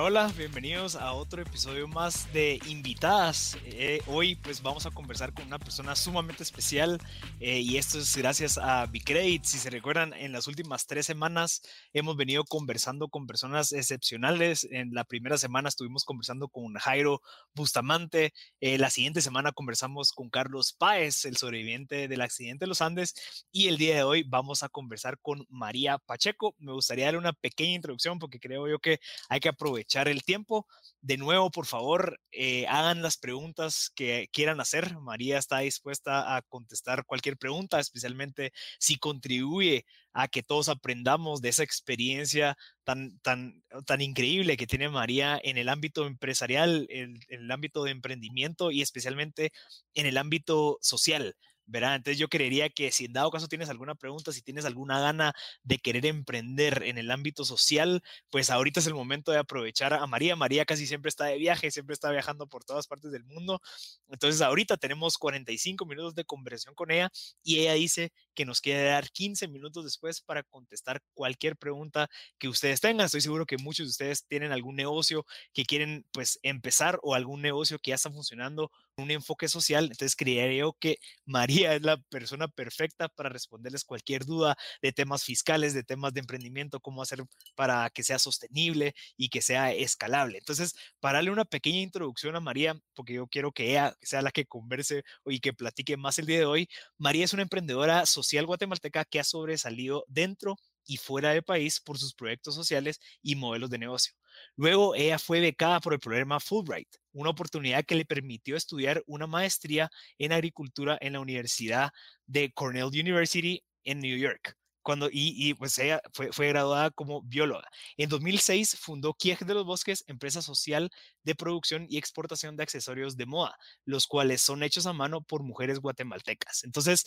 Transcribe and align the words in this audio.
Hola, 0.00 0.26
hola, 0.26 0.34
bienvenidos 0.36 0.94
a 0.94 1.12
otro 1.12 1.42
episodio 1.42 1.88
más 1.88 2.32
de 2.32 2.60
Invitadas. 2.68 3.58
Eh, 3.64 4.00
hoy 4.06 4.36
pues 4.36 4.62
vamos 4.62 4.86
a 4.86 4.92
conversar 4.92 5.34
con 5.34 5.46
una 5.46 5.58
persona 5.58 5.96
sumamente 5.96 6.44
especial 6.44 7.00
eh, 7.40 7.58
y 7.58 7.78
esto 7.78 7.98
es 7.98 8.16
gracias 8.16 8.58
a 8.58 8.86
Bicredit. 8.86 9.42
Si 9.42 9.58
se 9.58 9.70
recuerdan, 9.70 10.12
en 10.14 10.30
las 10.30 10.46
últimas 10.46 10.86
tres 10.86 11.04
semanas 11.04 11.62
hemos 11.92 12.16
venido 12.16 12.44
conversando 12.44 13.08
con 13.08 13.26
personas 13.26 13.72
excepcionales. 13.72 14.68
En 14.70 14.94
la 14.94 15.02
primera 15.02 15.36
semana 15.36 15.68
estuvimos 15.68 16.04
conversando 16.04 16.46
con 16.46 16.74
Jairo 16.74 17.20
Bustamante. 17.56 18.32
Eh, 18.60 18.78
la 18.78 18.90
siguiente 18.90 19.20
semana 19.20 19.50
conversamos 19.50 20.12
con 20.12 20.30
Carlos 20.30 20.74
Páez, 20.78 21.24
el 21.24 21.36
sobreviviente 21.36 22.06
del 22.06 22.20
accidente 22.20 22.66
de 22.66 22.68
los 22.68 22.82
Andes. 22.82 23.14
Y 23.50 23.66
el 23.66 23.78
día 23.78 23.96
de 23.96 24.02
hoy 24.04 24.22
vamos 24.22 24.62
a 24.62 24.68
conversar 24.68 25.18
con 25.20 25.44
María 25.48 25.98
Pacheco. 25.98 26.54
Me 26.58 26.72
gustaría 26.72 27.06
darle 27.06 27.18
una 27.18 27.32
pequeña 27.32 27.74
introducción 27.74 28.20
porque 28.20 28.38
creo 28.38 28.68
yo 28.68 28.78
que 28.78 29.00
hay 29.28 29.40
que 29.40 29.48
aprovechar 29.48 29.87
echar 29.88 30.08
el 30.08 30.22
tiempo. 30.22 30.66
De 31.00 31.16
nuevo, 31.16 31.50
por 31.50 31.66
favor, 31.66 32.20
eh, 32.30 32.66
hagan 32.68 33.02
las 33.02 33.16
preguntas 33.16 33.90
que 33.94 34.28
quieran 34.32 34.60
hacer. 34.60 34.98
María 34.98 35.38
está 35.38 35.60
dispuesta 35.60 36.36
a 36.36 36.42
contestar 36.42 37.06
cualquier 37.06 37.38
pregunta, 37.38 37.80
especialmente 37.80 38.52
si 38.78 38.96
contribuye 38.96 39.86
a 40.12 40.28
que 40.28 40.42
todos 40.42 40.68
aprendamos 40.68 41.40
de 41.40 41.48
esa 41.50 41.62
experiencia 41.62 42.56
tan, 42.84 43.18
tan, 43.20 43.62
tan 43.86 44.00
increíble 44.00 44.56
que 44.56 44.66
tiene 44.66 44.88
María 44.88 45.40
en 45.42 45.56
el 45.56 45.68
ámbito 45.68 46.06
empresarial, 46.06 46.86
en 46.90 47.18
el 47.28 47.50
ámbito 47.50 47.84
de 47.84 47.92
emprendimiento 47.92 48.70
y 48.70 48.82
especialmente 48.82 49.52
en 49.94 50.06
el 50.06 50.18
ámbito 50.18 50.78
social. 50.82 51.34
¿Verdad? 51.68 51.96
Entonces 51.96 52.18
yo 52.18 52.28
creería 52.28 52.70
que 52.70 52.90
si 52.90 53.04
en 53.04 53.12
dado 53.12 53.30
caso 53.30 53.46
tienes 53.46 53.68
alguna 53.68 53.94
pregunta, 53.94 54.32
si 54.32 54.42
tienes 54.42 54.64
alguna 54.64 55.00
gana 55.00 55.34
de 55.62 55.78
querer 55.78 56.06
emprender 56.06 56.82
en 56.84 56.98
el 56.98 57.10
ámbito 57.10 57.44
social, 57.44 58.02
pues 58.30 58.50
ahorita 58.50 58.80
es 58.80 58.86
el 58.86 58.94
momento 58.94 59.30
de 59.32 59.38
aprovechar 59.38 59.92
a 59.92 60.06
María. 60.06 60.34
María 60.34 60.64
casi 60.64 60.86
siempre 60.86 61.10
está 61.10 61.26
de 61.26 61.36
viaje, 61.36 61.70
siempre 61.70 61.92
está 61.92 62.10
viajando 62.10 62.46
por 62.46 62.64
todas 62.64 62.86
partes 62.86 63.12
del 63.12 63.24
mundo. 63.24 63.60
Entonces 64.08 64.40
ahorita 64.40 64.78
tenemos 64.78 65.18
45 65.18 65.84
minutos 65.86 66.14
de 66.14 66.24
conversación 66.24 66.74
con 66.74 66.90
ella 66.90 67.10
y 67.42 67.60
ella 67.60 67.74
dice 67.74 68.12
que 68.34 68.44
nos 68.46 68.60
quiere 68.60 68.82
dar 68.84 69.10
15 69.10 69.46
minutos 69.48 69.84
después 69.84 70.20
para 70.22 70.42
contestar 70.42 71.02
cualquier 71.14 71.56
pregunta 71.56 72.08
que 72.38 72.48
ustedes 72.48 72.80
tengan. 72.80 73.06
Estoy 73.06 73.20
seguro 73.20 73.44
que 73.46 73.58
muchos 73.58 73.86
de 73.86 73.90
ustedes 73.90 74.26
tienen 74.26 74.52
algún 74.52 74.76
negocio 74.76 75.26
que 75.52 75.64
quieren 75.64 76.06
pues 76.12 76.38
empezar 76.42 76.98
o 77.02 77.14
algún 77.14 77.42
negocio 77.42 77.78
que 77.78 77.90
ya 77.90 77.96
está 77.96 78.10
funcionando, 78.10 78.70
un 78.98 79.10
enfoque 79.10 79.48
social. 79.48 79.84
Entonces 79.84 80.16
creería 80.16 80.64
que 80.80 80.98
María 81.24 81.74
es 81.74 81.82
la 81.82 81.96
persona 81.98 82.48
perfecta 82.48 83.08
para 83.08 83.28
responderles 83.28 83.84
cualquier 83.84 84.24
duda 84.24 84.56
de 84.82 84.92
temas 84.92 85.24
fiscales, 85.24 85.74
de 85.74 85.84
temas 85.84 86.12
de 86.14 86.20
emprendimiento, 86.20 86.80
cómo 86.80 87.02
hacer 87.02 87.24
para 87.54 87.90
que 87.90 88.02
sea 88.02 88.18
sostenible 88.18 88.94
y 89.16 89.28
que 89.28 89.42
sea 89.42 89.72
escalable. 89.72 90.38
Entonces, 90.38 90.74
para 91.00 91.18
darle 91.18 91.30
una 91.30 91.44
pequeña 91.44 91.80
introducción 91.80 92.36
a 92.36 92.40
María, 92.40 92.80
porque 92.94 93.14
yo 93.14 93.26
quiero 93.28 93.52
que 93.52 93.70
ella 93.70 93.96
sea 94.02 94.22
la 94.22 94.30
que 94.32 94.46
converse 94.46 95.02
y 95.26 95.40
que 95.40 95.52
platique 95.52 95.96
más 95.96 96.18
el 96.18 96.26
día 96.26 96.38
de 96.38 96.46
hoy, 96.46 96.68
María 96.98 97.24
es 97.24 97.32
una 97.32 97.42
emprendedora 97.42 98.06
social 98.06 98.46
guatemalteca 98.46 99.04
que 99.04 99.20
ha 99.20 99.24
sobresalido 99.24 100.04
dentro 100.08 100.56
y 100.86 100.96
fuera 100.96 101.30
del 101.30 101.42
país 101.44 101.80
por 101.80 101.98
sus 101.98 102.14
proyectos 102.14 102.54
sociales 102.54 103.00
y 103.22 103.36
modelos 103.36 103.70
de 103.70 103.78
negocio. 103.78 104.17
Luego, 104.56 104.94
ella 104.94 105.18
fue 105.18 105.40
becada 105.40 105.80
por 105.80 105.92
el 105.92 106.00
programa 106.00 106.40
Fulbright, 106.40 106.88
una 107.12 107.30
oportunidad 107.30 107.84
que 107.84 107.94
le 107.94 108.04
permitió 108.04 108.56
estudiar 108.56 109.02
una 109.06 109.26
maestría 109.26 109.90
en 110.18 110.32
agricultura 110.32 110.98
en 111.00 111.14
la 111.14 111.20
Universidad 111.20 111.90
de 112.26 112.52
Cornell 112.52 112.86
University 112.86 113.62
en 113.84 114.00
New 114.00 114.16
York. 114.16 114.56
Cuando, 114.82 115.10
y, 115.12 115.52
pues 115.54 115.78
ella 115.78 116.00
fue, 116.14 116.32
fue, 116.32 116.48
graduada 116.48 116.90
como 116.90 117.20
bióloga. 117.20 117.68
En 117.98 118.08
2006 118.08 118.78
fundó 118.80 119.12
Kiej 119.12 119.40
de 119.40 119.52
los 119.52 119.66
Bosques, 119.66 120.02
empresa 120.06 120.40
social 120.40 120.90
de 121.24 121.34
producción 121.34 121.84
y 121.90 121.98
exportación 121.98 122.56
de 122.56 122.62
accesorios 122.62 123.18
de 123.18 123.26
moda, 123.26 123.58
los 123.84 124.06
cuales 124.06 124.40
son 124.40 124.62
hechos 124.62 124.86
a 124.86 124.94
mano 124.94 125.20
por 125.20 125.42
mujeres 125.42 125.80
guatemaltecas. 125.80 126.64
Entonces, 126.64 127.04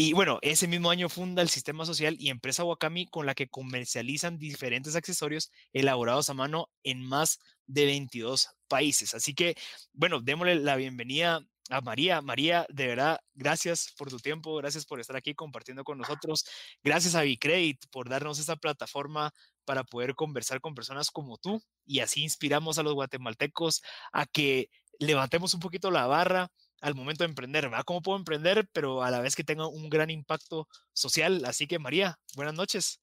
y 0.00 0.12
bueno, 0.12 0.38
ese 0.42 0.68
mismo 0.68 0.92
año 0.92 1.08
funda 1.08 1.42
el 1.42 1.48
Sistema 1.48 1.84
Social 1.84 2.14
y 2.20 2.30
Empresa 2.30 2.62
Wakami 2.62 3.08
con 3.08 3.26
la 3.26 3.34
que 3.34 3.48
comercializan 3.48 4.38
diferentes 4.38 4.94
accesorios 4.94 5.50
elaborados 5.72 6.30
a 6.30 6.34
mano 6.34 6.70
en 6.84 7.02
más 7.02 7.40
de 7.66 7.84
22 7.86 8.48
países. 8.68 9.14
Así 9.14 9.34
que, 9.34 9.56
bueno, 9.92 10.20
démosle 10.20 10.54
la 10.54 10.76
bienvenida 10.76 11.40
a 11.68 11.80
María. 11.80 12.22
María, 12.22 12.64
de 12.68 12.86
verdad, 12.86 13.18
gracias 13.34 13.92
por 13.98 14.08
tu 14.08 14.20
tiempo, 14.20 14.54
gracias 14.54 14.86
por 14.86 15.00
estar 15.00 15.16
aquí 15.16 15.34
compartiendo 15.34 15.82
con 15.82 15.98
nosotros. 15.98 16.44
Gracias 16.84 17.16
a 17.16 17.22
Bicredit 17.22 17.84
por 17.90 18.08
darnos 18.08 18.38
esta 18.38 18.54
plataforma 18.54 19.32
para 19.64 19.82
poder 19.82 20.14
conversar 20.14 20.60
con 20.60 20.76
personas 20.76 21.10
como 21.10 21.38
tú 21.38 21.60
y 21.84 21.98
así 21.98 22.22
inspiramos 22.22 22.78
a 22.78 22.84
los 22.84 22.94
guatemaltecos 22.94 23.82
a 24.12 24.26
que 24.26 24.70
levantemos 25.00 25.54
un 25.54 25.60
poquito 25.60 25.90
la 25.90 26.06
barra 26.06 26.52
al 26.80 26.94
momento 26.94 27.24
de 27.24 27.30
emprender, 27.30 27.68
¿verdad? 27.68 27.84
¿Cómo 27.84 28.02
puedo 28.02 28.18
emprender, 28.18 28.68
pero 28.72 29.02
a 29.02 29.10
la 29.10 29.20
vez 29.20 29.34
que 29.34 29.44
tenga 29.44 29.66
un 29.66 29.88
gran 29.88 30.10
impacto 30.10 30.68
social? 30.92 31.44
Así 31.44 31.66
que 31.66 31.78
María, 31.78 32.18
buenas 32.36 32.54
noches. 32.54 33.00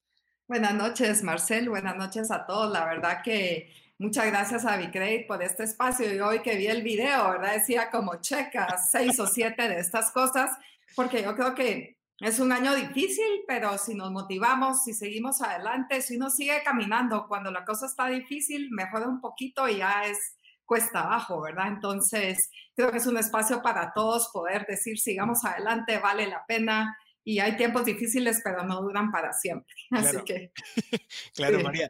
Buenas 0.47 0.75
noches, 0.75 1.23
Marcel. 1.23 1.69
Buenas 1.69 1.95
noches 1.95 2.29
a 2.29 2.45
todos. 2.45 2.71
La 2.71 2.85
verdad 2.85 3.21
que 3.23 3.73
muchas 3.97 4.27
gracias 4.27 4.65
a 4.65 4.77
Bicredit 4.77 5.27
por 5.27 5.41
este 5.41 5.63
espacio. 5.63 6.13
Y 6.13 6.19
hoy 6.19 6.41
que 6.41 6.55
vi 6.55 6.67
el 6.67 6.83
video, 6.83 7.31
¿verdad? 7.31 7.53
Decía 7.53 7.89
como 7.89 8.21
checa 8.21 8.77
seis 8.77 9.19
o 9.19 9.25
siete 9.25 9.67
de 9.67 9.79
estas 9.79 10.11
cosas, 10.11 10.51
porque 10.95 11.23
yo 11.23 11.35
creo 11.35 11.55
que 11.55 11.97
es 12.19 12.39
un 12.39 12.51
año 12.51 12.73
difícil, 12.75 13.43
pero 13.47 13.77
si 13.77 13.95
nos 13.95 14.11
motivamos, 14.11 14.83
si 14.83 14.93
seguimos 14.93 15.41
adelante, 15.41 16.01
si 16.01 16.15
uno 16.15 16.29
sigue 16.29 16.61
caminando, 16.63 17.27
cuando 17.27 17.51
la 17.51 17.65
cosa 17.65 17.87
está 17.87 18.07
difícil, 18.07 18.69
mejora 18.71 19.07
un 19.07 19.19
poquito 19.19 19.67
y 19.67 19.77
ya 19.77 20.05
es 20.05 20.34
cuesta 20.65 21.01
abajo, 21.01 21.41
¿verdad? 21.41 21.67
Entonces, 21.67 22.49
creo 22.75 22.91
que 22.91 22.97
es 22.97 23.07
un 23.07 23.17
espacio 23.17 23.61
para 23.61 23.93
todos 23.93 24.29
poder 24.33 24.65
decir, 24.67 24.97
sigamos 24.97 25.43
adelante, 25.45 25.99
vale 25.99 26.27
la 26.27 26.43
pena. 26.47 26.97
Y 27.27 27.39
hay 27.39 27.57
tiempos 27.57 27.85
difíciles, 27.85 28.41
pero 28.43 28.63
no 28.65 28.81
duran 28.81 29.11
para 29.11 29.33
siempre. 29.33 29.73
Así 29.91 30.17
que. 30.25 30.51
claro, 31.35 31.59
María. 31.61 31.89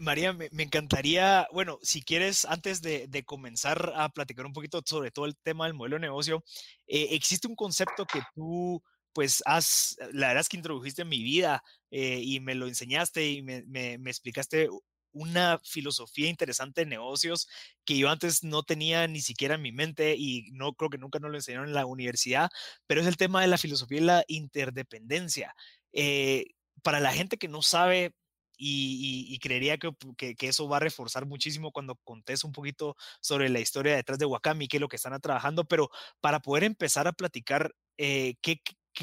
María, 0.00 0.32
me, 0.34 0.48
encantaría, 0.58 1.46
bueno, 1.52 1.78
si 1.82 2.02
quieres, 2.02 2.44
antes 2.44 2.82
de, 2.82 3.24
comenzar 3.24 3.92
a 3.96 4.10
platicar 4.10 4.44
un 4.44 4.52
poquito 4.52 4.82
sobre 4.84 5.10
todo 5.10 5.24
el 5.24 5.36
tema 5.38 5.64
del 5.64 5.74
modelo 5.74 5.96
de 5.96 6.00
negocio, 6.00 6.44
eh, 6.86 7.08
existe 7.12 7.48
un 7.48 7.56
concepto 7.56 8.04
que 8.04 8.20
tú, 8.34 8.82
pues, 9.14 9.42
has, 9.46 9.96
la 10.12 10.28
verdad 10.28 10.42
es 10.42 10.48
que 10.50 10.58
introdujiste 10.58 11.00
en 11.02 11.08
mi 11.08 11.22
vida 11.22 11.62
eh, 11.90 12.20
y 12.22 12.40
me 12.40 12.54
lo 12.54 12.66
enseñaste 12.66 13.26
y 13.26 13.42
me, 13.42 13.62
me 13.66 14.10
explicaste 14.10 14.68
una 15.14 15.58
filosofía 15.64 16.28
interesante 16.28 16.82
de 16.82 16.86
negocios 16.86 17.48
que 17.84 17.96
yo 17.96 18.10
antes 18.10 18.44
no 18.44 18.62
tenía 18.62 19.06
ni 19.08 19.20
siquiera 19.20 19.54
en 19.54 19.62
mi 19.62 19.72
mente 19.72 20.14
y 20.16 20.50
no 20.52 20.74
creo 20.74 20.90
que 20.90 20.98
nunca 20.98 21.18
nos 21.18 21.30
lo 21.30 21.38
enseñaron 21.38 21.68
en 21.68 21.74
la 21.74 21.86
universidad, 21.86 22.50
pero 22.86 23.00
es 23.00 23.06
el 23.06 23.16
tema 23.16 23.40
de 23.40 23.46
la 23.46 23.58
filosofía 23.58 23.98
y 23.98 24.02
la 24.02 24.24
interdependencia. 24.28 25.54
Eh, 25.92 26.46
para 26.82 27.00
la 27.00 27.12
gente 27.12 27.38
que 27.38 27.48
no 27.48 27.62
sabe 27.62 28.12
y, 28.56 29.38
creería 29.40 29.78
que, 29.78 29.90
que, 30.16 30.48
eso 30.48 30.68
va 30.68 30.76
a 30.76 30.80
reforzar 30.80 31.26
muchísimo 31.26 31.72
cuando 31.72 31.96
contes 31.96 32.44
un 32.44 32.52
poquito 32.52 32.96
sobre 33.20 33.48
la 33.48 33.60
historia 33.60 33.96
detrás 33.96 34.18
de 34.18 34.26
Wakami, 34.26 34.68
qué 34.68 34.76
es 34.76 34.80
lo 34.80 34.88
que 34.88 34.96
están 34.96 35.18
trabajando, 35.20 35.64
pero 35.64 35.90
para 36.20 36.40
poder 36.40 36.64
empezar 36.64 37.08
a 37.08 37.12
platicar 37.12 37.74
eh, 37.98 38.36
qué, 38.42 38.60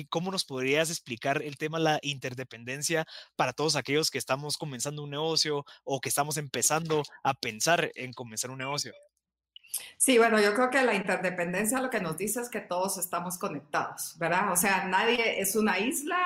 ¿cómo 0.09 0.31
nos 0.31 0.45
podrías 0.45 0.89
explicar 0.89 1.41
el 1.41 1.57
tema 1.57 1.77
de 1.77 1.83
la 1.83 1.99
interdependencia 2.01 3.05
para 3.35 3.53
todos 3.53 3.75
aquellos 3.75 4.11
que 4.11 4.17
estamos 4.17 4.57
comenzando 4.57 5.03
un 5.03 5.11
negocio 5.11 5.65
o 5.83 5.99
que 6.01 6.09
estamos 6.09 6.37
empezando 6.37 7.03
a 7.23 7.33
pensar 7.33 7.91
en 7.95 8.13
comenzar 8.13 8.51
un 8.51 8.59
negocio? 8.59 8.93
Sí, 9.97 10.17
bueno, 10.17 10.39
yo 10.41 10.53
creo 10.53 10.69
que 10.69 10.81
la 10.83 10.95
interdependencia 10.95 11.81
lo 11.81 11.89
que 11.89 12.01
nos 12.01 12.17
dice 12.17 12.41
es 12.41 12.49
que 12.49 12.59
todos 12.59 12.97
estamos 12.97 13.37
conectados, 13.37 14.17
¿verdad? 14.17 14.51
O 14.51 14.55
sea, 14.55 14.85
nadie 14.85 15.39
es 15.39 15.55
una 15.55 15.79
isla 15.79 16.17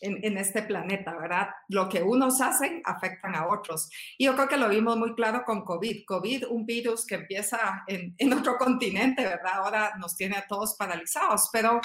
en, 0.00 0.38
este 0.38 0.62
planeta, 0.62 1.16
¿verdad? 1.16 1.48
Lo 1.68 1.88
que 1.88 2.02
unos 2.02 2.40
hacen 2.40 2.82
afectan 2.84 3.34
a 3.34 3.48
otros. 3.48 3.90
Y 4.18 4.26
yo 4.26 4.34
creo 4.34 4.48
que 4.48 4.56
lo 4.56 4.68
vimos 4.68 4.96
muy 4.96 5.14
claro 5.14 5.44
con 5.44 5.64
COVID. 5.64 6.04
COVID, 6.06 6.48
un 6.48 6.66
virus 6.66 7.06
que 7.06 7.16
empieza 7.16 7.84
en, 7.86 8.14
en 8.18 8.32
otro 8.32 8.56
continente, 8.56 9.22
¿verdad? 9.22 9.52
Ahora 9.54 9.92
nos 9.98 10.16
tiene 10.16 10.36
a 10.36 10.46
todos 10.46 10.74
paralizados, 10.76 11.48
pero 11.52 11.80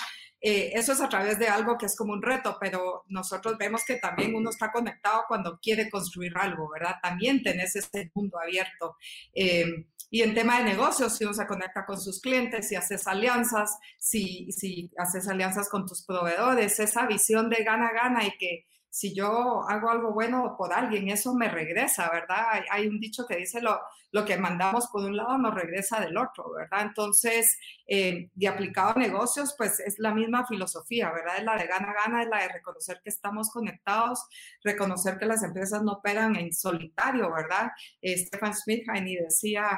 eh, 0.47 0.77
eso 0.77 0.91
es 0.91 1.01
a 1.01 1.09
través 1.09 1.39
de 1.39 1.47
algo 1.47 1.75
que 1.75 1.87
es 1.87 1.95
como 1.95 2.13
un 2.13 2.21
reto, 2.21 2.57
pero 2.59 3.03
nosotros 3.07 3.57
vemos 3.57 3.83
que 3.83 3.95
también 3.95 4.35
uno 4.35 4.51
está 4.51 4.71
conectado 4.71 5.23
cuando 5.27 5.59
quiere 5.59 5.89
construir 5.89 6.33
algo, 6.37 6.69
¿verdad? 6.69 6.97
También 7.01 7.41
tenés 7.41 7.75
ese 7.75 8.11
mundo 8.13 8.37
abierto. 8.39 8.95
Eh, 9.33 9.87
y 10.09 10.21
en 10.21 10.33
tema 10.33 10.59
de 10.59 10.65
negocios, 10.65 11.17
si 11.17 11.25
uno 11.25 11.33
se 11.33 11.47
conecta 11.47 11.85
con 11.85 11.99
sus 11.99 12.21
clientes, 12.21 12.67
si 12.67 12.75
haces 12.75 13.07
alianzas, 13.07 13.77
si, 13.97 14.51
si 14.51 14.91
haces 14.97 15.27
alianzas 15.27 15.69
con 15.69 15.85
tus 15.85 16.03
proveedores, 16.05 16.79
esa 16.79 17.05
visión 17.05 17.49
de 17.49 17.63
gana-gana 17.63 18.25
y 18.25 18.37
que 18.37 18.65
si 18.95 19.13
yo 19.13 19.67
hago 19.67 19.89
algo 19.89 20.13
bueno 20.13 20.55
por 20.57 20.71
alguien, 20.71 21.09
eso 21.09 21.33
me 21.33 21.49
regresa, 21.49 22.09
¿verdad? 22.09 22.45
Hay, 22.71 22.87
un 22.87 22.97
dicho 22.97 23.25
que 23.27 23.35
dice 23.35 23.59
lo, 23.59 23.77
lo, 24.13 24.23
que 24.23 24.37
mandamos 24.37 24.87
por 24.87 25.03
un 25.03 25.17
lado 25.17 25.37
nos 25.37 25.53
regresa 25.53 25.99
del 25.99 26.15
otro, 26.15 26.49
¿verdad? 26.53 26.83
Entonces, 26.83 27.59
eh, 27.87 28.29
de 28.33 28.47
aplicado 28.47 28.91
a 28.91 28.99
negocios, 28.99 29.53
pues 29.57 29.81
es 29.81 29.99
la 29.99 30.13
misma 30.13 30.47
filosofía, 30.47 31.11
¿verdad? 31.11 31.39
Es 31.39 31.43
la 31.43 31.57
de 31.57 31.67
gana-gana, 31.67 32.23
es 32.23 32.29
la 32.29 32.43
de 32.43 32.47
reconocer 32.47 33.01
que 33.03 33.09
estamos 33.09 33.49
conectados, 33.49 34.29
reconocer 34.63 35.17
que 35.17 35.25
las 35.25 35.43
empresas 35.43 35.83
no 35.83 35.91
operan 35.95 36.37
en 36.37 36.53
solitario, 36.53 37.33
¿verdad? 37.33 37.71
Eh, 38.01 38.17
Stefan 38.17 38.55
Smith 38.55 38.85
decía... 38.87 39.77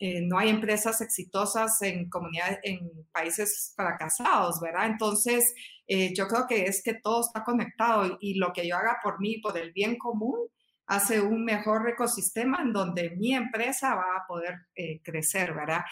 Eh, 0.00 0.22
no 0.22 0.38
hay 0.38 0.48
empresas 0.48 1.00
exitosas 1.00 1.82
en 1.82 2.08
comunidades, 2.08 2.58
en 2.62 2.78
países 3.12 3.72
fracasados, 3.76 4.60
¿verdad? 4.60 4.86
Entonces, 4.86 5.52
eh, 5.88 6.14
yo 6.14 6.28
creo 6.28 6.46
que 6.46 6.64
es 6.64 6.82
que 6.84 6.94
todo 6.94 7.22
está 7.22 7.42
conectado 7.42 8.16
y, 8.20 8.34
lo 8.34 8.52
que 8.52 8.66
yo 8.68 8.76
haga 8.76 8.98
por 9.02 9.20
mí, 9.20 9.38
por 9.38 9.58
el 9.58 9.72
bien 9.72 9.96
común, 9.98 10.38
hace 10.86 11.20
un 11.20 11.44
mejor 11.44 11.88
ecosistema 11.88 12.62
en 12.62 12.72
donde 12.72 13.10
mi 13.10 13.34
empresa 13.34 13.94
va 13.94 14.16
a 14.16 14.26
poder 14.26 14.54
eh, 14.74 15.00
crecer, 15.02 15.52
¿verdad? 15.52 15.82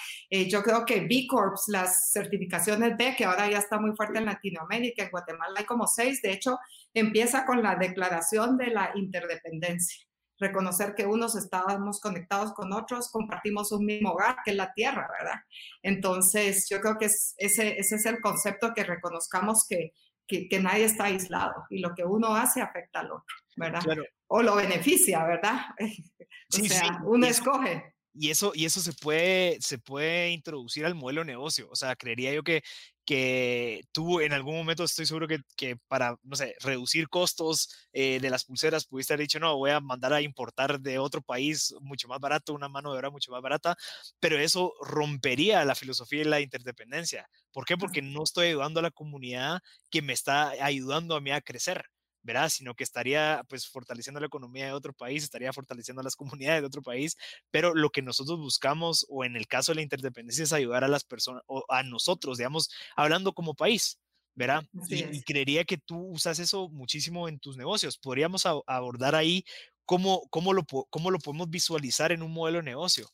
yo 0.49 0.63
creo 0.63 0.87
que 0.87 1.01
B 1.01 1.27
Corps, 1.29 1.65
las 1.69 2.13
certificaciones 2.13 2.97
B, 2.97 3.15
que 3.17 3.27
ahora 3.27 3.51
ya 3.51 3.59
está 3.59 3.79
muy 3.79 3.95
fuerte 3.95 4.19
en 4.19 4.25
Latinoamérica, 4.25 5.05
en 5.05 5.11
Guatemala 5.11 5.53
hay 5.59 5.65
como 5.67 5.87
seis, 5.87 6.23
de 6.23 6.33
hecho, 6.33 6.59
empieza 6.95 7.45
con 7.45 7.63
la 7.63 7.75
declaración 7.77 8.57
de 8.57 8.69
la 8.69 8.93
interdependencia 8.95 10.06
reconocer 10.39 10.95
que 10.95 11.07
unos 11.07 11.37
estábamos 11.37 12.01
conectados 12.01 12.53
con 12.53 12.73
otros, 12.73 13.11
compartimos 13.11 13.73
un 13.73 13.85
mismo 13.87 14.11
hogar, 14.13 14.37
que 14.45 14.53
es 14.53 14.57
la 14.57 14.73
tierra, 14.73 15.09
¿verdad? 15.19 15.41
Entonces, 15.83 16.69
yo 16.69 16.81
creo 16.81 16.99
que 16.99 17.07
ese, 17.07 17.35
ese 17.39 17.95
es 17.97 18.07
el 18.07 18.21
concepto 18.21 18.75
que 18.75 18.85
reconozcamos 18.85 19.67
que, 19.67 19.93
que, 20.27 20.61
nadie 20.61 20.85
está 20.85 21.05
aislado 21.05 21.65
y 21.71 21.81
lo 21.81 21.95
que 21.95 22.05
uno 22.05 22.35
hace 22.35 22.61
afecta 22.61 23.01
al 23.01 23.13
otro, 23.13 23.37
¿verdad? 23.57 23.83
O 24.27 24.43
lo 24.43 24.57
beneficia, 24.57 25.25
¿verdad? 25.25 25.61
o 25.79 26.65
sea, 26.65 27.01
uno 27.05 27.27
escoge 27.27 27.96
y 28.19 28.31
eso, 28.31 28.53
y 28.55 28.65
eso 28.65 28.81
se, 28.81 28.93
puede, 28.93 29.59
se 29.61 29.79
puede 29.79 30.31
introducir 30.31 30.87
al 30.87 30.95
modelo 30.95 31.21
de 31.23 31.27
negocio. 31.27 31.69
O 31.71 31.77
sea, 31.77 31.97
creería 31.97 32.33
yo 32.33 32.43
que, 32.43 32.63
que 33.05 33.83
tú 33.93 34.21
en 34.21 34.33
algún 34.33 34.57
momento 34.57 34.85
estoy 34.85 35.07
seguro 35.07 35.29
que, 35.29 35.41
que 35.57 35.77
para, 35.89 36.17
no 36.23 36.37
sé, 36.37 36.55
reducir 36.61 37.09
costos 37.09 37.69
eh, 37.93 38.19
de 38.21 38.31
las 38.31 38.45
pulseras 38.45 38.87
pudiste 38.87 39.15
haber 39.15 39.25
dicho, 39.27 39.39
no, 39.41 39.57
voy 39.57 39.71
a 39.71 39.81
mandar 39.81 40.13
a 40.13 40.23
importar 40.23 40.81
de 40.81 40.99
otro 40.99 41.23
país 41.23 41.75
mucho 41.81 42.09
más 42.09 42.21
barato, 42.21 42.55
una 42.55 42.69
mano 42.69 42.93
de 42.93 42.99
obra 42.99 43.11
mucho 43.11 43.31
más 43.33 43.43
barata, 43.43 43.77
pero 44.21 44.39
eso 44.39 44.75
rompería 44.81 45.65
la 45.65 45.75
filosofía 45.75 46.21
de 46.21 46.25
la 46.27 46.41
interdependencia. 46.41 47.29
¿Por 47.53 47.65
qué? 47.65 47.77
Porque 47.77 48.03
no 48.03 48.25
estoy 48.25 48.49
ayudando 48.49 48.81
a 48.81 48.83
la 48.85 48.91
comunidad 48.91 49.61
que 49.91 50.03
me 50.03 50.13
está 50.13 50.51
ayudando 50.65 51.17
a 51.17 51.21
mí 51.21 51.31
a 51.31 51.41
crecer. 51.41 51.85
¿Verdad? 52.27 52.51
Sino 52.51 52.75
que 52.75 52.85
estaría 52.85 53.43
pues 53.49 53.69
fortaleciendo 53.69 54.21
la 54.21 54.27
economía 54.27 54.67
de 54.67 54.73
otro 54.73 54.93
país, 54.93 55.23
estaría 55.23 55.53
fortaleciendo 55.53 56.03
las 56.03 56.17
comunidades 56.17 56.61
de 56.61 56.67
otro 56.67 56.83
país, 56.83 57.17
pero 57.51 57.75
lo 57.75 57.91
que 57.91 58.03
nosotros 58.03 58.39
buscamos 58.39 59.07
o 59.09 59.25
en 59.25 59.37
el 59.37 59.47
caso 59.47 59.73
de 59.73 59.77
la 59.77 59.83
interdependencia 59.83 60.45
es 60.45 60.53
ayudar 60.53 60.85
a 60.85 60.89
las 60.89 61.05
personas 61.05 61.43
o 61.47 61.65
a 61.69 61.85
nosotros, 61.85 62.39
digamos, 62.39 62.69
hablando 62.97 63.33
como 63.33 63.55
país. 63.55 63.99
¿verdad? 64.39 64.65
Y, 64.91 65.23
creería 65.23 65.65
que 65.65 65.79
tú 65.79 65.99
usas 66.11 66.39
eso 66.41 66.69
muchísimo 66.69 67.27
en 67.27 67.39
tus 67.39 67.57
negocios. 67.57 67.97
Podríamos 67.97 68.45
abordar 68.45 69.15
ahí 69.15 69.47
cómo, 69.87 70.29
cómo, 70.29 70.53
lo, 70.53 70.67
cómo 70.91 71.11
lo 71.11 71.19
podemos 71.19 71.49
visualizar 71.49 72.13
en 72.13 72.23
un 72.23 72.35
modelo 72.35 72.59
de 72.59 72.65
negocio. 72.65 73.09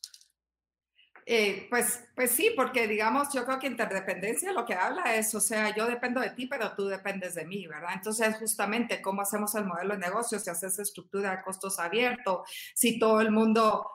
Eh, 1.24 1.68
pues, 1.70 2.00
pues 2.16 2.32
sí, 2.32 2.52
porque 2.56 2.88
digamos, 2.88 3.28
yo 3.32 3.44
creo 3.44 3.60
que 3.60 3.68
interdependencia 3.68 4.52
lo 4.52 4.64
que 4.64 4.74
habla 4.74 5.14
es, 5.14 5.32
o 5.36 5.40
sea, 5.40 5.72
yo 5.74 5.86
dependo 5.86 6.20
de 6.20 6.30
ti, 6.30 6.46
pero 6.46 6.74
tú 6.74 6.86
dependes 6.88 7.36
de 7.36 7.44
mí, 7.46 7.64
¿verdad? 7.68 7.90
Entonces, 7.94 8.36
justamente, 8.38 9.00
¿cómo 9.00 9.22
hacemos 9.22 9.54
el 9.54 9.64
modelo 9.64 9.94
de 9.94 10.00
negocio? 10.00 10.40
Si 10.40 10.50
haces 10.50 10.80
estructura 10.80 11.36
de 11.36 11.42
costos 11.44 11.78
abierto, 11.78 12.42
si 12.74 12.98
todo 12.98 13.20
el 13.20 13.30
mundo, 13.30 13.86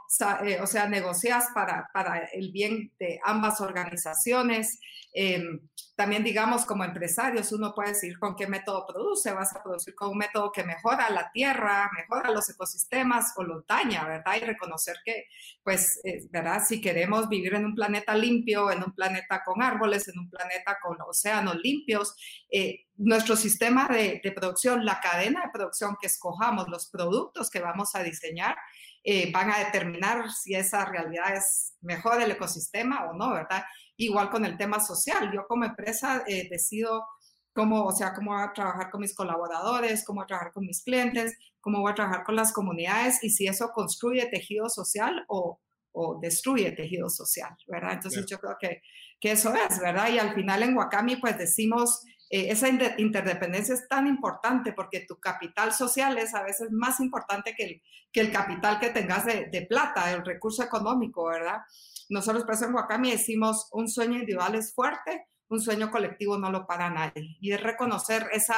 eh, 0.45 0.59
o 0.62 0.68
sea, 0.68 0.88
negocias 0.88 1.47
para, 1.53 1.89
para 1.94 2.19
el 2.31 2.51
bien 2.53 2.94
de 2.97 3.19
ambas 3.25 3.59
organizaciones. 3.59 4.80
Em, 5.13 5.59
también, 5.95 6.23
digamos, 6.23 6.63
como 6.65 6.83
empresarios, 6.83 7.51
uno 7.51 7.73
puede 7.73 7.89
decir 7.89 8.19
con 8.19 8.35
qué 8.35 8.45
método 8.47 8.85
produce. 8.85 9.31
Vas 9.33 9.56
a 9.56 9.63
producir 9.63 9.95
con 9.95 10.09
un 10.12 10.18
método 10.19 10.51
que 10.51 10.63
mejora 10.63 11.09
la 11.09 11.31
tierra, 11.31 11.89
mejora 11.97 12.30
los 12.31 12.47
ecosistemas 12.50 13.33
o 13.35 13.44
los 13.44 13.65
daña, 13.65 14.06
¿verdad? 14.07 14.35
Y 14.38 14.45
reconocer 14.45 14.95
que, 15.03 15.25
pues, 15.63 16.00
¿verdad? 16.30 16.62
Si 16.68 16.80
queremos 16.81 17.16
vivir 17.25 17.55
en 17.55 17.65
un 17.65 17.75
planeta 17.75 18.15
limpio, 18.15 18.71
en 18.71 18.83
un 18.83 18.93
planeta 18.93 19.41
con 19.43 19.61
árboles, 19.61 20.07
en 20.07 20.19
un 20.19 20.29
planeta 20.29 20.77
con 20.81 20.97
océanos 21.01 21.55
limpios, 21.55 22.15
eh, 22.49 22.85
nuestro 22.95 23.35
sistema 23.35 23.87
de, 23.87 24.21
producción, 24.35 24.85
la 24.85 24.99
cadena 24.99 25.41
de 25.41 25.51
producción 25.51 25.97
que 25.99 26.07
escojamos, 26.07 26.67
los 26.69 26.87
productos 26.87 27.49
que 27.49 27.59
vamos 27.59 27.95
a 27.95 28.03
diseñar, 28.03 28.55
eh, 29.03 29.31
van 29.31 29.51
a 29.51 29.59
determinar 29.59 30.29
si 30.31 30.55
esa 30.55 30.85
realidad 30.85 31.35
es 31.35 31.75
mejor 31.81 32.21
el 32.21 32.31
ecosistema 32.31 33.09
o 33.09 33.13
no, 33.13 33.33
¿verdad? 33.33 33.63
Igual 33.95 34.29
con 34.29 34.45
el 34.45 34.57
tema 34.57 34.79
social. 34.79 35.31
Yo 35.33 35.47
como 35.47 35.65
empresa 35.65 36.23
eh, 36.27 36.47
decido 36.49 37.05
cómo, 37.53 37.85
o 37.85 37.91
sea, 37.91 38.13
cómo 38.13 38.33
voy 38.33 38.43
a 38.43 38.53
trabajar 38.53 38.91
con 38.91 39.01
mis 39.01 39.15
colaboradores, 39.15 40.05
cómo 40.05 40.17
voy 40.17 40.25
a 40.25 40.27
trabajar 40.27 40.53
con 40.53 40.65
mis 40.65 40.83
clientes, 40.83 41.37
cómo 41.61 41.81
voy 41.81 41.91
a 41.91 41.95
trabajar 41.95 42.23
con 42.23 42.35
las 42.35 42.53
comunidades 42.53 43.23
y 43.23 43.29
si 43.29 43.47
eso 43.47 43.71
construye 43.73 44.27
tejido 44.27 44.69
social 44.69 45.25
o, 45.27 45.59
o 45.97 46.19
destruye 46.19 46.71
tejido 46.71 47.09
social, 47.09 47.55
¿verdad? 47.67 47.94
Entonces 47.94 48.25
yo 48.27 48.39
creo 48.39 48.55
que, 48.59 48.81
que, 49.19 49.31
eso 49.31 49.53
es, 49.55 49.79
¿verdad? 49.79 50.09
Y 50.09 50.19
al 50.19 50.35
final 50.35 50.61
en 50.63 50.77
Wakami 50.77 51.15
pues 51.15 51.38
decimos, 51.38 52.03
eh, 52.29 52.49
esa 52.49 52.69
interdependencia 52.69 53.73
es 53.73 53.88
tan 53.88 54.05
importante 54.05 54.73
porque 54.73 55.05
tu 55.07 55.19
capital 55.19 55.73
social 55.73 56.17
es 56.17 56.35
a 56.35 56.44
veces 56.44 56.69
más 56.71 56.99
importante 56.99 57.55
que 57.55 57.63
el, 57.63 57.81
que 58.11 58.21
el 58.21 58.31
capital 58.31 58.79
que 58.79 58.89
tengas 58.89 59.25
de, 59.25 59.45
de 59.51 59.65
plata, 59.65 60.13
el 60.13 60.23
recurso 60.23 60.63
económico, 60.63 61.25
¿verdad? 61.25 61.61
Nosotros, 62.09 62.44
por 62.44 62.53
eso 62.53 62.65
en 62.65 62.75
Wakami 62.75 63.11
decimos, 63.11 63.67
un 63.71 63.89
sueño 63.89 64.19
individual 64.19 64.55
es 64.55 64.73
fuerte, 64.73 65.27
un 65.49 65.61
sueño 65.61 65.89
colectivo 65.89 66.38
no 66.38 66.51
lo 66.51 66.67
para 66.67 66.89
nadie. 66.89 67.38
Y 67.41 67.51
es 67.51 67.61
reconocer 67.61 68.27
esa, 68.33 68.57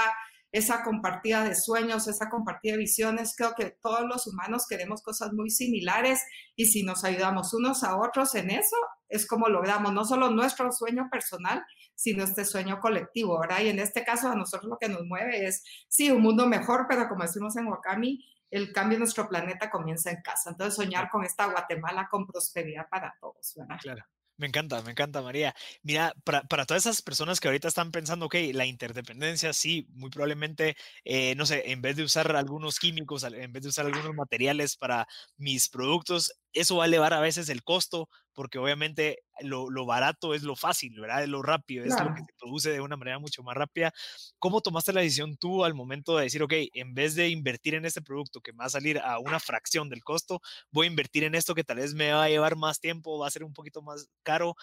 esa 0.51 0.83
compartida 0.83 1.43
de 1.43 1.55
sueños, 1.55 2.07
esa 2.07 2.29
compartida 2.29 2.73
de 2.73 2.79
visiones. 2.79 3.35
Creo 3.35 3.53
que 3.55 3.77
todos 3.81 4.01
los 4.07 4.27
humanos 4.27 4.65
queremos 4.67 5.01
cosas 5.01 5.33
muy 5.33 5.49
similares 5.49 6.21
y 6.55 6.65
si 6.65 6.83
nos 6.83 7.03
ayudamos 7.03 7.53
unos 7.53 7.83
a 7.83 7.97
otros 7.97 8.33
en 8.35 8.49
eso, 8.49 8.75
es 9.09 9.27
como 9.27 9.47
logramos 9.47 9.93
no 9.93 10.05
solo 10.05 10.29
nuestro 10.29 10.71
sueño 10.71 11.09
personal, 11.11 11.63
sino 11.95 12.23
este 12.23 12.45
sueño 12.45 12.79
colectivo, 12.79 13.39
¿verdad? 13.39 13.61
Y 13.61 13.69
en 13.69 13.79
este 13.79 14.03
caso 14.03 14.29
a 14.29 14.35
nosotros 14.35 14.69
lo 14.69 14.77
que 14.77 14.89
nos 14.89 15.05
mueve 15.05 15.45
es, 15.47 15.63
sí, 15.87 16.11
un 16.11 16.21
mundo 16.21 16.47
mejor, 16.47 16.85
pero 16.87 17.07
como 17.09 17.23
decimos 17.23 17.55
en 17.57 17.67
Wakami, 17.67 18.25
el 18.51 18.71
cambio 18.73 18.95
en 18.95 19.01
nuestro 19.01 19.27
planeta 19.27 19.69
comienza 19.69 20.09
en 20.09 20.21
casa. 20.21 20.51
Entonces, 20.51 20.75
soñar 20.75 21.09
con 21.09 21.23
esta 21.23 21.45
Guatemala 21.45 22.07
con 22.09 22.25
prosperidad 22.25 22.87
para 22.89 23.15
todos, 23.19 23.53
¿verdad? 23.55 23.77
Claro. 23.81 24.03
Me 24.39 24.47
encanta, 24.47 24.81
me 24.83 24.91
encanta, 24.91 25.21
María. 25.21 25.53
Mira, 25.83 26.13
para, 26.23 26.43
para, 26.43 26.65
todas 26.65 26.83
esas 26.85 27.01
personas 27.01 27.41
que 27.41 27.49
ahorita 27.49 27.67
están 27.67 27.91
pensando, 27.91 28.27
ok, 28.27 28.35
la 28.53 28.65
interdependencia, 28.65 29.51
sí, 29.51 29.85
muy 29.91 30.09
probablemente, 30.09 30.77
eh, 31.03 31.35
no 31.35 31.45
sé, 31.45 31.69
en 31.71 31.81
vez 31.81 31.97
de 31.97 32.03
usar 32.03 32.33
algunos 32.33 32.79
químicos, 32.79 33.23
en 33.23 33.51
vez 33.51 33.63
de 33.63 33.69
usar 33.69 33.85
algunos 33.85 34.15
materiales 34.15 34.77
para 34.77 35.07
mis 35.37 35.67
productos, 35.67 36.31
eso 36.53 36.77
va 36.77 36.83
a 36.83 36.87
elevar 36.87 37.13
a 37.13 37.19
veces 37.19 37.49
el 37.49 37.63
costo, 37.63 38.09
porque 38.33 38.57
obviamente 38.57 39.19
lo, 39.41 39.69
lo 39.69 39.85
barato 39.85 40.33
es 40.33 40.43
lo 40.43 40.55
fácil, 40.55 40.99
¿verdad? 40.99 41.23
Es 41.23 41.29
lo 41.29 41.41
rápido, 41.41 41.83
es 41.83 41.91
lo 41.99 42.13
que 42.13 42.21
se 42.21 42.33
produce 42.37 42.71
de 42.71 42.81
una 42.81 42.97
manera 42.97 43.19
mucho 43.19 43.43
más 43.43 43.55
rápida. 43.55 43.93
¿Cómo 44.39 44.61
tomaste 44.61 44.93
la 44.93 45.01
decisión 45.01 45.37
tú 45.37 45.65
al 45.65 45.73
momento 45.73 46.17
de 46.17 46.23
decir, 46.23 46.41
ok, 46.43 46.53
en 46.73 46.93
vez 46.93 47.15
de 47.15 47.29
invertir 47.29 47.75
en 47.75 47.85
este 47.85 48.01
producto 48.01 48.41
que 48.41 48.53
me 48.53 48.59
va 48.59 48.65
a 48.65 48.69
salir 48.69 48.99
a 48.99 49.19
una 49.19 49.39
fracción 49.39 49.89
del 49.89 50.03
costo, 50.03 50.41
voy 50.71 50.87
a 50.87 50.89
invertir 50.89 51.23
en 51.23 51.35
esto 51.35 51.55
que 51.55 51.63
tal 51.63 51.77
vez 51.77 51.93
me 51.93 52.11
va 52.11 52.23
a 52.23 52.29
llevar 52.29 52.55
más 52.55 52.79
tiempo, 52.79 53.19
va 53.19 53.27
a 53.27 53.31
ser 53.31 53.43
un 53.43 53.53
poquito 53.53 53.81
más 53.81 54.07
caro? 54.23 54.55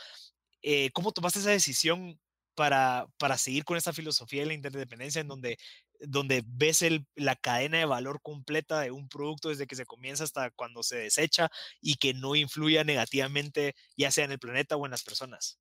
Eh, 0.63 0.91
¿Cómo 0.93 1.13
tomaste 1.13 1.41
esa 1.41 1.51
decisión 1.51 2.19
para, 2.55 3.07
para 3.19 3.39
seguir 3.39 3.65
con 3.65 3.77
esta 3.77 3.93
filosofía 3.93 4.41
de 4.41 4.47
la 4.47 4.55
interdependencia 4.55 5.21
en 5.21 5.29
donde, 5.29 5.59
donde 6.01 6.45
ves 6.47 6.85
la 7.15 7.37
cadena 7.37 7.79
de 7.79 7.85
valor 7.85 8.21
completa 8.23 8.81
de 8.81 8.91
un 8.91 9.09
producto 9.09 9.49
desde 9.49 9.67
que 9.67 9.77
se 9.77 9.87
comienza 9.87 10.25
hasta 10.25 10.51
cuando 10.51 10.83
se 10.83 10.97
desecha 10.97 11.51
y 11.81 11.97
que 11.97 12.15
no 12.15 12.35
influya 12.35 12.85
negativamente 12.85 13.75
ya 13.97 14.11
sea 14.11 14.25
en 14.25 14.33
el 14.33 14.39
planeta 14.39 14.77
o 14.77 14.85
en 14.85 14.91
las 14.91 15.03
personas? 15.03 15.59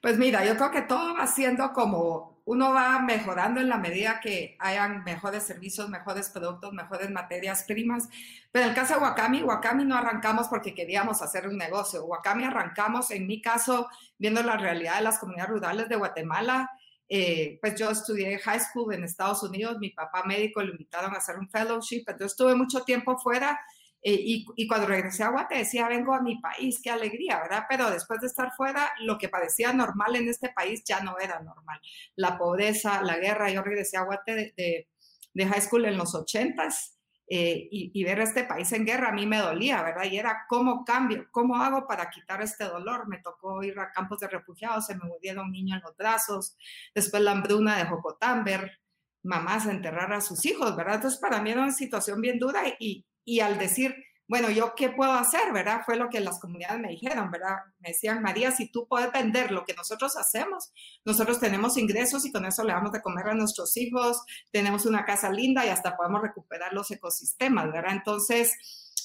Pues 0.00 0.18
mira, 0.18 0.44
yo 0.44 0.56
creo 0.56 0.70
que 0.70 0.82
todo 0.82 1.14
va 1.14 1.26
siendo 1.26 1.72
como 1.72 2.42
uno 2.44 2.72
va 2.72 3.00
mejorando 3.00 3.60
en 3.60 3.68
la 3.68 3.78
medida 3.78 4.20
que 4.20 4.56
hayan 4.60 5.02
mejores 5.02 5.42
servicios, 5.42 5.88
mejores 5.88 6.28
productos, 6.28 6.72
mejores 6.72 7.10
materias 7.10 7.64
primas. 7.64 8.08
Pero 8.52 8.64
en 8.64 8.70
el 8.70 8.76
caso 8.76 8.94
de 8.94 9.00
Wakami, 9.00 9.42
Wakami 9.42 9.84
no 9.84 9.96
arrancamos 9.96 10.48
porque 10.48 10.74
queríamos 10.74 11.22
hacer 11.22 11.48
un 11.48 11.56
negocio. 11.56 12.04
Wakami 12.04 12.44
arrancamos, 12.44 13.10
en 13.10 13.26
mi 13.26 13.40
caso, 13.40 13.88
viendo 14.18 14.42
la 14.42 14.56
realidad 14.56 14.96
de 14.98 15.04
las 15.04 15.18
comunidades 15.18 15.50
rurales 15.50 15.88
de 15.88 15.96
Guatemala. 15.96 16.70
Eh, 17.16 17.60
pues 17.60 17.76
yo 17.76 17.90
estudié 17.90 18.40
high 18.40 18.58
school 18.58 18.92
en 18.92 19.04
Estados 19.04 19.44
Unidos, 19.44 19.78
mi 19.78 19.90
papá 19.90 20.24
médico 20.24 20.60
lo 20.60 20.72
invitaron 20.72 21.14
a 21.14 21.18
hacer 21.18 21.38
un 21.38 21.48
fellowship, 21.48 22.02
entonces 22.08 22.32
estuve 22.32 22.56
mucho 22.56 22.80
tiempo 22.80 23.16
fuera 23.18 23.60
eh, 24.02 24.18
y, 24.56 24.66
cuando 24.66 24.88
regresé 24.88 25.22
a 25.22 25.28
Guate 25.28 25.58
decía, 25.58 25.86
vengo 25.86 26.12
a 26.12 26.20
mi 26.20 26.40
país, 26.40 26.80
qué 26.82 26.90
alegría, 26.90 27.38
¿verdad? 27.38 27.66
Pero 27.68 27.88
después 27.88 28.20
de 28.20 28.26
estar 28.26 28.50
fuera, 28.56 28.90
lo 28.98 29.16
que 29.16 29.28
parecía 29.28 29.72
normal 29.72 30.16
en 30.16 30.28
este 30.28 30.48
país 30.48 30.82
ya 30.84 31.04
no 31.04 31.16
era 31.20 31.38
normal. 31.38 31.80
La 32.16 32.36
pobreza, 32.36 33.00
la 33.02 33.16
guerra, 33.18 33.48
yo 33.48 33.62
regresé 33.62 33.96
a 33.96 34.02
Guate 34.02 34.52
de, 34.56 34.88
de 35.34 35.46
high 35.46 35.62
school 35.62 35.84
en 35.84 35.96
los 35.96 36.16
ochentas 36.16 36.98
eh, 37.26 37.68
y, 37.70 38.04
ver 38.04 38.20
este 38.20 38.44
país 38.44 38.70
en 38.72 38.84
guerra 38.84 39.08
a 39.08 39.12
mí 39.12 39.24
me 39.24 39.38
dolía, 39.38 39.82
¿verdad? 39.82 40.04
Y 40.04 40.18
era 40.18 40.44
cómo 40.46 40.84
cambio, 40.84 41.26
cómo 41.30 41.56
hago 41.56 41.86
para 41.86 42.10
quitar 42.10 42.42
este 42.42 42.64
dolor. 42.64 43.08
Me 43.08 43.18
tocó 43.18 43.62
ir 43.62 43.78
a 43.78 43.90
campos 43.92 44.20
de 44.20 44.28
refugiados, 44.28 44.86
se 44.86 44.94
me 44.94 45.04
murieron 45.04 45.46
un 45.46 45.52
niño 45.52 45.76
en 45.76 45.82
los 45.82 45.96
brazos, 45.96 46.56
después 46.94 47.22
la 47.22 47.32
hambruna 47.32 47.78
de 47.78 47.86
Jocotán, 47.86 48.44
ver 48.44 48.80
mamás 49.22 49.66
enterrar 49.66 50.12
a 50.12 50.20
sus 50.20 50.44
hijos, 50.44 50.76
¿verdad? 50.76 50.96
Entonces 50.96 51.18
para 51.18 51.40
mí 51.40 51.50
era 51.50 51.62
una 51.62 51.72
situación 51.72 52.20
bien 52.20 52.38
dura 52.38 52.62
y, 52.78 53.06
y 53.24 53.40
al 53.40 53.58
decir, 53.58 53.96
bueno, 54.26 54.50
¿yo 54.50 54.74
qué 54.74 54.88
puedo 54.88 55.12
hacer, 55.12 55.52
verdad? 55.52 55.82
Fue 55.84 55.96
lo 55.96 56.08
que 56.08 56.20
las 56.20 56.40
comunidades 56.40 56.80
me 56.80 56.88
dijeron, 56.88 57.30
¿verdad? 57.30 57.58
Me 57.80 57.90
decían, 57.90 58.22
María, 58.22 58.50
si 58.52 58.70
tú 58.70 58.86
puedes 58.88 59.12
vender 59.12 59.50
lo 59.50 59.64
que 59.64 59.74
nosotros 59.74 60.16
hacemos, 60.16 60.72
nosotros 61.04 61.40
tenemos 61.40 61.76
ingresos 61.76 62.24
y 62.24 62.32
con 62.32 62.46
eso 62.46 62.64
le 62.64 62.72
damos 62.72 62.92
de 62.92 63.02
comer 63.02 63.28
a 63.28 63.34
nuestros 63.34 63.76
hijos, 63.76 64.22
tenemos 64.50 64.86
una 64.86 65.04
casa 65.04 65.30
linda 65.30 65.66
y 65.66 65.68
hasta 65.68 65.96
podemos 65.96 66.22
recuperar 66.22 66.72
los 66.72 66.90
ecosistemas, 66.90 67.70
¿verdad? 67.70 67.92
Entonces, 67.92 68.54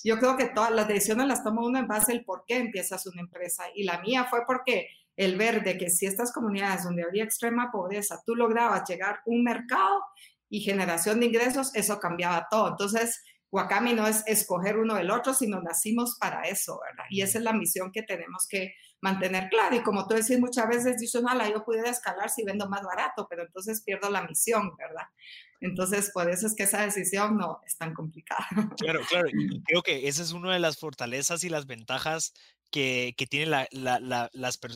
yo 0.05 0.19
creo 0.19 0.37
que 0.37 0.45
todas 0.45 0.71
las 0.71 0.87
decisiones 0.87 1.27
las 1.27 1.43
toma 1.43 1.65
uno 1.65 1.79
en 1.79 1.87
base 1.87 2.13
al 2.13 2.23
por 2.23 2.45
qué 2.47 2.57
empiezas 2.57 3.05
una 3.05 3.21
empresa. 3.21 3.65
Y 3.75 3.83
la 3.83 3.99
mía 3.99 4.25
fue 4.29 4.45
porque 4.47 4.87
el 5.17 5.35
ver 5.35 5.63
de 5.63 5.77
que 5.77 5.89
si 5.89 6.05
estas 6.05 6.31
comunidades 6.31 6.85
donde 6.85 7.03
había 7.03 7.25
extrema 7.25 7.71
pobreza, 7.71 8.21
tú 8.25 8.35
lograbas 8.35 8.87
llegar 8.87 9.19
un 9.25 9.43
mercado 9.43 10.01
y 10.49 10.61
generación 10.61 11.19
de 11.19 11.25
ingresos, 11.25 11.75
eso 11.75 11.99
cambiaba 11.99 12.47
todo. 12.49 12.69
Entonces, 12.69 13.21
Wakami 13.51 13.93
no 13.93 14.07
es 14.07 14.23
escoger 14.27 14.77
uno 14.77 14.95
del 14.95 15.11
otro, 15.11 15.33
sino 15.33 15.61
nacimos 15.61 16.17
para 16.19 16.43
eso, 16.43 16.79
¿verdad? 16.83 17.05
Y 17.09 17.21
esa 17.21 17.39
es 17.39 17.43
la 17.43 17.53
misión 17.53 17.91
que 17.91 18.03
tenemos 18.03 18.47
que 18.47 18.75
mantener 19.01 19.49
clara. 19.49 19.75
Y 19.75 19.81
como 19.81 20.07
tú 20.07 20.15
decís 20.15 20.39
muchas 20.39 20.67
veces, 20.67 20.97
dices, 20.99 21.21
no, 21.21 21.49
yo 21.49 21.63
pudiera 21.63 21.89
escalar 21.89 22.29
si 22.29 22.43
vendo 22.43 22.69
más 22.69 22.83
barato, 22.83 23.27
pero 23.29 23.43
entonces 23.43 23.81
pierdo 23.83 24.09
la 24.09 24.23
misión, 24.23 24.75
¿verdad? 24.77 25.07
Entonces, 25.61 26.11
por 26.13 26.29
eso 26.29 26.47
es 26.47 26.55
que 26.55 26.63
esa 26.63 26.83
decisión 26.83 27.37
no 27.37 27.59
es 27.65 27.77
tan 27.77 27.93
complicada. 27.93 28.47
Claro, 28.77 29.01
claro. 29.09 29.27
Y 29.33 29.61
creo 29.63 29.81
que 29.81 30.07
esa 30.07 30.21
es 30.21 30.31
una 30.31 30.53
de 30.53 30.59
las 30.59 30.77
fortalezas 30.77 31.43
y 31.43 31.49
las 31.49 31.65
ventajas 31.65 32.33
que, 32.71 33.13
que 33.17 33.27
tienen 33.27 33.67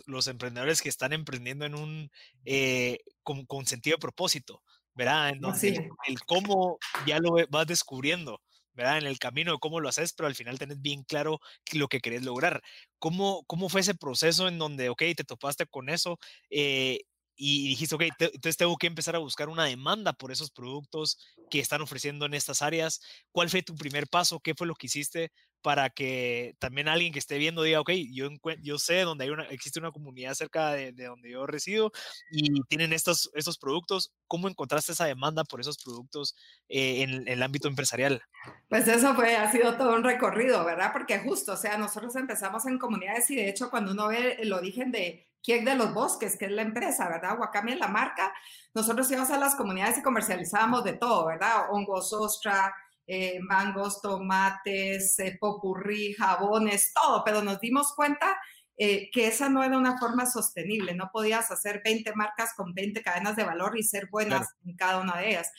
los 0.07 0.27
emprendedores 0.27 0.81
que 0.81 0.89
están 0.89 1.13
emprendiendo 1.13 1.65
en 1.65 1.75
un, 1.75 2.11
eh, 2.45 2.99
con, 3.21 3.65
sentido 3.65 3.97
de 3.97 4.01
propósito, 4.01 4.61
¿verdad? 4.95 5.29
En 5.29 5.41
donde 5.41 5.89
el 6.07 6.23
cómo 6.25 6.77
ya 7.05 7.19
lo 7.19 7.35
vas 7.49 7.67
descubriendo. 7.67 8.41
¿Verdad? 8.73 8.97
En 8.99 9.05
el 9.07 9.19
camino 9.19 9.53
de 9.53 9.59
cómo 9.59 9.79
lo 9.79 9.89
haces, 9.89 10.13
pero 10.13 10.27
al 10.27 10.35
final 10.35 10.59
tenés 10.59 10.81
bien 10.81 11.03
claro 11.03 11.39
lo 11.73 11.87
que 11.87 11.99
querés 11.99 12.23
lograr. 12.23 12.61
¿Cómo, 12.99 13.43
cómo 13.47 13.69
fue 13.69 13.81
ese 13.81 13.95
proceso 13.95 14.47
en 14.47 14.57
donde, 14.57 14.89
ok, 14.89 15.03
te 15.15 15.23
topaste 15.23 15.65
con 15.67 15.89
eso 15.89 16.19
eh, 16.49 16.99
y 17.35 17.67
dijiste, 17.69 17.95
ok, 17.95 18.03
entonces 18.19 18.57
tengo 18.57 18.77
que 18.77 18.87
empezar 18.87 19.15
a 19.15 19.19
buscar 19.19 19.49
una 19.49 19.65
demanda 19.65 20.13
por 20.13 20.31
esos 20.31 20.51
productos 20.51 21.17
que 21.49 21.59
están 21.59 21.81
ofreciendo 21.81 22.25
en 22.25 22.33
estas 22.33 22.61
áreas? 22.61 23.01
¿Cuál 23.31 23.49
fue 23.49 23.63
tu 23.63 23.75
primer 23.75 24.07
paso? 24.07 24.39
¿Qué 24.39 24.53
fue 24.55 24.67
lo 24.67 24.75
que 24.75 24.87
hiciste 24.87 25.31
para 25.63 25.89
que 25.89 26.55
también 26.59 26.87
alguien 26.87 27.13
que 27.13 27.19
esté 27.19 27.37
viendo 27.37 27.63
diga, 27.63 27.79
ok, 27.79 27.91
yo, 28.11 28.29
yo 28.61 28.77
sé 28.77 29.01
dónde 29.01 29.23
hay 29.23 29.29
una, 29.31 29.43
existe 29.45 29.79
una 29.79 29.91
comunidad 29.91 30.35
cerca 30.35 30.73
de, 30.73 30.91
donde 30.91 31.31
yo 31.31 31.47
resido 31.47 31.91
y 32.29 32.61
tienen 32.63 32.93
estos, 32.93 33.31
estos 33.33 33.57
productos. 33.57 34.11
¿Cómo 34.27 34.49
encontraste 34.49 34.91
esa 34.91 35.05
demanda 35.05 35.43
por 35.45 35.61
esos 35.61 35.81
productos 35.81 36.35
eh, 36.67 37.01
en, 37.01 37.27
el 37.27 37.41
ámbito 37.41 37.67
empresarial? 37.67 38.21
Pues 38.67 38.87
eso 38.87 39.15
fue, 39.15 39.35
ha 39.37 39.51
sido 39.51 39.77
todo 39.77 39.95
un 39.95 40.03
recorrido, 40.03 40.63
¿verdad? 40.65 40.91
Porque 40.91 41.19
justo, 41.19 41.53
o 41.53 41.57
sea, 41.57 41.77
nosotros 41.77 42.15
empezamos 42.17 42.65
en 42.65 42.77
comunidades 42.77 43.31
y 43.31 43.37
de 43.37 43.49
hecho 43.49 43.69
cuando 43.69 43.93
uno 43.93 44.09
ve 44.09 44.33
el 44.39 44.51
origen 44.51 44.91
de 44.91 45.29
quién 45.41 45.65
de 45.65 45.75
los 45.75 45.93
Bosques, 45.93 46.37
que 46.37 46.45
es 46.45 46.51
la 46.51 46.61
empresa, 46.61 47.07
¿verdad? 47.07 47.39
Wakami 47.39 47.73
es 47.73 47.79
la 47.79 47.87
marca, 47.87 48.33
nosotros 48.73 49.09
íbamos 49.11 49.31
a 49.31 49.37
las 49.37 49.55
comunidades 49.55 49.97
y 49.97 50.01
comercializábamos 50.01 50.83
de 50.83 50.93
todo, 50.93 51.25
¿verdad? 51.25 51.67
Hongos, 51.71 52.11
ostra, 52.13 52.73
eh, 53.05 53.39
mangos, 53.41 54.01
tomates, 54.01 55.19
eh, 55.19 55.37
popurrí, 55.39 56.13
jabones, 56.13 56.93
todo, 56.93 57.23
pero 57.25 57.41
nos 57.41 57.59
dimos 57.59 57.93
cuenta 57.93 58.39
eh, 58.77 59.09
que 59.11 59.27
esa 59.27 59.49
no 59.49 59.61
era 59.61 59.77
una 59.77 59.97
forma 59.97 60.25
sostenible, 60.25 60.95
no 60.95 61.09
podías 61.11 61.51
hacer 61.51 61.81
20 61.83 62.15
marcas 62.15 62.53
con 62.55 62.73
20 62.73 63.01
cadenas 63.03 63.35
de 63.35 63.43
valor 63.43 63.77
y 63.77 63.83
ser 63.83 64.07
buenas 64.09 64.47
en 64.65 64.75
cada 64.77 64.99
una 64.99 65.17
de 65.17 65.29
ellas. 65.31 65.51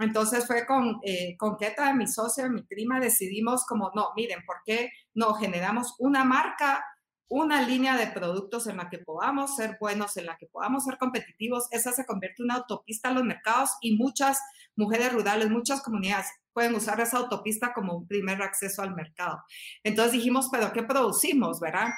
Entonces 0.00 0.46
fue 0.46 0.66
con, 0.66 1.00
con 1.36 1.56
Keta, 1.56 1.92
mi 1.94 2.06
socia, 2.06 2.48
mi 2.48 2.62
prima, 2.62 3.00
decidimos 3.00 3.66
como, 3.66 3.90
no, 3.94 4.10
miren, 4.14 4.44
¿por 4.46 4.56
qué 4.64 4.90
no 5.14 5.34
generamos 5.34 5.96
una 5.98 6.24
marca 6.24 6.84
una 7.30 7.62
línea 7.62 7.96
de 7.96 8.08
productos 8.08 8.66
en 8.66 8.76
la 8.76 8.90
que 8.90 8.98
podamos 8.98 9.54
ser 9.54 9.78
buenos, 9.80 10.16
en 10.16 10.26
la 10.26 10.36
que 10.36 10.46
podamos 10.46 10.84
ser 10.84 10.98
competitivos, 10.98 11.68
esa 11.70 11.92
se 11.92 12.04
convierte 12.04 12.42
en 12.42 12.46
una 12.46 12.56
autopista 12.56 13.08
a 13.08 13.12
los 13.12 13.22
mercados 13.22 13.70
y 13.80 13.96
muchas 13.96 14.40
mujeres 14.74 15.12
rurales, 15.12 15.48
muchas 15.48 15.80
comunidades 15.80 16.26
pueden 16.52 16.74
usar 16.74 17.00
esa 17.00 17.18
autopista 17.18 17.72
como 17.72 17.94
un 17.94 18.08
primer 18.08 18.42
acceso 18.42 18.82
al 18.82 18.96
mercado. 18.96 19.38
Entonces 19.84 20.12
dijimos, 20.12 20.48
pero 20.50 20.72
¿qué 20.72 20.82
producimos, 20.82 21.60
verdad? 21.60 21.90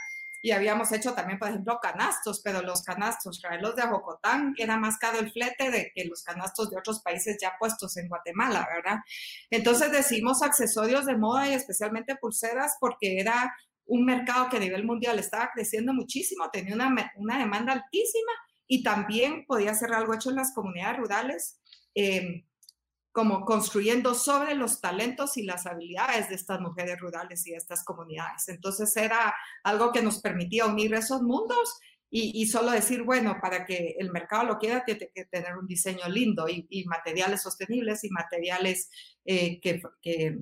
Y 0.42 0.50
habíamos 0.50 0.92
hecho 0.92 1.14
también, 1.14 1.38
por 1.38 1.48
ejemplo, 1.48 1.78
canastos, 1.80 2.42
pero 2.42 2.60
los 2.60 2.82
canastos, 2.82 3.40
los 3.60 3.76
de 3.76 3.82
Jocotán, 3.82 4.54
era 4.58 4.76
más 4.76 4.98
caro 4.98 5.18
el 5.20 5.32
flete 5.32 5.70
de 5.70 5.92
que 5.94 6.04
los 6.04 6.24
canastos 6.24 6.68
de 6.68 6.76
otros 6.76 7.00
países 7.00 7.38
ya 7.40 7.54
puestos 7.58 7.96
en 7.96 8.08
Guatemala, 8.08 8.68
¿verdad? 8.74 8.98
Entonces 9.50 9.92
decidimos 9.92 10.42
accesorios 10.42 11.06
de 11.06 11.16
moda 11.16 11.48
y 11.48 11.54
especialmente 11.54 12.16
pulseras 12.16 12.76
porque 12.80 13.18
era 13.20 13.54
un 13.92 14.06
mercado 14.06 14.48
que 14.48 14.56
a 14.56 14.60
nivel 14.60 14.86
mundial 14.86 15.18
estaba 15.18 15.50
creciendo 15.52 15.92
muchísimo, 15.92 16.48
tenía 16.50 16.74
una, 16.74 17.12
una 17.16 17.38
demanda 17.38 17.74
altísima 17.74 18.32
y 18.66 18.82
también 18.82 19.44
podía 19.44 19.74
ser 19.74 19.92
algo 19.92 20.14
hecho 20.14 20.30
en 20.30 20.36
las 20.36 20.54
comunidades 20.54 20.98
rurales, 20.98 21.60
em, 21.94 22.42
como 23.12 23.44
construyendo 23.44 24.14
sobre 24.14 24.54
los 24.54 24.80
talentos 24.80 25.36
y 25.36 25.42
las 25.42 25.66
habilidades 25.66 26.30
de 26.30 26.36
estas 26.36 26.58
mujeres 26.62 26.98
rurales 27.00 27.46
y 27.46 27.50
de 27.50 27.58
estas 27.58 27.84
comunidades. 27.84 28.48
Entonces 28.48 28.96
era 28.96 29.34
algo 29.62 29.92
que 29.92 30.00
nos 30.00 30.22
permitía 30.22 30.64
unir 30.64 30.94
esos 30.94 31.20
mundos 31.20 31.78
y, 32.14 32.46
solo 32.46 32.70
decir, 32.70 33.02
bueno, 33.02 33.36
para 33.40 33.64
que 33.64 33.96
el 33.98 34.10
mercado 34.10 34.44
lo 34.44 34.58
quiera, 34.58 34.84
tiene 34.84 35.10
que 35.14 35.24
tener 35.26 35.56
un 35.56 35.66
diseño 35.66 36.08
lindo 36.08 36.46
y, 36.48 36.84
materiales 36.86 37.42
sostenibles 37.42 38.04
y 38.04 38.10
materiales 38.10 38.90
eh, 39.24 39.60
que, 39.60 39.82
que 40.02 40.38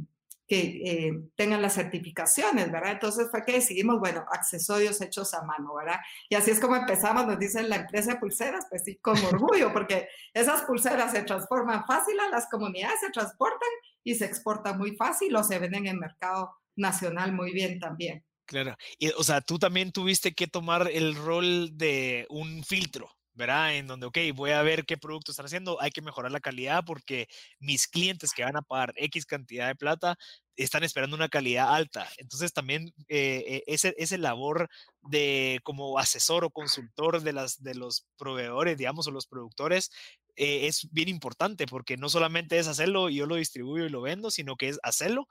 que 0.51 0.83
eh, 0.85 1.13
tengan 1.37 1.63
las 1.63 1.75
certificaciones, 1.75 2.73
¿verdad? 2.73 2.91
Entonces 2.91 3.29
fue 3.31 3.45
que 3.45 3.53
decidimos, 3.53 4.01
bueno, 4.01 4.25
accesorios 4.33 5.01
hechos 5.01 5.33
a 5.33 5.45
mano, 5.45 5.77
¿verdad? 5.77 6.01
Y 6.29 6.35
así 6.35 6.51
es 6.51 6.59
como 6.59 6.75
empezamos, 6.75 7.25
nos 7.25 7.39
dicen 7.39 7.69
la 7.69 7.77
empresa 7.77 8.15
de 8.15 8.19
pulseras, 8.19 8.67
pues 8.69 8.83
sí, 8.85 8.97
con 8.97 9.17
orgullo, 9.27 9.73
porque 9.73 10.09
esas 10.35 10.63
pulseras 10.63 11.13
se 11.13 11.23
transforman 11.23 11.87
fácil 11.87 12.19
a 12.19 12.31
las 12.31 12.49
comunidades, 12.51 12.99
se 12.99 13.11
transportan 13.11 13.69
y 14.03 14.17
se 14.17 14.25
exportan 14.25 14.77
muy 14.77 14.97
fácil 14.97 15.37
o 15.37 15.45
se 15.45 15.61
venden 15.61 15.87
en 15.87 16.01
mercado 16.01 16.51
nacional 16.75 17.33
muy 17.33 17.53
bien 17.53 17.79
también. 17.79 18.25
Claro, 18.45 18.77
y 18.99 19.11
o 19.11 19.23
sea, 19.23 19.43
tú 19.43 19.57
también 19.57 19.93
tuviste 19.93 20.35
que 20.35 20.49
tomar 20.49 20.91
el 20.93 21.15
rol 21.15 21.79
de 21.79 22.27
un 22.29 22.65
filtro, 22.65 23.09
¿verdad? 23.35 23.75
En 23.77 23.87
donde, 23.87 24.07
ok, 24.07 24.19
voy 24.35 24.51
a 24.51 24.63
ver 24.63 24.85
qué 24.85 24.97
producto 24.97 25.33
están 25.33 25.47
haciendo, 25.47 25.81
hay 25.81 25.91
que 25.91 26.03
mejorar 26.03 26.33
la 26.33 26.41
calidad 26.41 26.85
porque 26.85 27.29
mis 27.59 27.87
clientes 27.87 28.33
que 28.33 28.45
van 28.45 28.57
a 28.57 28.63
pagar 28.63 28.93
X 28.97 29.27
cantidad 29.27 29.69
de 29.69 29.77
plata 29.77 30.19
están 30.57 30.83
esperando 30.83 31.17
una 31.17 31.29
calidad 31.29 31.75
alta. 31.75 32.09
Entonces 32.19 32.53
también 32.53 32.93
eh, 33.09 33.63
ese, 33.67 33.95
ese 33.99 34.19
labor 34.19 34.69
de 35.03 35.61
como 35.63 35.99
asesor 35.99 36.45
o 36.45 36.51
consultor 36.51 37.23
de, 37.23 37.33
las, 37.33 37.63
de 37.63 37.75
los 37.75 38.07
proveedores, 38.19 38.77
digamos, 38.77 39.07
o 39.07 39.11
los 39.11 39.27
productores, 39.27 39.91
eh, 40.37 40.67
es 40.67 40.89
bien 40.93 41.09
importante 41.09 41.67
porque 41.67 41.97
no 41.97 42.09
solamente 42.09 42.59
es 42.59 42.67
hacerlo 42.67 43.11
y 43.11 43.17
yo 43.17 43.27
lo 43.27 43.37
distribuyo 43.37 43.87
y 43.87 43.91
lo 43.91 44.03
vendo, 44.03 44.31
sino 44.31 44.57
que 44.57 44.69
es 44.69 44.79
hacerlo. 44.83 45.29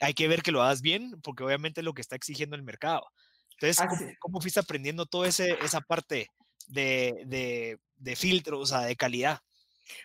Hay 0.00 0.14
que 0.14 0.28
ver 0.28 0.42
que 0.42 0.52
lo 0.52 0.62
hagas 0.62 0.82
bien 0.82 1.20
porque 1.22 1.44
obviamente 1.44 1.80
es 1.80 1.84
lo 1.84 1.94
que 1.94 2.02
está 2.02 2.16
exigiendo 2.16 2.56
el 2.56 2.62
mercado. 2.62 3.04
Entonces, 3.52 3.76
¿cómo, 3.88 4.12
¿cómo, 4.18 4.40
fuiste 4.40 4.58
aprendiendo 4.58 5.06
toda 5.06 5.28
esa 5.28 5.80
parte 5.82 6.28
de, 6.68 7.22
de, 7.26 7.78
de 7.96 8.16
filtro, 8.16 8.60
o 8.60 8.66
sea, 8.66 8.80
de 8.80 8.96
calidad? 8.96 9.40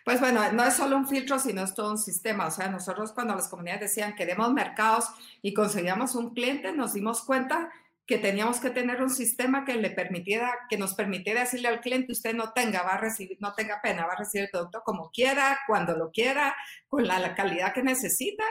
Pues 0.04 0.20
bueno, 0.20 0.52
no 0.52 0.64
es 0.64 0.76
solo 0.76 0.98
un 0.98 1.08
filtro, 1.08 1.40
sino 1.40 1.64
es 1.64 1.74
todo 1.74 1.92
un 1.92 1.98
sistema. 1.98 2.48
O 2.48 2.52
sea, 2.52 2.68
nosotros 2.70 3.14
cuando 3.14 3.36
las 3.36 3.48
comunidades 3.48 3.82
decían 3.82 4.16
queremos 4.16 4.52
mercados 4.54 5.06
y 5.42 5.54
conseguíamos 5.54 6.16
un 6.16 6.34
cliente, 6.34 6.72
nos 6.74 6.94
dimos 6.94 7.22
cuenta 7.24 7.72
que 8.06 8.18
teníamos 8.18 8.62
que 8.62 8.70
tener 8.70 9.02
un 9.02 9.10
sistema 9.10 9.66
que 9.66 9.76
le 9.76 9.90
permitiera, 9.90 10.54
que 10.70 10.78
nos 10.78 10.94
permitiera 10.94 11.42
decirle 11.42 11.68
al 11.68 11.82
cliente, 11.82 12.14
usted 12.14 12.34
no 12.34 12.54
tenga, 12.54 12.82
va 12.84 12.94
a 12.94 12.98
recibir, 12.98 13.38
no 13.42 13.54
tenga 13.54 13.82
pena, 13.82 14.06
va 14.06 14.14
a 14.14 14.18
recibir 14.18 14.46
el 14.46 14.50
producto 14.50 14.82
como 14.86 15.12
quiera, 15.12 15.60
cuando 15.68 15.96
lo 15.96 16.10
quiera, 16.10 16.56
con 16.88 17.06
la 17.06 17.36
calidad 17.36 17.74
que 17.74 17.84
necesita 17.84 18.46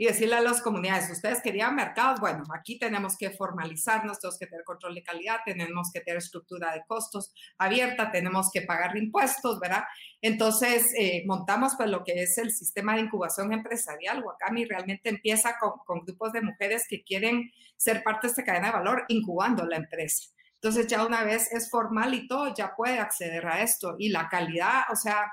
y 0.00 0.06
decirle 0.06 0.36
a 0.36 0.40
las 0.40 0.62
comunidades, 0.62 1.10
ustedes 1.10 1.42
querían 1.42 1.74
mercados, 1.74 2.20
bueno, 2.20 2.44
aquí 2.56 2.78
tenemos 2.78 3.16
que 3.18 3.30
formalizarnos, 3.30 4.20
tenemos 4.20 4.38
que 4.38 4.46
tener 4.46 4.64
control 4.64 4.94
de 4.94 5.02
calidad, 5.02 5.38
tenemos 5.44 5.90
que 5.92 6.00
tener 6.00 6.18
estructura 6.18 6.72
de 6.72 6.84
costos 6.86 7.34
abierta, 7.58 8.12
tenemos 8.12 8.50
que 8.52 8.62
pagar 8.62 8.96
impuestos, 8.96 9.58
¿verdad? 9.58 9.82
Entonces, 10.22 10.86
eh, 10.96 11.24
montamos 11.26 11.74
pues 11.76 11.90
lo 11.90 12.04
que 12.04 12.22
es 12.22 12.38
el 12.38 12.52
sistema 12.52 12.94
de 12.94 13.02
incubación 13.02 13.52
empresarial. 13.52 14.22
Wakami 14.22 14.64
realmente 14.66 15.08
empieza 15.08 15.56
con, 15.58 15.72
con 15.84 16.04
grupos 16.04 16.32
de 16.32 16.42
mujeres 16.42 16.84
que 16.88 17.02
quieren 17.02 17.50
ser 17.76 18.04
parte 18.04 18.28
de 18.28 18.30
esta 18.30 18.44
cadena 18.44 18.68
de 18.68 18.74
valor, 18.74 19.04
incubando 19.08 19.66
la 19.66 19.76
empresa. 19.76 20.30
Entonces, 20.54 20.86
ya 20.86 21.04
una 21.04 21.24
vez 21.24 21.52
es 21.52 21.70
formal 21.70 22.14
y 22.14 22.28
todo, 22.28 22.54
ya 22.54 22.74
puede 22.76 22.98
acceder 23.00 23.46
a 23.46 23.62
esto. 23.62 23.96
Y 23.98 24.10
la 24.10 24.28
calidad, 24.28 24.82
o 24.92 24.96
sea, 24.96 25.32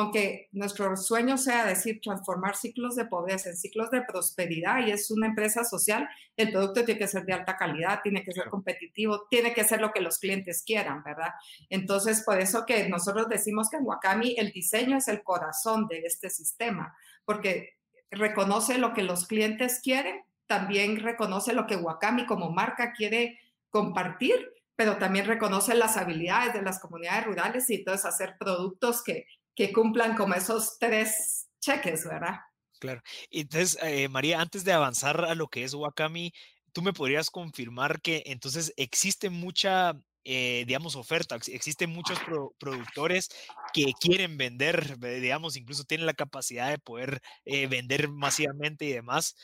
aunque 0.00 0.48
nuestro 0.52 0.96
sueño 0.96 1.36
sea 1.36 1.66
decir 1.66 2.00
transformar 2.00 2.56
ciclos 2.56 2.96
de 2.96 3.04
pobreza 3.04 3.50
en 3.50 3.56
ciclos 3.56 3.90
de 3.90 4.02
prosperidad 4.02 4.86
y 4.86 4.90
es 4.90 5.10
una 5.10 5.26
empresa 5.26 5.62
social, 5.62 6.08
el 6.36 6.52
producto 6.52 6.84
tiene 6.84 6.98
que 6.98 7.06
ser 7.06 7.26
de 7.26 7.34
alta 7.34 7.56
calidad, 7.56 8.00
tiene 8.02 8.24
que 8.24 8.32
ser 8.32 8.48
competitivo, 8.48 9.26
tiene 9.28 9.52
que 9.52 9.64
ser 9.64 9.80
lo 9.80 9.92
que 9.92 10.00
los 10.00 10.18
clientes 10.18 10.62
quieran, 10.64 11.02
¿verdad? 11.04 11.32
Entonces, 11.68 12.22
por 12.22 12.40
eso 12.40 12.64
que 12.64 12.88
nosotros 12.88 13.28
decimos 13.28 13.68
que 13.68 13.76
en 13.76 13.86
Wakami 13.86 14.36
el 14.38 14.52
diseño 14.52 14.96
es 14.96 15.06
el 15.08 15.22
corazón 15.22 15.86
de 15.86 16.00
este 16.00 16.30
sistema, 16.30 16.96
porque 17.26 17.74
reconoce 18.10 18.78
lo 18.78 18.94
que 18.94 19.02
los 19.02 19.26
clientes 19.26 19.80
quieren, 19.82 20.22
también 20.46 20.96
reconoce 20.96 21.52
lo 21.52 21.66
que 21.66 21.76
Wakami 21.76 22.24
como 22.24 22.50
marca 22.50 22.92
quiere 22.92 23.38
compartir, 23.68 24.50
pero 24.76 24.96
también 24.96 25.26
reconoce 25.26 25.74
las 25.74 25.98
habilidades 25.98 26.54
de 26.54 26.62
las 26.62 26.80
comunidades 26.80 27.26
rurales 27.26 27.68
y 27.68 27.74
entonces 27.74 28.06
hacer 28.06 28.36
productos 28.38 29.04
que, 29.04 29.26
que 29.54 29.72
cumplan 29.72 30.16
como 30.16 30.34
esos 30.34 30.78
tres 30.78 31.48
cheques, 31.60 32.04
¿verdad? 32.04 32.36
Claro. 32.78 33.02
Entonces, 33.30 33.78
eh, 33.82 34.08
María, 34.08 34.40
antes 34.40 34.64
de 34.64 34.72
avanzar 34.72 35.24
a 35.24 35.34
lo 35.34 35.48
que 35.48 35.64
es 35.64 35.74
Wakami, 35.74 36.32
¿tú 36.72 36.82
me 36.82 36.92
podrías 36.92 37.30
confirmar 37.30 38.00
que 38.00 38.22
entonces 38.26 38.72
existe 38.76 39.28
mucha 39.28 39.94
eh, 40.24 40.64
digamos, 40.66 40.96
oferta. 40.96 41.36
Existen 41.36 41.90
muchos 41.90 42.18
productores 42.58 43.30
que 43.72 43.92
quieren 43.98 44.36
vender, 44.36 44.98
digamos, 44.98 45.56
incluso 45.56 45.84
tienen 45.84 46.06
la 46.06 46.12
capacidad 46.12 46.68
de 46.68 46.78
poder 46.78 47.22
eh, 47.46 47.66
vender 47.68 48.08
masivamente 48.08 48.84
y 48.84 48.92
demás. 48.92 49.34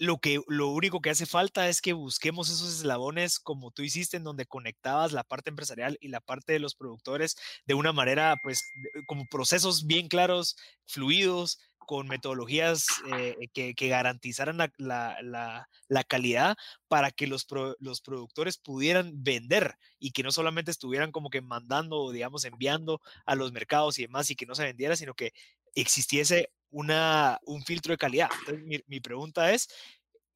Lo, 0.00 0.18
que, 0.18 0.40
lo 0.48 0.68
único 0.68 1.02
que 1.02 1.10
hace 1.10 1.26
falta 1.26 1.68
es 1.68 1.82
que 1.82 1.92
busquemos 1.92 2.48
esos 2.48 2.78
eslabones 2.78 3.38
como 3.38 3.70
tú 3.70 3.82
hiciste, 3.82 4.16
en 4.16 4.24
donde 4.24 4.46
conectabas 4.46 5.12
la 5.12 5.24
parte 5.24 5.50
empresarial 5.50 5.98
y 6.00 6.08
la 6.08 6.20
parte 6.20 6.54
de 6.54 6.58
los 6.58 6.74
productores 6.74 7.36
de 7.66 7.74
una 7.74 7.92
manera, 7.92 8.36
pues, 8.42 8.62
como 9.06 9.26
procesos 9.26 9.86
bien 9.86 10.08
claros, 10.08 10.56
fluidos, 10.86 11.58
con 11.90 12.06
metodologías 12.06 12.86
eh, 13.16 13.48
que, 13.52 13.88
garantizaran 13.88 14.58
la, 14.78 15.68
calidad 16.06 16.56
para 16.86 17.10
que 17.10 17.26
los, 17.26 17.48
los 17.80 18.00
productores 18.00 18.58
pudieran 18.58 19.24
vender 19.24 19.74
y 19.98 20.12
que 20.12 20.22
no 20.22 20.30
solamente 20.30 20.70
estuvieran 20.70 21.10
como 21.10 21.30
que 21.30 21.42
mandando, 21.42 22.12
digamos, 22.12 22.44
enviando 22.44 23.00
a 23.26 23.34
los 23.34 23.50
mercados 23.50 23.98
y 23.98 24.02
demás 24.02 24.30
y 24.30 24.36
que 24.36 24.46
no 24.46 24.54
se 24.54 24.62
vendiera, 24.62 24.94
sino 24.94 25.14
que 25.14 25.32
existiese 25.74 26.50
una, 26.70 27.38
un 27.44 27.62
filtro 27.64 27.92
de 27.92 27.98
calidad. 27.98 28.30
Entonces, 28.40 28.82
mi, 28.86 29.00
pregunta 29.00 29.52
es, 29.52 29.68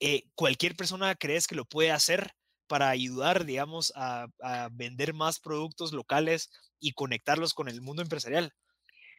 eh, 0.01 0.25
¿cualquier 0.35 0.77
persona 0.77 1.15
crees 1.15 1.47
que 1.47 1.55
lo 1.55 1.65
puede 1.65 1.93
hacer 1.93 2.33
para 2.67 2.89
ayudar, 2.89 3.45
digamos, 3.45 3.93
a, 3.97 4.27
a 4.41 4.69
vender 4.73 5.15
más 5.15 5.39
productos 5.41 5.93
locales 5.93 6.51
y 6.81 6.93
conectarlos 6.93 7.55
con 7.55 7.69
el 7.69 7.81
mundo 7.81 8.03
empresarial? 8.03 8.53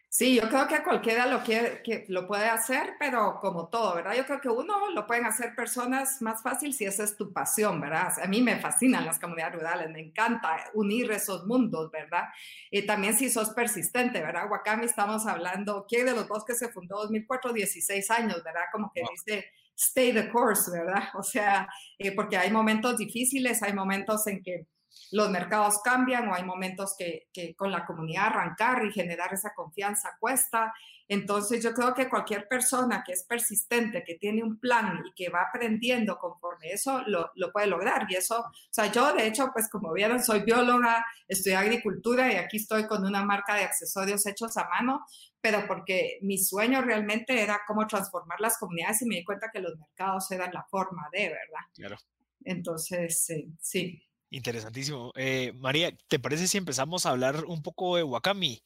Sí, 0.09 0.35
yo 0.35 0.47
creo 0.47 0.65
que 0.67 0.81
cualquiera 0.81 1.25
lo, 1.25 1.43
quiere, 1.43 1.83
que 1.83 2.05
lo 2.07 2.25
puede 2.25 2.45
hacer, 2.45 2.93
pero 2.97 3.37
como 3.41 3.67
todo, 3.67 3.95
¿verdad? 3.95 4.15
Yo 4.15 4.25
creo 4.25 4.39
que 4.39 4.47
uno 4.47 4.89
lo 4.91 5.05
pueden 5.05 5.25
hacer 5.25 5.53
personas 5.55 6.21
más 6.21 6.41
fácil 6.41 6.73
si 6.73 6.85
esa 6.85 7.03
es 7.03 7.17
tu 7.17 7.33
pasión, 7.33 7.81
¿verdad? 7.81 8.13
A 8.23 8.27
mí 8.27 8.41
me 8.41 8.57
fascinan 8.57 9.05
las 9.05 9.19
comunidades 9.19 9.55
rurales, 9.55 9.89
me 9.89 9.99
encanta 9.99 10.55
unir 10.73 11.11
esos 11.11 11.45
mundos, 11.45 11.91
¿verdad? 11.91 12.23
Y 12.71 12.85
también 12.85 13.13
si 13.13 13.29
sos 13.29 13.49
persistente, 13.49 14.21
¿verdad? 14.21 14.49
Wakami 14.49 14.85
estamos 14.85 15.27
hablando, 15.27 15.85
¿quién 15.87 16.05
de 16.05 16.13
los 16.13 16.29
dos 16.29 16.45
que 16.45 16.55
se 16.55 16.69
fundó 16.69 16.95
2004, 17.01 17.51
16 17.51 18.09
años, 18.11 18.41
¿verdad? 18.41 18.63
Como 18.71 18.91
que 18.93 19.01
dice 19.11 19.45
stay 19.77 20.13
the 20.13 20.29
course, 20.29 20.71
¿verdad? 20.71 21.03
O 21.15 21.23
sea, 21.23 21.67
eh, 21.97 22.13
porque 22.13 22.37
hay 22.37 22.51
momentos 22.51 22.97
difíciles, 22.97 23.61
hay 23.63 23.73
momentos 23.73 24.25
en 24.27 24.41
que 24.41 24.67
los 25.11 25.29
mercados 25.29 25.81
cambian 25.83 26.27
o 26.27 26.33
hay 26.33 26.43
momentos 26.43 26.95
que, 26.97 27.27
con 27.55 27.71
la 27.71 27.85
comunidad 27.85 28.27
arrancar 28.27 28.85
y 28.85 28.91
generar 28.91 29.33
esa 29.33 29.53
confianza 29.53 30.17
cuesta. 30.19 30.73
Entonces 31.07 31.63
yo 31.63 31.73
creo 31.73 31.93
que 31.93 32.09
cualquier 32.09 32.47
persona 32.47 33.03
que 33.05 33.13
es 33.13 33.23
persistente, 33.23 34.03
que 34.03 34.15
tiene 34.15 34.43
un 34.43 34.59
plan 34.59 35.03
y 35.05 35.13
que 35.13 35.29
va 35.29 35.43
aprendiendo 35.43 36.17
conforme 36.17 36.71
eso, 36.71 37.03
lo, 37.05 37.31
puede 37.53 37.67
lograr. 37.67 38.07
Y 38.09 38.15
eso, 38.15 38.39
o 38.39 38.51
sea, 38.71 38.91
yo 38.91 39.13
de 39.13 39.27
hecho, 39.27 39.51
pues 39.53 39.69
como 39.69 39.93
vieron, 39.93 40.23
soy 40.23 40.41
bióloga, 40.41 41.05
estudié 41.27 41.57
agricultura 41.57 42.33
y 42.33 42.37
aquí 42.37 42.57
estoy 42.57 42.87
con 42.87 43.05
una 43.05 43.23
marca 43.23 43.55
de 43.55 43.63
accesorios 43.63 44.25
hechos 44.25 44.57
a 44.57 44.67
mano, 44.67 45.05
pero 45.39 45.67
porque 45.67 46.17
mi 46.21 46.39
sueño 46.39 46.81
realmente 46.81 47.39
era 47.39 47.61
cómo 47.67 47.85
transformar 47.85 48.39
las 48.41 48.57
comunidades 48.57 49.03
y 49.03 49.05
me 49.05 49.17
di 49.17 49.23
cuenta 49.23 49.51
que 49.53 49.61
los 49.61 49.77
mercados 49.77 50.31
eran 50.31 50.51
la 50.51 50.63
forma 50.63 51.07
de, 51.11 51.29
¿verdad? 51.29 51.65
Claro. 51.75 51.97
Entonces, 52.43 53.27
sí. 53.59 54.01
Interesantísimo. 54.35 55.13
Eh, 55.15 55.53
María, 55.55 55.95
¿te 56.09 56.19
parece 56.19 56.45
si 56.49 56.57
empezamos 56.57 57.05
a 57.05 57.11
hablar 57.11 57.45
un 57.45 57.63
poco 57.63 57.95
de 57.95 58.03
Wakami? 58.03 58.61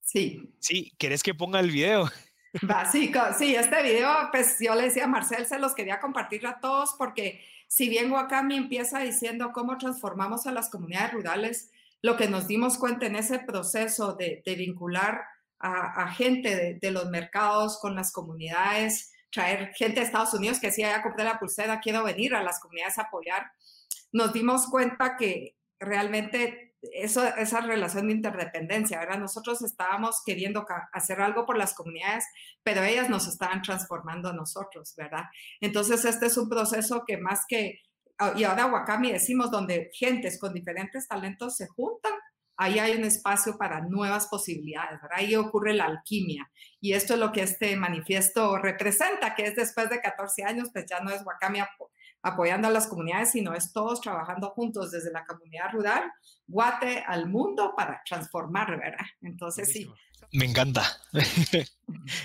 Sí. 0.00 0.54
Sí, 0.60 0.92
¿querés 0.98 1.24
que 1.24 1.34
ponga 1.34 1.58
el 1.58 1.72
video? 1.72 2.08
Va, 2.70 2.88
sí, 2.88 3.10
este 3.56 3.82
video, 3.82 4.08
pues 4.30 4.58
yo 4.60 4.72
le 4.76 4.82
decía 4.82 5.04
a 5.04 5.08
Marcel, 5.08 5.46
se 5.46 5.58
los 5.58 5.74
quería 5.74 5.98
compartir 5.98 6.46
a 6.46 6.60
todos 6.60 6.94
porque 6.96 7.44
si 7.66 7.88
bien 7.88 8.12
Wakami 8.12 8.56
empieza 8.56 9.00
diciendo 9.00 9.50
cómo 9.52 9.78
transformamos 9.78 10.46
a 10.46 10.52
las 10.52 10.70
comunidades 10.70 11.12
rurales, 11.12 11.72
lo 12.00 12.16
que 12.16 12.28
nos 12.28 12.46
dimos 12.46 12.78
cuenta 12.78 13.06
en 13.06 13.16
ese 13.16 13.40
proceso 13.40 14.12
de, 14.12 14.44
vincular 14.46 15.22
a, 15.58 16.08
gente 16.12 16.54
de, 16.54 16.74
de, 16.74 16.90
los 16.92 17.06
mercados 17.10 17.80
con 17.80 17.96
las 17.96 18.12
comunidades, 18.12 19.12
traer 19.32 19.72
gente 19.74 19.98
de 19.98 20.06
Estados 20.06 20.34
Unidos 20.34 20.60
que 20.60 20.68
decía, 20.68 20.90
ya 20.90 21.02
compré 21.02 21.24
la 21.24 21.40
pulsera, 21.40 21.80
quiero 21.80 22.04
venir 22.04 22.36
a 22.36 22.44
las 22.44 22.60
comunidades 22.60 22.98
a 22.98 23.02
apoyar 23.02 23.50
nos 24.14 24.32
dimos 24.32 24.66
cuenta 24.68 25.16
que 25.16 25.56
realmente 25.78 26.76
eso, 26.92 27.24
esa 27.36 27.60
relación 27.60 28.06
de 28.06 28.14
interdependencia, 28.14 29.00
¿verdad? 29.00 29.18
Nosotros 29.18 29.60
estábamos 29.62 30.22
queriendo 30.24 30.64
hacer 30.92 31.20
algo 31.20 31.44
por 31.44 31.58
las 31.58 31.74
comunidades, 31.74 32.24
pero 32.62 32.82
ellas 32.82 33.10
nos 33.10 33.26
estaban 33.26 33.60
transformando 33.62 34.28
a 34.28 34.32
nosotros, 34.32 34.94
¿verdad? 34.96 35.24
Entonces, 35.60 36.04
este 36.04 36.26
es 36.26 36.36
un 36.36 36.48
proceso 36.48 37.02
que 37.06 37.16
más 37.16 37.40
que, 37.48 37.80
ah, 38.18 38.34
y 38.36 38.44
ahora 38.44 38.66
Wakami 38.66 39.10
decimos, 39.12 39.50
donde 39.50 39.90
gentes 39.92 40.38
con 40.38 40.54
diferentes 40.54 41.08
talentos 41.08 41.56
se 41.56 41.66
juntan, 41.66 42.12
ahí 42.56 42.78
hay 42.78 42.96
un 42.96 43.04
espacio 43.04 43.56
para 43.58 43.80
nuevas 43.80 44.28
posibilidades, 44.28 45.00
¿verdad? 45.02 45.18
Ahí 45.18 45.34
ocurre 45.34 45.74
la 45.74 45.86
alquimia. 45.86 46.48
Y 46.80 46.92
esto 46.92 47.14
es 47.14 47.20
lo 47.20 47.32
que 47.32 47.42
este 47.42 47.76
manifiesto 47.76 48.58
representa, 48.58 49.34
que 49.34 49.46
es 49.46 49.56
después 49.56 49.90
de 49.90 50.00
14 50.00 50.44
años, 50.44 50.70
pues 50.72 50.86
ya 50.88 51.00
no 51.00 51.10
es 51.10 51.24
Wakami 51.24 51.60
apoyando 52.24 52.68
a 52.68 52.70
las 52.70 52.88
comunidades, 52.88 53.30
sino 53.30 53.54
es 53.54 53.72
todos 53.72 54.00
trabajando 54.00 54.50
juntos 54.50 54.90
desde 54.90 55.12
la 55.12 55.24
comunidad 55.24 55.70
rural, 55.72 56.10
Guate 56.46 57.04
al 57.06 57.28
mundo 57.28 57.74
para 57.76 58.02
transformar, 58.04 58.78
¿verdad? 58.78 59.06
Entonces 59.22 59.70
sí. 59.72 59.90
Me 60.32 60.44
encanta. 60.44 60.84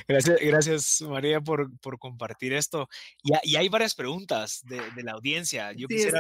gracias, 0.08 0.40
gracias 0.42 1.02
María 1.02 1.42
por, 1.42 1.78
por 1.80 2.00
compartir 2.00 2.54
esto. 2.54 2.88
Y, 3.24 3.32
y, 3.44 3.56
hay 3.56 3.70
varias 3.70 3.96
preguntas 3.96 4.62
de, 4.66 4.82
de 4.92 5.04
la 5.04 5.14
audiencia. 5.14 5.72
Yo 5.74 5.88
quisiera 5.88 6.20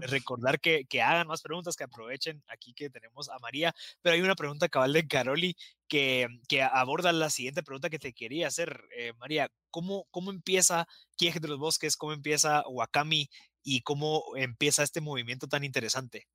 recordar 0.00 0.60
que, 0.60 0.84
que, 0.86 1.02
hagan 1.02 1.26
más 1.26 1.42
preguntas, 1.42 1.76
que 1.76 1.84
aprovechen 1.84 2.42
aquí 2.48 2.74
que 2.74 2.90
tenemos 2.90 3.28
a 3.28 3.38
María, 3.38 3.74
pero 4.02 4.14
hay 4.14 4.22
una 4.22 4.34
pregunta 4.34 4.68
cabal 4.68 4.92
de 4.92 5.06
Caroli 5.06 5.56
que, 5.88 6.26
que 6.48 6.62
aborda 6.62 7.12
la 7.12 7.30
siguiente 7.30 7.62
pregunta 7.62 7.90
que 7.90 7.98
te 7.98 8.12
quería 8.12 8.48
hacer, 8.48 8.84
eh, 8.96 9.12
María. 9.18 9.50
¿Cómo, 9.70 10.06
¿Cómo 10.10 10.30
empieza 10.30 10.86
Quieje 11.16 11.40
de 11.40 11.48
los 11.48 11.58
Bosques? 11.58 11.96
¿Cómo 11.96 12.12
empieza 12.12 12.62
Wakami? 12.68 13.30
¿Y 13.62 13.82
cómo 13.82 14.24
empieza 14.36 14.82
este 14.82 15.00
movimiento 15.00 15.46
tan 15.48 15.64
interesante? 15.64 16.26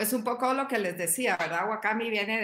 Pues 0.00 0.14
un 0.14 0.24
poco 0.24 0.54
lo 0.54 0.66
que 0.66 0.78
les 0.78 0.96
decía, 0.96 1.36
¿verdad? 1.36 1.68
Wakami 1.68 2.08
viene 2.08 2.40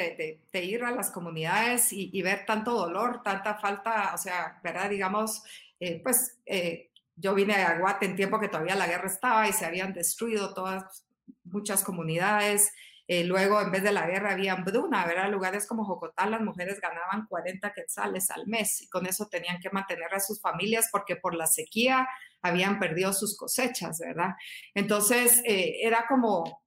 de, 0.53 0.63
ir 0.63 0.85
a 0.85 0.91
las 0.91 1.11
comunidades 1.11 1.91
y, 1.91 2.21
ver 2.21 2.45
tanto 2.45 2.75
dolor, 2.75 3.23
tanta 3.23 3.55
falta, 3.55 4.13
o 4.15 4.19
sea, 4.19 4.61
¿verdad? 4.63 4.91
Digamos, 4.91 5.43
eh, 5.81 6.03
pues 6.03 6.37
eh, 6.45 6.91
yo 7.15 7.35
vine 7.35 7.55
a 7.55 7.79
Guate 7.79 8.05
en 8.05 8.15
tiempo 8.15 8.39
que 8.39 8.49
todavía 8.49 8.75
la 8.75 8.87
guerra 8.87 9.07
estaba 9.07 9.49
y 9.49 9.55
se 9.55 9.65
habían 9.65 9.95
destruido 9.95 10.53
todas, 10.53 11.07
muchas 11.45 11.83
comunidades. 11.83 12.75
Eh, 13.09 13.25
luego, 13.25 13.59
en 13.63 13.71
vez 13.71 13.83
de 13.83 13.93
la 13.93 14.07
guerra, 14.07 14.33
había 14.33 14.53
hambruna, 14.53 15.07
¿verdad? 15.07 15.31
Lugares 15.31 15.67
como 15.67 15.87
Jocotá, 15.87 16.27
las 16.27 16.43
mujeres 16.43 16.79
ganaban 16.79 17.25
40 17.27 17.73
quetzales 17.73 18.31
al 18.31 18.47
mes 18.47 18.83
y 18.83 18.89
con 18.91 19.07
eso 19.07 19.29
tenían 19.29 19.61
que 19.61 19.71
mantener 19.71 20.13
a 20.13 20.21
sus 20.21 20.43
familias 20.43 20.91
porque 20.93 21.17
por 21.17 21.35
la 21.35 21.47
sequía 21.47 22.07
habían 22.43 22.79
perdido 22.79 23.15
sus 23.15 23.35
cosechas, 23.35 23.99
¿verdad? 23.99 24.35
Entonces, 24.75 25.41
era 25.47 26.05
como 26.07 26.66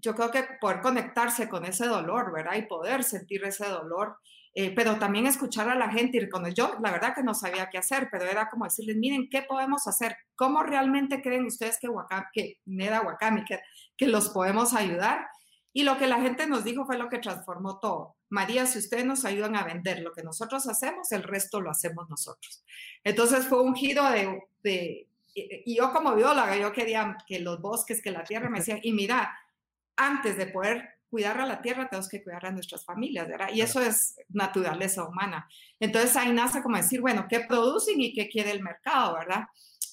yo 0.00 0.14
creo 0.14 0.30
que 0.30 0.44
poder 0.60 0.80
conectarse 0.80 1.48
con 1.48 1.64
ese 1.64 1.86
dolor, 1.86 2.32
¿verdad? 2.32 2.56
Y 2.56 2.62
poder 2.62 3.04
sentir 3.04 3.44
ese 3.44 3.66
dolor, 3.66 4.16
eh, 4.54 4.72
pero 4.74 4.98
también 4.98 5.26
escuchar 5.26 5.68
a 5.68 5.74
la 5.74 5.90
gente 5.90 6.18
y 6.18 6.28
cuando 6.28 6.48
yo, 6.48 6.76
la 6.82 6.90
verdad 6.90 7.14
que 7.14 7.22
no 7.22 7.34
sabía 7.34 7.68
qué 7.70 7.78
hacer, 7.78 8.08
pero 8.10 8.24
era 8.24 8.48
como 8.48 8.64
decirles, 8.64 8.96
miren, 8.96 9.28
¿qué 9.28 9.42
podemos 9.42 9.86
hacer? 9.86 10.16
¿Cómo 10.36 10.62
realmente 10.62 11.22
creen 11.22 11.46
ustedes 11.46 11.78
que, 11.80 11.88
Wakami, 11.88 12.26
que 12.32 12.60
Neda 12.66 13.02
Wakami, 13.02 13.44
que, 13.44 13.60
que 13.96 14.06
los 14.06 14.30
podemos 14.30 14.74
ayudar? 14.74 15.26
Y 15.72 15.82
lo 15.82 15.98
que 15.98 16.06
la 16.06 16.20
gente 16.20 16.46
nos 16.46 16.64
dijo 16.64 16.86
fue 16.86 16.96
lo 16.96 17.08
que 17.08 17.18
transformó 17.18 17.78
todo. 17.78 18.16
María, 18.30 18.66
si 18.66 18.78
ustedes 18.78 19.04
nos 19.04 19.24
ayudan 19.24 19.54
a 19.54 19.64
vender 19.64 20.00
lo 20.00 20.12
que 20.12 20.22
nosotros 20.22 20.66
hacemos, 20.66 21.12
el 21.12 21.22
resto 21.22 21.60
lo 21.60 21.70
hacemos 21.70 22.08
nosotros. 22.08 22.64
Entonces 23.04 23.46
fue 23.46 23.62
un 23.62 23.74
giro 23.74 24.08
de, 24.10 24.42
de 24.62 25.08
y 25.34 25.76
yo 25.76 25.92
como 25.92 26.14
bióloga, 26.14 26.56
yo 26.56 26.72
quería 26.72 27.16
que 27.26 27.38
los 27.40 27.60
bosques, 27.60 28.02
que 28.02 28.10
la 28.10 28.24
tierra 28.24 28.50
me 28.50 28.58
decían, 28.58 28.80
y 28.82 28.92
mira, 28.92 29.38
antes 29.98 30.36
de 30.38 30.46
poder 30.46 30.88
cuidar 31.10 31.40
a 31.40 31.46
la 31.46 31.60
tierra, 31.60 31.88
tenemos 31.88 32.08
que 32.08 32.22
cuidar 32.22 32.46
a 32.46 32.52
nuestras 32.52 32.84
familias, 32.84 33.28
¿verdad? 33.28 33.48
Y 33.52 33.60
eso 33.60 33.80
es 33.82 34.16
naturaleza 34.28 35.04
humana. 35.04 35.48
Entonces 35.80 36.16
ahí 36.16 36.32
nace 36.32 36.62
como 36.62 36.76
decir, 36.76 37.00
bueno, 37.00 37.26
¿qué 37.28 37.40
producen 37.40 38.00
y 38.00 38.12
qué 38.12 38.28
quiere 38.28 38.50
el 38.50 38.62
mercado, 38.62 39.14
¿verdad? 39.14 39.44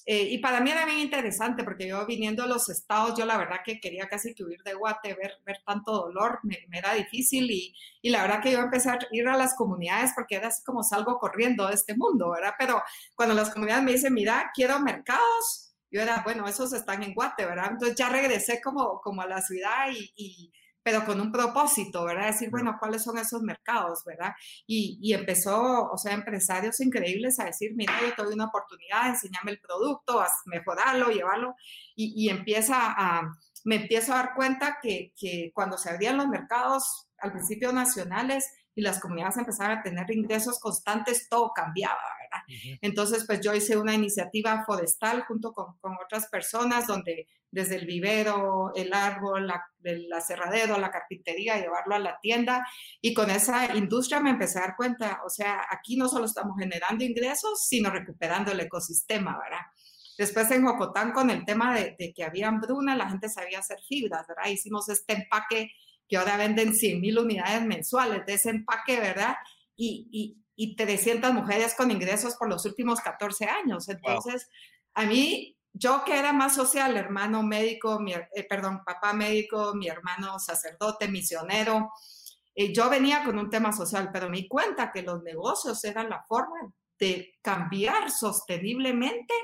Eh, 0.08 0.28
y 0.30 0.38
para 0.38 0.60
mí 0.60 0.70
era 0.70 0.84
bien 0.84 1.00
interesante 1.00 1.64
porque 1.64 1.88
yo 1.88 2.06
viniendo 2.06 2.44
a 2.44 2.46
los 2.46 2.68
estados, 2.68 3.18
yo 3.18 3.26
la 3.26 3.36
verdad 3.36 3.56
que 3.64 3.80
quería 3.80 4.08
casi 4.08 4.34
que 4.34 4.44
huir 4.44 4.62
de 4.62 4.74
Guate, 4.74 5.14
ver, 5.14 5.32
ver 5.44 5.60
tanto 5.66 5.90
dolor, 5.90 6.38
me, 6.44 6.58
era 6.70 6.94
difícil 6.94 7.50
y, 7.50 7.74
y, 8.02 8.10
la 8.10 8.22
verdad 8.22 8.40
que 8.40 8.52
yo 8.52 8.60
empecé 8.60 8.90
a 8.90 8.98
ir 9.10 9.26
a 9.26 9.36
las 9.36 9.54
comunidades 9.56 10.12
porque 10.14 10.36
era 10.36 10.46
así 10.46 10.62
como 10.62 10.84
salgo 10.84 11.18
corriendo 11.18 11.66
de 11.66 11.74
este 11.74 11.96
mundo, 11.96 12.30
¿verdad? 12.30 12.54
Pero 12.56 12.80
cuando 13.16 13.34
las 13.34 13.50
comunidades 13.50 13.84
me 13.84 13.92
dicen, 13.94 14.14
mira, 14.14 14.52
quiero 14.54 14.78
mercados, 14.78 15.65
yo 15.90 16.00
era, 16.00 16.22
bueno, 16.24 16.46
esos 16.46 16.72
están 16.72 17.02
en 17.02 17.14
Guate, 17.14 17.46
¿verdad? 17.46 17.70
Entonces 17.72 17.96
ya 17.96 18.08
regresé 18.08 18.60
como, 18.60 19.00
como 19.00 19.22
a 19.22 19.26
la 19.26 19.40
ciudad 19.40 19.88
y 19.90 20.52
pero 20.86 21.04
con 21.04 21.20
un 21.20 21.32
propósito, 21.32 22.04
¿verdad? 22.04 22.28
Decir, 22.28 22.48
bueno, 22.48 22.76
¿cuáles 22.78 23.02
son 23.02 23.18
esos 23.18 23.42
mercados, 23.42 24.04
¿verdad? 24.04 24.34
Y, 24.68 25.00
y, 25.02 25.14
empezó, 25.14 25.90
o 25.90 25.98
sea, 25.98 26.12
empresarios 26.12 26.78
increíbles 26.78 27.40
a 27.40 27.46
decir, 27.46 27.72
mira, 27.74 27.92
yo 28.00 28.14
te 28.14 28.22
doy 28.22 28.34
una 28.34 28.44
oportunidad, 28.44 29.08
enseñame 29.08 29.50
el 29.50 29.58
producto, 29.58 30.24
mejorarlo, 30.44 31.08
llevarlo, 31.08 31.56
y, 31.96 32.12
y, 32.14 32.28
empieza 32.28 32.76
a, 32.78 33.22
me 33.64 33.74
empiezo 33.74 34.12
a 34.12 34.18
dar 34.18 34.34
cuenta 34.36 34.78
que, 34.80 35.12
que 35.18 35.50
cuando 35.52 35.76
se 35.76 35.90
abrían 35.90 36.18
los 36.18 36.28
mercados, 36.28 37.08
al 37.18 37.32
principio 37.32 37.72
nacionales, 37.72 38.48
y 38.76 38.82
las 38.82 39.00
comunidades 39.00 39.38
empezaron 39.38 39.78
a 39.78 39.82
tener 39.82 40.08
ingresos 40.12 40.60
constantes, 40.60 41.28
todo 41.28 41.50
cambiaba, 41.52 41.98
Entonces, 42.80 43.24
pues 43.26 43.40
yo 43.40 43.54
hice 43.54 43.76
una 43.76 43.94
iniciativa 43.94 44.64
forestal 44.64 45.22
junto 45.22 45.52
con, 45.52 45.78
con, 45.78 45.96
otras 46.04 46.28
personas 46.28 46.86
donde 46.86 47.26
desde 47.50 47.76
el 47.76 47.86
vivero, 47.86 48.72
el 48.74 48.92
árbol, 48.92 49.46
la, 49.46 49.64
el 49.82 50.12
aserradero, 50.12 50.78
la 50.78 50.90
carpintería, 50.90 51.58
llevarlo 51.58 51.94
a 51.94 51.98
la 51.98 52.18
tienda. 52.20 52.66
Y 53.00 53.14
con 53.14 53.30
esa 53.30 53.74
industria 53.76 54.20
me 54.20 54.30
empecé 54.30 54.58
a 54.58 54.62
dar 54.62 54.76
cuenta, 54.76 55.20
o 55.24 55.30
sea, 55.30 55.66
aquí 55.70 55.96
no 55.96 56.08
solo 56.08 56.26
estamos 56.26 56.56
generando 56.58 57.04
ingresos, 57.04 57.66
sino 57.66 57.90
recuperando 57.90 58.52
el 58.52 58.60
ecosistema, 58.60 59.38
¿verdad? 59.42 59.64
Después 60.18 60.50
en 60.50 60.64
Jocotán 60.64 61.12
con 61.12 61.30
el 61.30 61.44
tema 61.44 61.74
de, 61.74 61.94
de 61.98 62.12
que 62.14 62.24
había 62.24 62.48
hambruna, 62.48 62.96
la 62.96 63.08
gente 63.08 63.28
sabía 63.28 63.58
hacer 63.58 63.78
fibras, 63.86 64.26
¿verdad? 64.26 64.50
Hicimos 64.50 64.88
este 64.88 65.12
empaque 65.12 65.70
que 66.08 66.16
ahora 66.16 66.36
venden 66.36 66.74
100 66.74 67.00
mil 67.00 67.18
unidades 67.18 67.64
mensuales 67.64 68.24
de 68.26 68.34
ese 68.34 68.50
empaque, 68.50 69.00
¿verdad? 69.00 69.36
Y, 69.76 70.08
y, 70.10 70.45
y 70.56 70.74
300 70.74 71.32
mujeres 71.34 71.74
con 71.74 71.90
ingresos 71.90 72.34
por 72.34 72.48
los 72.48 72.64
últimos 72.64 73.00
14 73.00 73.44
años. 73.44 73.88
Entonces, 73.88 74.48
a 74.94 75.04
mí, 75.04 75.56
yo 75.72 76.02
que 76.04 76.18
era 76.18 76.32
más 76.32 76.54
social, 76.54 76.96
hermano 76.96 77.42
médico, 77.42 78.00
mi, 78.00 78.14
eh, 78.14 78.46
perdón, 78.48 78.82
papá 78.84 79.12
médico, 79.12 79.74
mi 79.74 79.86
hermano 79.86 80.38
sacerdote, 80.38 81.08
misionero, 81.08 81.92
eh, 82.54 82.72
yo 82.72 82.88
venía 82.88 83.22
con 83.22 83.38
un 83.38 83.50
tema 83.50 83.70
social, 83.70 84.08
pero 84.10 84.30
me 84.30 84.38
di 84.38 84.48
cuenta 84.48 84.90
que 84.90 85.02
los 85.02 85.22
negocios 85.22 85.84
eran 85.84 86.08
la 86.08 86.24
forma 86.26 86.72
de 86.98 87.34
cambiar 87.42 88.10
sosteniblemente 88.10 89.34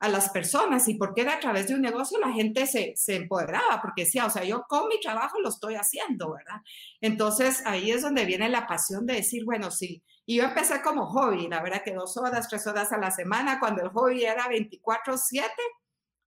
a 0.00 0.08
las 0.08 0.28
personas 0.30 0.86
y 0.88 0.94
porque 0.94 1.22
era 1.22 1.34
a 1.34 1.40
través 1.40 1.68
de 1.68 1.74
un 1.74 1.80
negocio 1.80 2.18
la 2.18 2.32
gente 2.32 2.66
se, 2.66 2.92
se 2.96 3.16
empoderaba, 3.16 3.80
porque 3.80 4.02
decía, 4.02 4.26
o 4.26 4.30
sea, 4.30 4.44
yo 4.44 4.64
con 4.68 4.88
mi 4.88 5.00
trabajo 5.00 5.40
lo 5.40 5.48
estoy 5.48 5.76
haciendo, 5.76 6.32
¿verdad? 6.32 6.60
Entonces 7.00 7.62
ahí 7.64 7.90
es 7.90 8.02
donde 8.02 8.26
viene 8.26 8.48
la 8.50 8.66
pasión 8.66 9.06
de 9.06 9.14
decir, 9.14 9.44
bueno, 9.44 9.70
sí, 9.70 10.02
y 10.24 10.36
yo 10.36 10.44
empecé 10.44 10.80
como 10.82 11.06
hobby, 11.06 11.48
la 11.48 11.62
verdad 11.62 11.82
que 11.84 11.94
dos 11.94 12.16
horas, 12.16 12.48
tres 12.48 12.66
horas 12.66 12.92
a 12.92 12.98
la 12.98 13.10
semana, 13.10 13.58
cuando 13.58 13.82
el 13.82 13.88
hobby 13.88 14.24
era 14.24 14.48
24/7, 14.48 15.50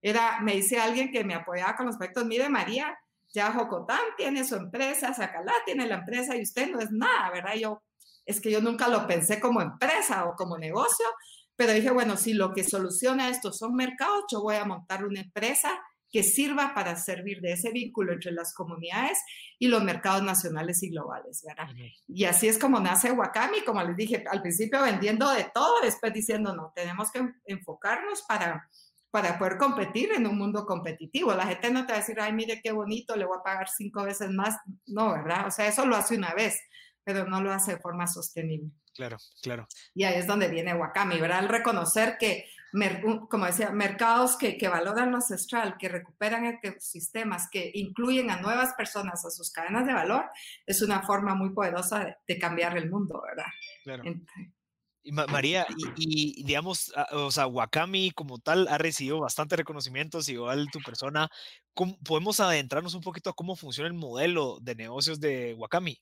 era, 0.02 0.40
me 0.40 0.54
dice 0.54 0.78
alguien 0.78 1.10
que 1.10 1.24
me 1.24 1.34
apoyaba 1.34 1.76
con 1.76 1.86
los 1.86 1.96
proyectos, 1.96 2.26
mire 2.26 2.48
María, 2.48 2.96
ya 3.32 3.52
Jocotán 3.52 4.00
tiene 4.16 4.44
su 4.44 4.56
empresa, 4.56 5.14
Sacalá 5.14 5.52
tiene 5.64 5.86
la 5.86 5.96
empresa 5.96 6.36
y 6.36 6.42
usted 6.42 6.70
no 6.70 6.80
es 6.80 6.90
nada, 6.90 7.30
¿verdad? 7.30 7.54
Yo, 7.54 7.82
es 8.24 8.40
que 8.40 8.50
yo 8.50 8.60
nunca 8.60 8.88
lo 8.88 9.06
pensé 9.06 9.40
como 9.40 9.60
empresa 9.60 10.26
o 10.26 10.34
como 10.36 10.58
negocio, 10.58 11.06
pero 11.56 11.72
dije, 11.72 11.90
bueno, 11.90 12.16
si 12.16 12.34
lo 12.34 12.52
que 12.52 12.64
soluciona 12.64 13.28
esto 13.30 13.52
son 13.52 13.74
mercados, 13.74 14.24
yo 14.30 14.42
voy 14.42 14.56
a 14.56 14.64
montar 14.64 15.04
una 15.04 15.20
empresa 15.20 15.70
que 16.10 16.22
sirva 16.22 16.72
para 16.74 16.96
servir 16.96 17.40
de 17.40 17.52
ese 17.52 17.70
vínculo 17.70 18.12
entre 18.12 18.32
las 18.32 18.54
comunidades 18.54 19.18
y 19.58 19.68
los 19.68 19.82
mercados 19.82 20.22
nacionales 20.22 20.82
y 20.82 20.90
globales, 20.90 21.42
¿verdad? 21.46 21.68
Y 22.08 22.24
así 22.24 22.48
es 22.48 22.58
como 22.58 22.80
nace 22.80 23.12
Wakami, 23.12 23.62
como 23.64 23.82
les 23.82 23.96
dije 23.96 24.24
al 24.30 24.40
principio, 24.40 24.82
vendiendo 24.82 25.28
de 25.30 25.50
todo, 25.52 25.80
después 25.82 26.12
diciendo, 26.12 26.54
no, 26.54 26.72
tenemos 26.74 27.10
que 27.10 27.28
enfocarnos 27.46 28.22
para, 28.22 28.68
para 29.10 29.38
poder 29.38 29.58
competir 29.58 30.12
en 30.12 30.26
un 30.26 30.38
mundo 30.38 30.64
competitivo. 30.64 31.34
La 31.34 31.46
gente 31.46 31.70
no 31.70 31.86
te 31.86 31.92
va 31.92 31.98
a 31.98 32.00
decir, 32.00 32.20
ay, 32.20 32.32
mire 32.32 32.60
qué 32.62 32.72
bonito, 32.72 33.16
le 33.16 33.24
voy 33.24 33.38
a 33.38 33.42
pagar 33.42 33.68
cinco 33.68 34.04
veces 34.04 34.30
más. 34.30 34.56
No, 34.86 35.12
¿verdad? 35.12 35.46
O 35.48 35.50
sea, 35.50 35.66
eso 35.66 35.86
lo 35.86 35.96
hace 35.96 36.16
una 36.16 36.34
vez, 36.34 36.60
pero 37.02 37.26
no 37.26 37.42
lo 37.42 37.52
hace 37.52 37.72
de 37.72 37.80
forma 37.80 38.06
sostenible. 38.06 38.70
Claro, 38.94 39.18
claro. 39.42 39.68
Y 39.94 40.04
ahí 40.04 40.18
es 40.18 40.26
donde 40.26 40.48
viene 40.48 40.74
Wakami, 40.74 41.20
¿verdad? 41.20 41.40
El 41.40 41.48
reconocer 41.48 42.16
que, 42.18 42.46
como 43.28 43.46
decía, 43.46 43.70
mercados 43.70 44.36
que, 44.36 44.58
que 44.58 44.68
valoran 44.68 45.10
lo 45.10 45.16
ancestral, 45.16 45.76
que 45.78 45.88
recuperan 45.88 46.46
ecosistemas, 46.46 47.48
que 47.50 47.70
incluyen 47.74 48.30
a 48.30 48.40
nuevas 48.40 48.74
personas 48.74 49.24
a 49.24 49.30
sus 49.30 49.50
cadenas 49.50 49.86
de 49.86 49.94
valor, 49.94 50.24
es 50.66 50.82
una 50.82 51.02
forma 51.02 51.34
muy 51.34 51.50
poderosa 51.50 52.16
de, 52.26 52.38
cambiar 52.38 52.76
el 52.76 52.90
mundo, 52.90 53.22
¿verdad? 53.26 53.50
Claro. 53.84 54.04
y 55.02 55.12
María, 55.12 55.66
y, 55.96 56.42
digamos, 56.42 56.92
o 57.12 57.30
sea, 57.30 57.46
Wakami 57.46 58.10
como 58.10 58.38
tal 58.38 58.68
ha 58.68 58.76
recibido 58.78 59.20
bastante 59.20 59.56
reconocimientos, 59.56 60.28
igual 60.28 60.68
tu 60.70 60.80
persona. 60.80 61.30
¿Podemos 62.04 62.40
adentrarnos 62.40 62.94
un 62.94 63.02
poquito 63.02 63.30
a 63.30 63.34
cómo 63.34 63.56
funciona 63.56 63.88
el 63.88 63.94
modelo 63.94 64.58
de 64.60 64.74
negocios 64.74 65.20
de 65.20 65.54
Wakami? 65.54 66.00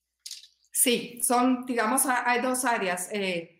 Sí, 0.76 1.20
son, 1.22 1.64
digamos, 1.66 2.02
hay 2.06 2.40
dos 2.40 2.64
áreas. 2.64 3.08
Eh, 3.12 3.53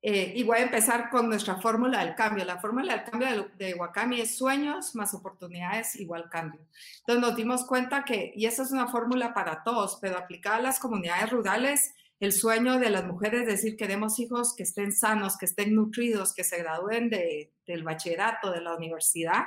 eh, 0.00 0.32
y 0.36 0.44
voy 0.44 0.58
a 0.58 0.62
empezar 0.62 1.10
con 1.10 1.28
nuestra 1.28 1.56
fórmula 1.56 2.04
del 2.04 2.14
cambio. 2.14 2.44
La 2.44 2.58
fórmula 2.58 2.94
del 2.94 3.04
cambio 3.04 3.28
de, 3.58 3.66
de, 3.66 3.74
Wakami 3.74 4.20
es 4.20 4.36
sueños 4.36 4.94
más 4.94 5.12
oportunidades 5.14 5.96
igual 5.96 6.28
cambio. 6.30 6.60
Entonces 7.00 7.20
nos 7.20 7.36
dimos 7.36 7.64
cuenta 7.64 8.04
que, 8.04 8.32
y 8.36 8.46
esa 8.46 8.62
es 8.62 8.70
una 8.70 8.86
fórmula 8.86 9.34
para 9.34 9.64
todos, 9.64 9.98
pero 10.00 10.16
aplicada 10.16 10.56
a 10.56 10.62
las 10.62 10.78
comunidades 10.78 11.30
rurales, 11.30 11.94
el 12.20 12.32
sueño 12.32 12.78
de 12.78 12.90
las 12.90 13.04
mujeres 13.04 13.42
es 13.42 13.46
decir, 13.46 13.76
queremos 13.76 14.18
hijos 14.18 14.54
que 14.56 14.64
estén 14.64 14.92
sanos, 14.92 15.36
que 15.36 15.46
estén 15.46 15.74
nutridos, 15.74 16.34
que 16.34 16.44
se 16.44 16.58
gradúen 16.58 17.10
de, 17.10 17.52
del 17.66 17.84
bachillerato, 17.84 18.50
de 18.50 18.60
la 18.60 18.74
universidad, 18.74 19.44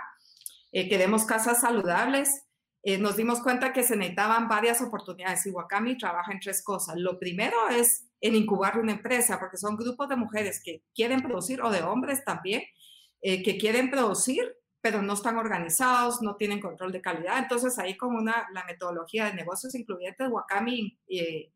eh, 0.72 0.88
queremos 0.88 1.26
casas 1.26 1.62
saludables, 1.62 2.30
eh, 2.84 2.98
nos 2.98 3.18
dimos 3.18 3.42
cuenta 3.42 3.74
que 3.74 3.84
se 3.84 3.96
necesitaban 3.96 4.48
varias 4.48 4.82
oportunidades 4.82 5.46
y 5.46 5.52
Wakami 5.52 5.98
trabaja 5.98 6.32
en 6.32 6.40
tres 6.40 6.64
cosas. 6.64 6.96
Lo 6.98 7.20
primero 7.20 7.70
es 7.70 8.06
en 8.22 8.36
incubar 8.36 8.80
una 8.80 8.94
empresa, 8.94 9.40
porque 9.40 9.58
son 9.58 9.76
grupos 9.76 10.08
de 10.08 10.16
mujeres 10.16 10.62
que 10.64 10.84
quieren 10.94 11.22
producir, 11.22 11.62
o 11.62 11.72
de 11.72 11.82
hombres 11.82 12.24
también, 12.24 12.62
eh, 13.22 13.44
que 13.44 13.58
quieren 13.58 13.90
producir, 13.90 14.56
pero 14.80 15.02
no 15.02 15.14
están 15.14 15.38
organizados, 15.38 16.22
no 16.22 16.36
tienen 16.36 16.60
control 16.60 16.92
de 16.92 17.02
calidad. 17.02 17.40
Entonces 17.40 17.78
ahí 17.80 17.98
como 17.98 18.18
una, 18.18 18.48
la 18.54 18.64
metodología 18.66 19.26
de 19.26 19.34
negocios 19.34 19.76
incluyentes, 19.76 20.28
Wakami 20.30 20.98
eh, 21.08 21.52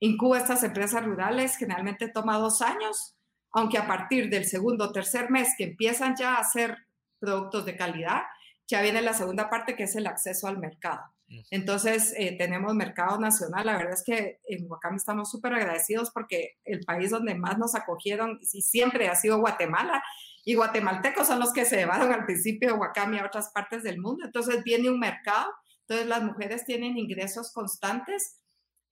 incuba 0.00 0.38
estas 0.38 0.62
empresas 0.64 1.04
rurales, 1.04 1.56
generalmente 1.56 2.08
toma 2.08 2.38
dos 2.38 2.62
años, 2.62 3.16
aunque 3.52 3.78
a 3.78 3.86
partir 3.86 4.28
del 4.28 4.44
segundo 4.44 4.86
o 4.86 4.92
tercer 4.92 5.30
mes 5.30 5.54
que 5.56 5.64
empiezan 5.64 6.16
ya 6.16 6.34
a 6.34 6.40
hacer 6.40 6.76
productos 7.18 7.64
de 7.64 7.76
calidad, 7.76 8.22
ya 8.66 8.82
viene 8.82 9.02
la 9.02 9.14
segunda 9.14 9.50
parte 9.50 9.76
que 9.76 9.84
es 9.84 9.96
el 9.96 10.06
acceso 10.06 10.48
al 10.48 10.58
mercado. 10.58 11.02
Entonces, 11.50 12.14
eh, 12.16 12.36
tenemos 12.38 12.74
mercado 12.74 13.18
nacional. 13.18 13.66
La 13.66 13.76
verdad 13.76 13.94
es 13.94 14.04
que 14.04 14.40
en 14.46 14.70
Wakami 14.70 14.96
estamos 14.96 15.30
súper 15.30 15.54
agradecidos 15.54 16.10
porque 16.10 16.58
el 16.64 16.80
país 16.84 17.10
donde 17.10 17.34
más 17.34 17.58
nos 17.58 17.74
acogieron 17.74 18.38
y 18.40 18.62
siempre 18.62 19.08
ha 19.08 19.16
sido 19.16 19.38
Guatemala. 19.38 20.02
Y 20.44 20.54
guatemaltecos 20.54 21.26
son 21.26 21.40
los 21.40 21.52
que 21.52 21.64
se 21.64 21.76
llevaron 21.76 22.12
al 22.12 22.26
principio 22.26 22.68
de 22.68 22.78
Wakami 22.78 23.18
a 23.18 23.26
otras 23.26 23.50
partes 23.50 23.82
del 23.82 24.00
mundo. 24.00 24.24
Entonces, 24.24 24.62
viene 24.62 24.90
un 24.90 25.00
mercado. 25.00 25.50
Entonces, 25.80 26.06
las 26.06 26.22
mujeres 26.22 26.64
tienen 26.64 26.96
ingresos 26.98 27.52
constantes 27.52 28.43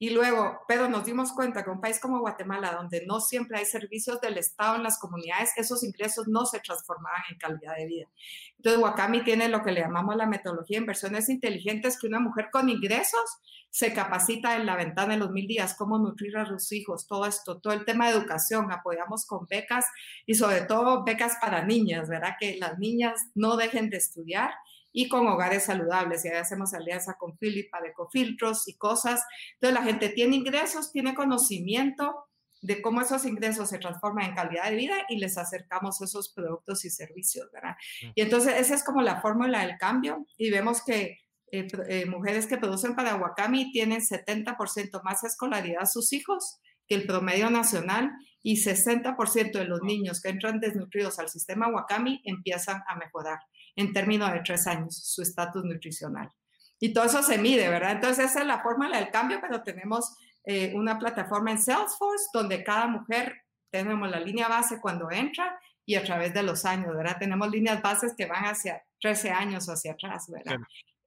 y 0.03 0.11
luego, 0.11 0.59
pero 0.67 0.88
nos 0.88 1.05
dimos 1.05 1.31
cuenta 1.31 1.62
que 1.62 1.71
un 1.71 1.81
país 1.81 2.01
como 2.01 2.19
Guatemala, 2.19 2.73
donde 2.73 3.07
no 3.07 3.21
siempre 3.21 3.61
hay 3.61 3.65
servicios 3.65 4.21
del 4.21 4.37
Estado 4.37 4.75
en 4.75 4.83
las 4.83 4.99
comunidades, 4.99 5.53
esos 5.57 5.85
ingresos 5.85 6.27
no 6.27 6.45
se 6.45 6.59
transformaban 6.59 7.23
en 7.31 7.38
calidad 7.38 7.77
de 7.77 7.87
vida. 7.87 8.09
Entonces, 8.57 8.83
Wakami 8.83 9.23
tiene 9.23 9.49
lo 9.49 9.62
que 9.62 9.71
le 9.71 9.83
llamamos 9.83 10.17
la 10.17 10.27
metodología 10.27 10.79
de 10.79 10.81
inversiones 10.81 11.29
inteligentes, 11.29 12.01
que 12.01 12.09
una 12.09 12.19
mujer 12.19 12.49
con 12.51 12.69
ingresos 12.69 13.38
se 13.71 13.95
capacita 13.95 14.57
en 14.57 14.67
la 14.67 14.75
ventana 14.75 15.12
de 15.12 15.21
los 15.21 15.31
mil 15.31 15.47
días, 15.47 15.77
cómo 15.79 16.01
nutrir 16.01 16.37
a 16.37 16.47
sus 16.47 16.73
hijos, 16.73 17.07
todo 17.07 17.25
esto, 17.25 17.61
todo 17.61 17.73
el 17.73 17.85
tema 17.85 18.09
de 18.09 18.17
educación, 18.17 18.73
apoyamos 18.73 19.25
con 19.25 19.47
becas 19.49 19.87
y 20.27 20.35
sobre 20.35 20.62
todo 20.62 21.05
becas 21.05 21.37
para 21.41 21.65
niñas, 21.65 22.09
¿verdad? 22.09 22.35
Que 22.41 22.57
las 22.59 22.77
niñas 22.81 23.21
no 23.37 23.57
dejen 23.57 23.88
de 23.88 23.99
estudiar 23.99 24.51
y 24.92 25.09
con 25.09 25.26
hogares 25.26 25.64
saludables. 25.64 26.24
Y 26.24 26.28
ahí 26.28 26.37
hacemos 26.37 26.74
alianza 26.74 27.14
con 27.18 27.37
Filipa 27.38 27.81
de 27.81 27.92
Cofiltros 27.92 28.68
y 28.68 28.74
cosas. 28.74 29.22
Entonces 29.55 29.78
la 29.78 29.85
gente 29.85 30.09
tiene 30.11 30.37
ingresos, 30.37 30.92
tiene 30.92 31.14
conocimiento 31.14 32.26
de 32.62 32.81
cómo 32.81 33.00
esos 33.00 33.24
ingresos 33.24 33.68
se 33.68 33.78
transforman 33.78 34.26
en 34.26 34.35
calidad 34.35 34.70
de 34.70 34.76
vida 34.76 34.94
y 35.09 35.18
les 35.18 35.37
acercamos 35.37 36.00
esos 36.00 36.33
productos 36.33 36.85
y 36.85 36.90
servicios, 36.90 37.50
¿verdad? 37.52 37.74
Y 38.14 38.22
entonces 38.22 38.55
esa 38.57 38.74
es 38.74 38.85
como 38.85 39.02
la 39.02 39.20
fórmula 39.20 39.66
del 39.66 39.76
cambio 39.78 40.26
y 40.37 40.50
vemos 40.50 40.85
que 40.85 41.18
eh, 41.50 41.66
eh, 41.88 42.07
mujeres 42.07 42.46
que 42.46 42.57
producen 42.57 42.94
para 42.94 43.16
Wakami 43.16 43.72
tienen 43.72 44.00
70% 44.00 45.02
más 45.02 45.24
escolaridad 45.24 45.87
sus 45.87 46.12
hijos 46.12 46.61
que 46.88 46.94
el 46.94 47.07
promedio 47.07 47.50
nacional 47.50 48.11
y 48.42 48.57
60% 48.57 49.52
de 49.52 49.64
los 49.64 49.83
niños 49.83 50.20
que 50.20 50.31
entran 50.31 50.61
desnutridos 50.61 51.18
al 51.18 51.28
sistema 51.28 51.68
Wakami 51.68 52.22
empiezan 52.24 52.83
a 52.87 52.96
mejorar 52.96 53.38
en 53.77 53.93
términos 53.93 54.33
de 54.33 54.41
tres 54.41 54.67
años 54.67 54.97
su 54.97 55.23
estatus 55.23 55.65
nutricional. 55.65 56.31
Y 56.79 56.93
todo 56.93 57.05
eso 57.05 57.23
se 57.23 57.39
mide, 57.39 57.69
¿verdad? 57.69 57.93
Entonces 57.93 58.31
esa 58.31 58.41
es 58.41 58.47
la 58.47 58.61
fórmula 58.61 58.99
del 58.99 59.11
cambio, 59.11 59.39
pero 59.41 59.63
tenemos 59.63 60.17
eh, 60.45 60.73
una 60.75 60.99
plataforma 60.99 61.53
en 61.53 61.63
Salesforce 61.63 62.27
donde 62.33 62.65
cada 62.65 62.89
mujer 62.89 63.43
tenemos 63.71 64.11
la 64.11 64.19
línea 64.19 64.49
base 64.49 64.81
cuando 64.81 65.11
entra 65.11 65.59
y 65.87 65.95
a 65.95 66.05
través 66.05 66.35
de 66.35 66.43
los 66.43 66.65
años, 66.65 66.95
¿verdad? 66.95 67.17
Tenemos 67.19 67.51
líneas 67.51 67.81
bases 67.81 68.15
que 68.17 68.27
van 68.27 68.45
hacia 68.45 68.83
13 69.01 69.31
años 69.31 69.69
hacia 69.69 69.93
atrás, 69.93 70.27
¿verdad? 70.29 70.59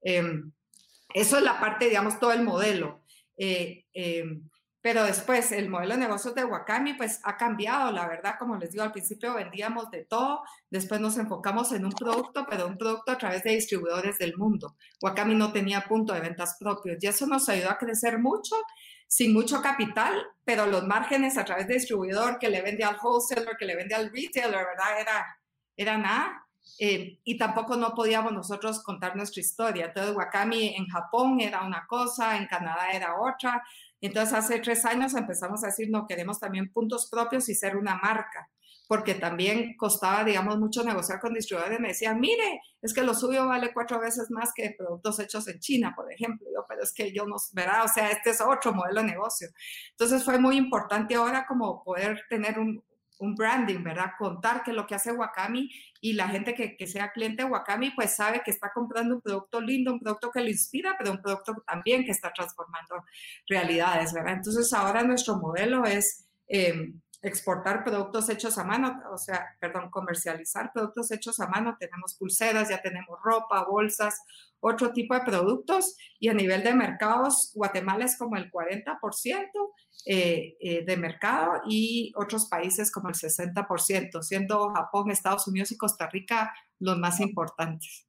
Em, 0.01 0.51
eso 1.13 1.38
es 1.38 1.43
la 1.43 1.60
parte, 1.60 1.86
digamos, 1.86 2.19
todo 2.19 2.32
el 2.34 2.43
modelo. 2.43 3.04
Eh, 3.38 3.86
em, 3.93 4.49
pero 4.85 5.03
después 5.03 5.51
el 5.51 5.67
modelo 5.67 5.95
de 5.95 6.01
negocios 6.01 6.35
de 6.35 6.45
Wakami 6.45 6.93
pues 6.93 7.19
ha 7.23 7.37
cambiado, 7.37 7.91
la 7.91 8.07
verdad, 8.07 8.35
como 8.37 8.55
les 8.55 8.71
digo, 8.71 8.83
al 8.83 8.91
principio 8.91 9.33
vendíamos 9.33 9.89
de 9.89 10.05
todo, 10.05 10.43
después 10.69 11.01
nos 11.01 11.17
enfocamos 11.17 11.71
en 11.71 11.85
un 11.85 11.91
producto, 11.91 12.45
pero 12.47 12.67
un 12.67 12.77
producto 12.77 13.11
a 13.11 13.17
través 13.17 13.41
de 13.41 13.55
distribuidores 13.55 14.19
del 14.19 14.37
mundo. 14.37 14.75
Wakami 15.01 15.33
no 15.33 15.51
tenía 15.51 15.85
punto 15.85 16.13
de 16.13 16.19
ventas 16.19 16.57
propios 16.59 16.97
y 17.01 17.07
eso 17.07 17.25
nos 17.25 17.49
ayudó 17.49 17.71
a 17.71 17.79
crecer 17.79 18.19
mucho, 18.19 18.55
sin 19.07 19.33
mucho 19.33 19.59
capital, 19.59 20.21
pero 20.43 20.67
los 20.67 20.85
márgenes 20.85 21.39
a 21.39 21.45
través 21.45 21.67
de 21.67 21.73
distribuidor 21.73 22.37
que 22.37 22.51
le 22.51 22.61
vende 22.61 22.83
al 22.83 22.99
wholesaler, 23.01 23.57
que 23.57 23.65
le 23.65 23.75
vende 23.75 23.95
al 23.95 24.11
retailer, 24.11 24.67
¿verdad? 24.67 25.01
Era, 25.01 25.39
era 25.75 25.97
nada. 25.97 26.45
Eh, 26.77 27.19
y 27.23 27.37
tampoco 27.37 27.75
no 27.75 27.95
podíamos 27.95 28.33
nosotros 28.33 28.83
contar 28.83 29.15
nuestra 29.15 29.41
historia. 29.41 29.85
Entonces, 29.85 30.15
Wakami 30.15 30.75
en 30.75 30.87
Japón 30.87 31.39
era 31.39 31.63
una 31.63 31.87
cosa, 31.87 32.37
en 32.37 32.47
Canadá 32.47 32.91
era 32.91 33.15
otra, 33.19 33.63
entonces, 34.01 34.34
hace 34.34 34.60
tres 34.60 34.86
años 34.86 35.13
empezamos 35.15 35.63
a 35.63 35.67
decir, 35.67 35.89
no, 35.89 36.08
queremos 36.08 36.39
también 36.39 36.71
puntos 36.71 37.10
propios 37.10 37.49
y 37.49 37.55
ser 37.55 37.77
una 37.77 37.95
marca, 37.95 38.49
porque 38.88 39.15
también 39.15 39.75
costaba, 39.77 40.23
digamos, 40.23 40.60
mucho 40.60 40.84
negociar 40.84 41.19
con 41.19 41.34
distribuidores. 41.34 41.79
Me 41.79 41.89
decían, 41.89 42.19
mire, 42.19 42.62
es 42.81 42.93
que 42.93 43.03
lo 43.03 43.13
suyo 43.13 43.47
vale 43.47 43.73
cuatro 43.73 43.99
veces 43.99 44.29
más 44.29 44.51
que 44.53 44.75
productos 44.77 45.19
hechos 45.19 45.47
en 45.47 45.60
China, 45.60 45.93
por 45.95 46.12
ejemplo. 46.12 46.47
Yo, 46.53 46.65
pero 46.67 46.84
es 46.84 46.93
que 46.93 47.12
yo 47.12 47.25
no, 47.25 47.36
verá, 47.53 47.84
o 47.84 47.88
sea, 47.88 48.12
este 48.12 48.31
es 48.31 48.41
otro 48.41 48.73
modelo 48.73 49.01
de 49.01 49.08
negocio. 49.08 49.47
Entonces, 49.91 50.23
fue 50.23 50.38
muy 50.39 50.58
importante 50.58 51.15
ahora 51.15 51.45
como 51.47 51.84
poder 51.84 52.21
tener 52.29 52.60
un, 52.60 52.84
un 53.19 53.36
branding, 53.36 53.84
¿verdad? 53.84 54.12
Contar 54.17 54.63
que 54.63 54.73
lo 54.73 54.86
que 54.86 54.95
hace 54.95 55.12
Wakami 55.12 55.69
y 56.01 56.13
la 56.13 56.28
gente 56.28 56.54
que, 56.54 56.75
que, 56.75 56.88
sea 56.88 57.12
cliente 57.12 57.43
de 57.43 57.49
Wakami, 57.49 57.91
pues 57.91 58.15
sabe 58.15 58.41
que 58.43 58.51
está 58.51 58.71
comprando 58.73 59.15
un 59.15 59.21
producto 59.21 59.62
lindo, 59.62 59.93
un 59.93 59.99
producto 59.99 60.32
que 60.32 60.41
lo 60.41 60.49
inspira, 60.49 60.95
pero 60.97 61.12
un 61.12 61.21
producto 61.21 61.63
también 61.65 62.04
que 62.04 62.12
está 62.12 62.32
transformando 62.34 63.04
realidades, 63.47 64.13
¿verdad? 64.13 64.34
Entonces 64.34 64.71
ahora 64.73 65.04
nuestro 65.04 65.38
modelo 65.38 65.86
es 65.86 66.25
eh, 66.47 66.93
exportar 67.25 67.83
productos 67.83 68.29
hechos 68.29 68.57
a 68.59 68.63
mano, 68.63 69.01
o 69.11 69.17
sea, 69.17 69.57
perdón, 69.59 69.89
comercializar 69.89 70.71
productos 70.71 71.11
hechos 71.11 71.39
a 71.39 71.47
mano. 71.47 71.75
Tenemos 71.79 72.13
pulseras, 72.13 72.69
ya 72.69 72.81
tenemos 72.81 73.19
ropa, 73.23 73.65
bolsas, 73.65 74.21
otro 74.59 74.93
tipo 74.93 75.15
de 75.15 75.21
productos 75.21 75.95
y 76.19 76.29
a 76.29 76.33
nivel 76.33 76.63
de 76.63 76.75
mercados, 76.75 77.51
Guatemala 77.55 78.05
es 78.05 78.17
como 78.17 78.35
el 78.35 78.51
40% 78.51 78.97
eh, 80.05 80.55
eh, 80.59 80.85
de 80.85 80.97
mercado 80.97 81.61
y 81.67 82.13
otros 82.15 82.45
países 82.47 82.91
como 82.91 83.09
el 83.09 83.15
60%, 83.15 84.21
siendo 84.21 84.71
Japón, 84.73 85.09
Estados 85.09 85.47
Unidos 85.47 85.71
y 85.71 85.77
Costa 85.77 86.07
Rica 86.07 86.53
los 86.79 86.97
más 86.99 87.19
importantes. 87.21 88.07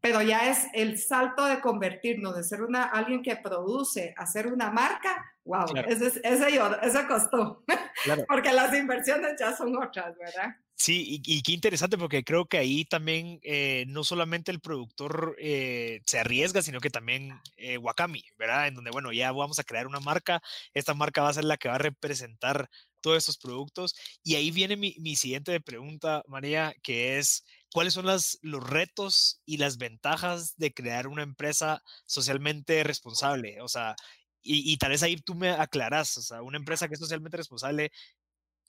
Pero 0.00 0.22
ya 0.22 0.50
es 0.50 0.66
el 0.72 0.98
salto 0.98 1.44
de 1.46 1.60
convertirnos 1.60 2.36
de 2.36 2.44
ser 2.44 2.62
una, 2.62 2.84
alguien 2.84 3.22
que 3.22 3.36
produce 3.36 4.14
a 4.16 4.26
ser 4.26 4.46
una 4.46 4.70
marca, 4.70 5.24
wow, 5.44 5.66
ese, 5.88 6.20
ese, 6.22 7.06
costó, 7.08 7.64
porque 8.28 8.52
las 8.52 8.74
inversiones 8.74 9.34
ya 9.38 9.56
son 9.56 9.76
otras, 9.76 10.16
¿verdad? 10.18 10.56
Sí, 10.78 11.22
y, 11.24 11.42
qué 11.42 11.52
interesante 11.52 11.96
porque 11.96 12.22
creo 12.22 12.46
que 12.46 12.58
ahí 12.58 12.84
también 12.84 13.40
eh, 13.42 13.86
no 13.88 14.04
solamente 14.04 14.52
el 14.52 14.60
productor 14.60 15.34
eh, 15.38 16.00
se 16.04 16.18
arriesga, 16.18 16.60
sino 16.60 16.80
que 16.80 16.90
también 16.90 17.40
eh, 17.56 17.78
Wakami, 17.78 18.22
¿verdad? 18.36 18.68
En 18.68 18.74
donde, 18.74 18.90
bueno, 18.90 19.10
ya 19.10 19.32
vamos 19.32 19.58
a 19.58 19.64
crear 19.64 19.86
una 19.86 20.00
marca, 20.00 20.42
esta 20.74 20.92
marca 20.92 21.22
va 21.22 21.30
a 21.30 21.34
ser 21.34 21.44
la 21.44 21.56
que 21.56 21.68
va 21.68 21.76
a 21.76 21.78
representar 21.78 22.68
todos 23.00 23.16
estos 23.18 23.38
productos. 23.38 23.94
Y 24.22 24.34
ahí 24.34 24.50
viene 24.50 24.76
mi, 24.76 24.94
mi 24.98 25.16
siguiente 25.16 25.58
pregunta, 25.60 26.22
María, 26.28 26.74
que 26.82 27.18
es, 27.18 27.44
¿cuáles 27.76 27.92
son 27.92 28.06
los 28.06 28.70
retos 28.70 29.42
y 29.44 29.58
las 29.58 29.76
ventajas 29.76 30.56
de 30.56 30.72
crear 30.72 31.08
una 31.08 31.22
empresa 31.22 31.82
socialmente 32.06 32.82
responsable? 32.84 33.60
O 33.60 33.68
sea, 33.68 33.94
y, 34.42 34.72
y, 34.72 34.78
tal 34.78 34.92
vez 34.92 35.02
ahí 35.02 35.16
tú 35.16 35.34
me 35.34 35.50
aclarás, 35.50 36.16
o 36.16 36.22
sea, 36.22 36.40
una 36.40 36.56
empresa 36.56 36.88
que 36.88 36.94
es 36.94 37.00
socialmente 37.00 37.36
responsable 37.36 37.92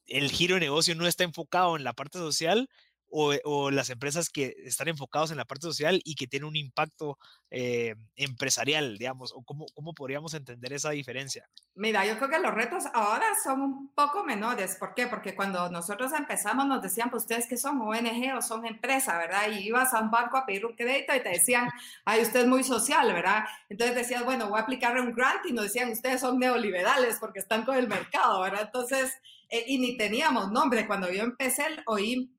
el 0.07 0.29
giro 0.29 0.55
de 0.55 0.59
negocio 0.59 0.93
no 0.93 1.07
está 1.07 1.23
enfocado 1.23 1.77
en 1.77 1.85
la 1.85 1.93
parte 1.93 2.17
social 2.17 2.69
o, 3.09 3.71
las 3.71 3.89
empresas 3.89 4.29
que 4.29 4.55
están 4.63 4.87
enfocados 4.87 5.31
en 5.31 5.37
la 5.37 5.45
parte 5.45 5.67
social 5.67 6.01
y 6.03 6.15
que 6.15 6.27
tienen 6.27 6.47
un 6.47 6.55
impacto 6.55 7.17
eh, 7.49 7.95
empresarial, 8.15 8.97
digamos, 8.97 9.33
o 9.33 9.43
cómo, 9.43 9.65
cómo 9.73 9.93
podríamos 9.93 10.33
entender 10.33 10.73
esa 10.73 10.91
diferencia. 10.91 11.49
Mira, 11.75 12.05
yo 12.05 12.17
creo 12.17 12.29
que 12.29 12.39
los 12.39 12.53
retos 12.53 12.85
ahora 12.93 13.25
son 13.43 13.61
un 13.61 13.93
poco 13.93 14.23
menores. 14.23 14.75
¿Por 14.79 14.93
qué? 14.93 15.07
Porque 15.07 15.35
cuando 15.35 15.69
nosotros 15.69 16.11
empezamos 16.13 16.65
nos 16.65 16.81
decían, 16.81 17.09
pues 17.09 17.23
ustedes 17.23 17.47
que 17.47 17.57
son 17.57 17.79
ONG 17.81 18.35
o 18.35 18.41
son 18.41 18.65
empresa, 18.65 19.17
¿verdad? 19.17 19.51
Y 19.51 19.67
ibas 19.67 19.93
a 19.93 20.01
un 20.01 20.11
banco 20.11 20.37
a 20.37 20.45
pedir 20.45 20.65
un 20.65 20.75
crédito 20.75 21.15
y 21.15 21.21
te 21.21 21.29
decían, 21.29 21.69
ay, 22.05 22.21
usted 22.21 22.41
es 22.41 22.47
muy 22.47 22.63
social, 22.63 23.13
¿verdad? 23.13 23.45
Entonces 23.69 23.95
decías, 23.95 24.25
bueno, 24.25 24.49
voy 24.49 24.59
a 24.59 24.63
aplicar 24.63 24.99
un 24.99 25.13
grant 25.13 25.45
y 25.45 25.53
nos 25.53 25.65
decían, 25.65 25.91
ustedes 25.91 26.21
son 26.21 26.39
neoliberales 26.39 27.17
porque 27.19 27.39
están 27.39 27.63
con 27.63 27.75
el 27.75 27.87
mercado, 27.87 28.41
¿verdad? 28.41 28.63
Entonces, 28.65 29.13
eh, 29.49 29.63
y 29.67 29.79
ni 29.79 29.97
teníamos 29.97 30.51
nombre. 30.51 30.87
Cuando 30.87 31.11
yo 31.11 31.23
empecé, 31.23 31.63
oí, 31.85 32.36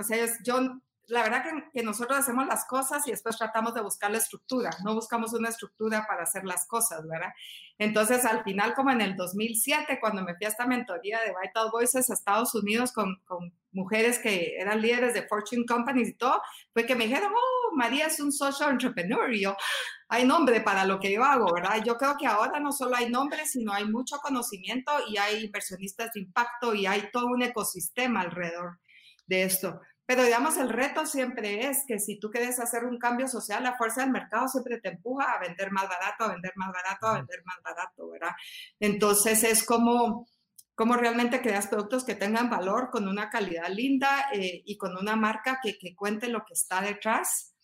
o 0.00 0.02
sea, 0.02 0.26
yo, 0.42 0.60
la 1.06 1.22
verdad 1.22 1.42
que, 1.42 1.70
que, 1.72 1.82
nosotros 1.84 2.18
hacemos 2.18 2.46
las 2.46 2.64
cosas 2.64 3.06
y 3.06 3.10
después 3.10 3.36
tratamos 3.36 3.74
de 3.74 3.82
buscar 3.82 4.10
la 4.10 4.18
estructura, 4.18 4.70
no 4.84 4.94
buscamos 4.94 5.32
una 5.34 5.48
estructura 5.48 6.06
para 6.06 6.22
hacer 6.22 6.44
las 6.44 6.66
cosas, 6.66 7.06
¿verdad? 7.06 7.32
Entonces, 7.78 8.24
al 8.24 8.42
final, 8.44 8.74
como 8.74 8.90
en 8.90 9.00
el 9.00 9.16
2007, 9.16 9.98
cuando 10.00 10.22
me 10.22 10.34
fui 10.34 10.46
a 10.46 10.50
esta 10.50 10.66
mentoría 10.66 11.20
de 11.20 11.34
Vital 11.42 11.70
Voices 11.70 12.10
a 12.10 12.14
Estados 12.14 12.54
Unidos 12.54 12.92
con, 12.92 13.20
con 13.24 13.52
mujeres 13.72 14.18
que 14.18 14.56
eran 14.58 14.80
líderes 14.80 15.14
de 15.14 15.26
Fortune 15.26 15.64
Companies 15.66 16.08
y 16.08 16.14
todo, 16.14 16.40
fue 16.72 16.86
que 16.86 16.94
me 16.94 17.04
dijeron, 17.04 17.32
oh, 17.34 17.74
María 17.74 18.06
es 18.06 18.20
un 18.20 18.32
social 18.32 18.70
entrepreneur. 18.70 19.32
Y 19.32 19.42
yo, 19.42 19.56
hay 20.08 20.26
nombre 20.26 20.60
para 20.60 20.84
lo 20.84 20.98
que 20.98 21.12
yo 21.12 21.24
hago, 21.24 21.52
¿verdad? 21.52 21.82
Yo 21.84 21.96
creo 21.96 22.16
que 22.18 22.26
ahora 22.26 22.60
no 22.60 22.72
solo 22.72 22.96
hay 22.96 23.10
nombre, 23.10 23.46
sino 23.46 23.72
hay 23.72 23.84
mucho 23.84 24.18
conocimiento 24.18 24.92
y 25.08 25.16
hay 25.18 25.44
inversionistas 25.44 26.12
de 26.12 26.20
impacto 26.20 26.74
y 26.74 26.86
hay 26.86 27.10
todo 27.12 27.26
un 27.26 27.42
ecosistema 27.42 28.20
alrededor 28.22 28.80
de 29.26 29.44
esto. 29.44 29.80
Pero 30.10 30.24
digamos, 30.24 30.56
el 30.56 30.70
reto 30.70 31.06
siempre 31.06 31.68
es 31.68 31.84
que 31.86 32.00
si 32.00 32.18
tú 32.18 32.32
quieres 32.32 32.58
hacer 32.58 32.84
un 32.84 32.98
cambio 32.98 33.28
social, 33.28 33.62
la 33.62 33.76
fuerza 33.76 34.00
del 34.00 34.10
mercado 34.10 34.48
siempre 34.48 34.80
te 34.80 34.88
empuja 34.88 35.34
a 35.34 35.38
vender 35.38 35.70
más 35.70 35.88
barato, 35.88 36.24
a 36.24 36.32
vender 36.32 36.50
más 36.56 36.72
barato, 36.72 37.06
a 37.06 37.14
vender 37.18 37.44
más 37.44 37.58
barato, 37.62 38.10
¿verdad? 38.10 38.32
Entonces 38.80 39.44
es 39.44 39.64
como, 39.64 40.26
como 40.74 40.96
realmente 40.96 41.40
creas 41.40 41.68
productos 41.68 42.02
que 42.02 42.16
tengan 42.16 42.50
valor, 42.50 42.90
con 42.90 43.06
una 43.06 43.30
calidad 43.30 43.68
linda 43.68 44.30
eh, 44.32 44.62
y 44.66 44.76
con 44.76 44.96
una 44.96 45.14
marca 45.14 45.60
que, 45.62 45.78
que 45.78 45.94
cuente 45.94 46.26
lo 46.26 46.40
que 46.44 46.54
está 46.54 46.80
detrás 46.80 47.54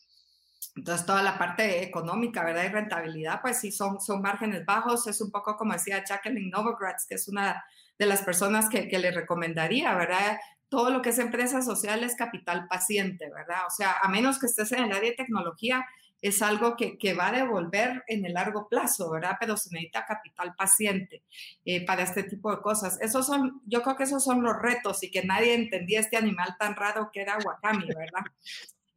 entonces, 0.77 1.07
toda 1.07 1.23
la 1.23 1.39
parte 1.39 1.83
económica, 1.83 2.45
¿verdad? 2.45 2.65
Y 2.65 2.69
rentabilidad, 2.69 3.41
pues 3.41 3.59
sí, 3.59 3.73
son, 3.73 3.99
son 3.99 4.21
márgenes 4.21 4.65
bajos. 4.67 5.07
Es 5.07 5.23
un 5.23 5.31
poco 5.31 5.57
como 5.57 5.73
decía 5.73 6.05
Jacqueline 6.05 6.51
Novogratz, 6.51 7.07
que 7.09 7.15
es 7.15 7.29
una 7.29 7.65
de 7.99 8.07
las 8.07 8.23
personas 8.23 8.69
que, 8.69 8.87
que 8.87 8.99
le 8.99 9.11
recomendaría, 9.11 9.95
¿verdad? 9.95 10.39
Todo 10.69 10.91
lo 10.91 11.03
que 11.03 11.11
es 11.11 11.19
empresa 11.19 11.63
social 11.63 12.03
es 12.03 12.17
capital 12.17 12.67
paciente, 12.69 13.31
¿verdad? 13.31 13.67
O 13.67 13.71
sea, 13.71 13.97
a 14.03 14.09
menos 14.09 14.39
que 14.39 14.47
estés 14.47 14.73
en 14.73 14.85
el 14.85 14.93
área 14.93 15.11
de 15.11 15.17
tecnología, 15.17 15.87
es 16.23 16.43
algo 16.43 16.77
que, 16.77 16.99
que 16.99 17.15
va 17.15 17.29
a 17.29 17.33
devolver 17.33 18.03
en 18.09 18.25
el 18.25 18.33
largo 18.33 18.69
plazo, 18.69 19.11
¿verdad? 19.11 19.37
Pero 19.39 19.57
se 19.57 19.71
necesita 19.71 20.07
capital 20.07 20.55
paciente 20.57 21.23
eh, 21.65 21.85
para 21.85 22.03
este 22.03 22.23
tipo 22.25 22.51
de 22.51 22.63
cosas. 22.63 22.99
Esos 23.01 23.27
son, 23.27 23.61
yo 23.67 23.83
creo 23.83 23.97
que 23.97 24.05
esos 24.05 24.25
son 24.25 24.43
los 24.43 24.57
retos 24.61 25.03
y 25.03 25.11
que 25.11 25.25
nadie 25.25 25.55
entendía 25.55 26.01
este 26.01 26.17
animal 26.17 26.57
tan 26.59 26.75
raro 26.75 27.11
que 27.13 27.21
era 27.21 27.39
Wakami, 27.45 27.87
¿verdad? 27.87 28.25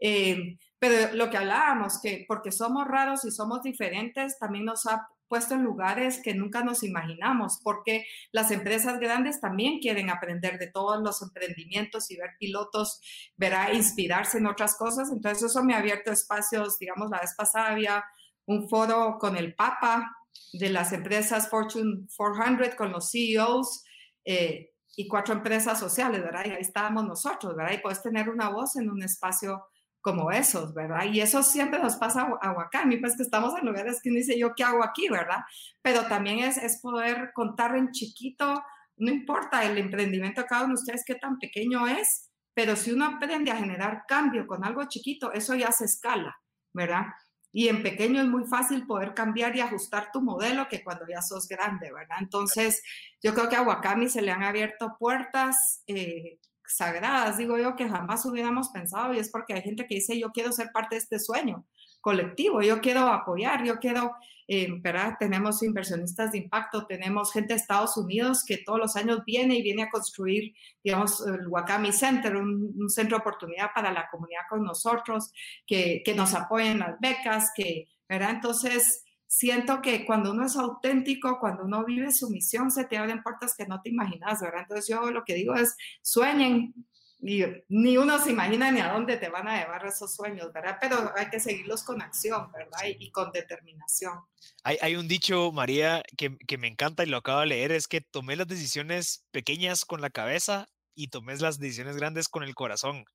Eh, 0.02 0.58
pero 0.80 1.14
lo 1.14 1.30
que 1.30 1.36
hablábamos, 1.36 2.00
que 2.02 2.24
porque 2.26 2.54
somos 2.54 2.88
raros 2.88 3.26
y 3.26 3.32
somos 3.32 3.64
diferentes, 3.64 4.40
también 4.40 4.64
nos 4.64 4.86
ha 4.86 5.10
puesto 5.30 5.54
en 5.54 5.64
lugares 5.64 6.22
que 6.22 6.34
nunca 6.34 6.64
nos 6.64 6.84
imaginamos, 6.84 7.60
porque 7.64 8.06
las 8.32 8.52
empresas 8.52 9.00
grandes 9.00 9.40
también 9.40 9.80
quieren 9.80 10.10
aprender 10.10 10.58
de 10.58 10.68
todos 10.68 11.02
los 11.02 11.22
emprendimientos 11.22 12.12
y 12.12 12.18
ver 12.18 12.32
pilotos, 12.40 13.00
verá, 13.38 13.74
inspirarse 13.74 14.40
en 14.40 14.48
otras 14.48 14.76
cosas. 14.76 15.12
Entonces 15.12 15.44
eso 15.44 15.64
me 15.64 15.74
ha 15.74 15.78
abierto 15.78 16.12
espacios, 16.12 16.80
digamos, 16.80 17.10
la 17.10 17.22
vez 17.22 17.34
pasada 17.38 17.68
había 17.68 18.04
un 18.46 18.68
foro 18.68 19.18
con 19.20 19.38
el 19.38 19.56
Papa 19.56 20.18
de 20.52 20.70
las 20.70 20.92
empresas 20.92 21.50
Fortune 21.50 22.08
400, 22.18 22.76
con 22.76 22.92
los 22.92 23.12
CEOs. 23.12 23.84
Eh, 24.26 24.72
y 24.96 25.08
cuatro 25.08 25.34
empresas 25.34 25.80
sociales, 25.80 26.22
¿verdad? 26.22 26.46
Y 26.46 26.50
ahí 26.50 26.62
estábamos 26.62 27.06
nosotros, 27.06 27.56
¿verdad? 27.56 27.72
Y 27.74 27.78
puedes 27.78 28.02
tener 28.02 28.28
una 28.30 28.50
voz 28.50 28.76
en 28.76 28.90
un 28.90 29.02
espacio 29.02 29.64
como 30.02 30.32
esos, 30.32 30.74
¿verdad? 30.74 31.06
Y 31.12 31.22
eso 31.22 31.44
siempre 31.44 31.80
nos 31.80 31.98
pasa 31.98 32.28
a 32.42 32.86
mí 32.86 32.98
pues 32.98 33.18
que 33.18 33.24
estamos 33.24 33.54
en 33.60 33.66
lugares 33.66 34.00
que 34.02 34.10
uno 34.10 34.18
dice, 34.18 34.40
¿yo 34.40 34.54
qué 34.56 34.64
hago 34.64 34.84
aquí, 34.84 35.10
verdad? 35.10 35.40
Pero 35.82 36.08
también 36.08 36.40
es, 36.40 36.58
es 36.58 36.80
poder 36.82 37.32
contar 37.34 37.76
en 37.76 37.92
chiquito, 37.92 38.64
no 38.98 39.12
importa 39.12 39.64
el 39.66 39.78
emprendimiento 39.78 40.42
de 40.42 40.48
cada 40.48 40.66
uno 40.66 40.76
de 40.76 40.82
ustedes 40.82 41.04
qué 41.06 41.16
tan 41.16 41.38
pequeño 41.38 41.88
es, 41.88 42.30
pero 42.54 42.76
si 42.76 42.92
uno 42.92 43.06
aprende 43.06 43.52
a 43.52 43.58
generar 43.58 44.04
cambio 44.08 44.48
con 44.48 44.64
algo 44.66 44.84
chiquito, 44.86 45.32
eso 45.34 45.56
ya 45.56 45.72
se 45.72 45.86
escala, 45.86 46.38
¿verdad? 46.74 47.06
Y 47.52 47.68
en 47.68 47.82
pequeño 47.82 48.22
es 48.22 48.28
muy 48.28 48.46
fácil 48.46 48.86
poder 48.86 49.14
cambiar 49.14 49.56
y 49.56 49.62
ajustar 49.62 50.12
tu 50.12 50.22
modelo 50.22 50.68
que 50.68 50.84
cuando 50.84 51.06
ya 51.08 51.22
sos 51.22 51.48
grande, 51.48 51.92
¿verdad? 51.92 52.18
Entonces, 52.20 52.82
yo 53.24 53.34
creo 53.34 53.50
que 53.50 53.56
a 53.56 53.64
Wakami 53.64 54.08
se 54.08 54.22
le 54.22 54.32
han 54.32 54.44
abierto 54.44 54.96
puertas 55.00 55.84
eh, 55.88 56.38
sagradas, 56.70 57.38
digo 57.38 57.58
yo, 57.58 57.76
que 57.76 57.90
jamás 57.90 58.26
hubiéramos 58.26 58.70
pensado 58.70 59.14
y 59.14 59.20
es 59.20 59.30
porque 59.30 59.54
hay 59.54 59.62
gente 59.62 59.88
que 59.88 59.96
dice, 59.96 60.20
yo 60.20 60.32
quiero 60.32 60.52
ser 60.52 60.70
parte 60.72 60.96
de 60.96 61.02
este 61.02 61.20
sueño 61.20 61.66
colectivo, 62.02 62.62
yo 62.62 62.80
quiero 62.80 63.02
apoyar, 63.08 63.64
yo 63.66 63.78
quiero, 63.78 64.14
eh, 64.48 64.68
¿verdad? 64.80 65.16
Tenemos 65.20 65.62
inversionistas 65.64 66.32
de 66.32 66.38
impacto, 66.38 66.86
tenemos 66.86 67.34
gente 67.34 67.54
de 67.54 67.60
Estados 67.60 67.98
Unidos 67.98 68.44
que 68.46 68.58
todos 68.66 68.80
los 68.80 68.96
años 68.96 69.24
viene 69.26 69.58
y 69.58 69.62
viene 69.62 69.84
a 69.84 69.90
construir, 69.90 70.54
digamos, 70.84 71.26
el 71.28 71.48
Wakami 71.48 71.92
Center, 71.92 72.36
un, 72.38 72.90
centro 72.90 73.18
de 73.18 73.22
oportunidad 73.22 73.72
para 73.76 73.92
la 73.92 74.08
comunidad 74.10 74.44
con 74.50 74.64
nosotros, 74.64 75.32
que, 75.68 76.02
que 76.06 76.16
nos 76.16 76.34
apoyen 76.34 76.80
las 76.80 77.00
becas, 77.00 77.52
que, 77.56 77.90
¿verdad? 78.08 78.32
Entonces, 78.32 79.04
siento 79.30 79.80
que 79.82 80.06
cuando 80.06 80.32
uno 80.32 80.48
es 80.48 80.58
auténtico, 80.58 81.40
cuando 81.40 81.64
uno 81.64 81.86
vive 81.86 82.12
su 82.12 82.30
misión, 82.32 82.72
se 82.72 82.86
te 82.86 82.98
abren 82.98 83.22
puertas 83.22 83.54
que 83.56 83.68
no 83.68 83.80
te 83.80 83.90
imaginas, 83.90 84.42
¿verdad? 84.42 84.64
Entonces 84.64 84.88
yo 84.88 85.12
lo 85.12 85.24
que 85.24 85.36
digo 85.36 85.54
es, 85.54 85.78
sueñen, 86.02 86.74
y 87.22 87.44
ni 87.68 87.96
uno 87.96 88.18
se 88.18 88.32
imagina 88.32 88.72
ni 88.72 88.80
a 88.80 88.92
dónde 88.92 89.18
te 89.18 89.30
van 89.30 89.48
a 89.48 89.60
llevar 89.60 89.86
esos 89.86 90.16
sueños, 90.16 90.52
¿verdad? 90.52 90.78
Pero 90.82 91.12
hay 91.16 91.30
que 91.30 91.40
seguirlos 91.40 91.84
con 91.84 92.02
acción, 92.02 92.52
¿verdad? 92.52 92.80
Y, 92.98 93.12
con 93.12 93.32
determinación. 93.32 94.20
Hay, 94.64 94.78
hay, 94.82 94.96
un 94.96 95.08
dicho, 95.08 95.52
María, 95.52 96.02
que, 96.18 96.36
que, 96.48 96.58
me 96.58 96.68
encanta 96.68 97.04
y 97.04 97.08
lo 97.08 97.18
acabo 97.18 97.42
de 97.42 97.48
leer, 97.48 97.72
es 97.72 97.88
que 97.88 98.02
tomé 98.02 98.36
las 98.36 98.48
decisiones 98.48 99.28
pequeñas 99.32 99.86
con 99.86 100.02
la 100.02 100.10
cabeza 100.10 100.70
y 100.96 101.10
tomes 101.10 101.40
las 101.40 101.60
decisiones 101.60 101.98
grandes 101.98 102.30
con 102.30 102.42
el 102.44 102.56
corazón. 102.56 103.06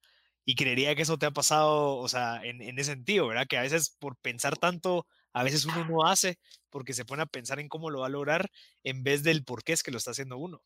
Y 0.45 0.55
creería 0.55 0.95
que 0.95 1.03
eso 1.03 1.19
te 1.19 1.27
ha 1.27 1.33
pasado, 1.33 1.97
o 1.97 2.09
sea, 2.09 2.41
en, 2.45 2.63
en 2.63 2.79
ese 2.79 2.93
sentido, 2.93 3.27
¿verdad? 3.27 3.47
Que 3.49 3.59
a 3.59 3.63
veces 3.63 3.97
por 3.99 4.17
pensar 4.19 4.59
tanto 4.59 5.07
a 5.35 5.43
veces 5.43 5.67
uno 5.67 5.85
no 5.85 6.07
hace 6.07 6.39
porque 6.71 6.95
se 6.95 7.05
pone 7.05 7.23
a 7.23 7.27
pensar 7.27 7.61
en 7.61 7.69
cómo 7.69 7.91
lo 7.91 8.01
va 8.01 8.07
a 8.07 8.11
lograr 8.11 8.51
en 8.83 9.05
vez 9.05 9.23
del 9.23 9.45
por 9.45 9.63
qué 9.63 9.75
es 9.75 9.83
que 9.83 9.91
lo 9.91 9.99
está 9.99 10.13
haciendo 10.13 10.39
uno. 10.39 10.63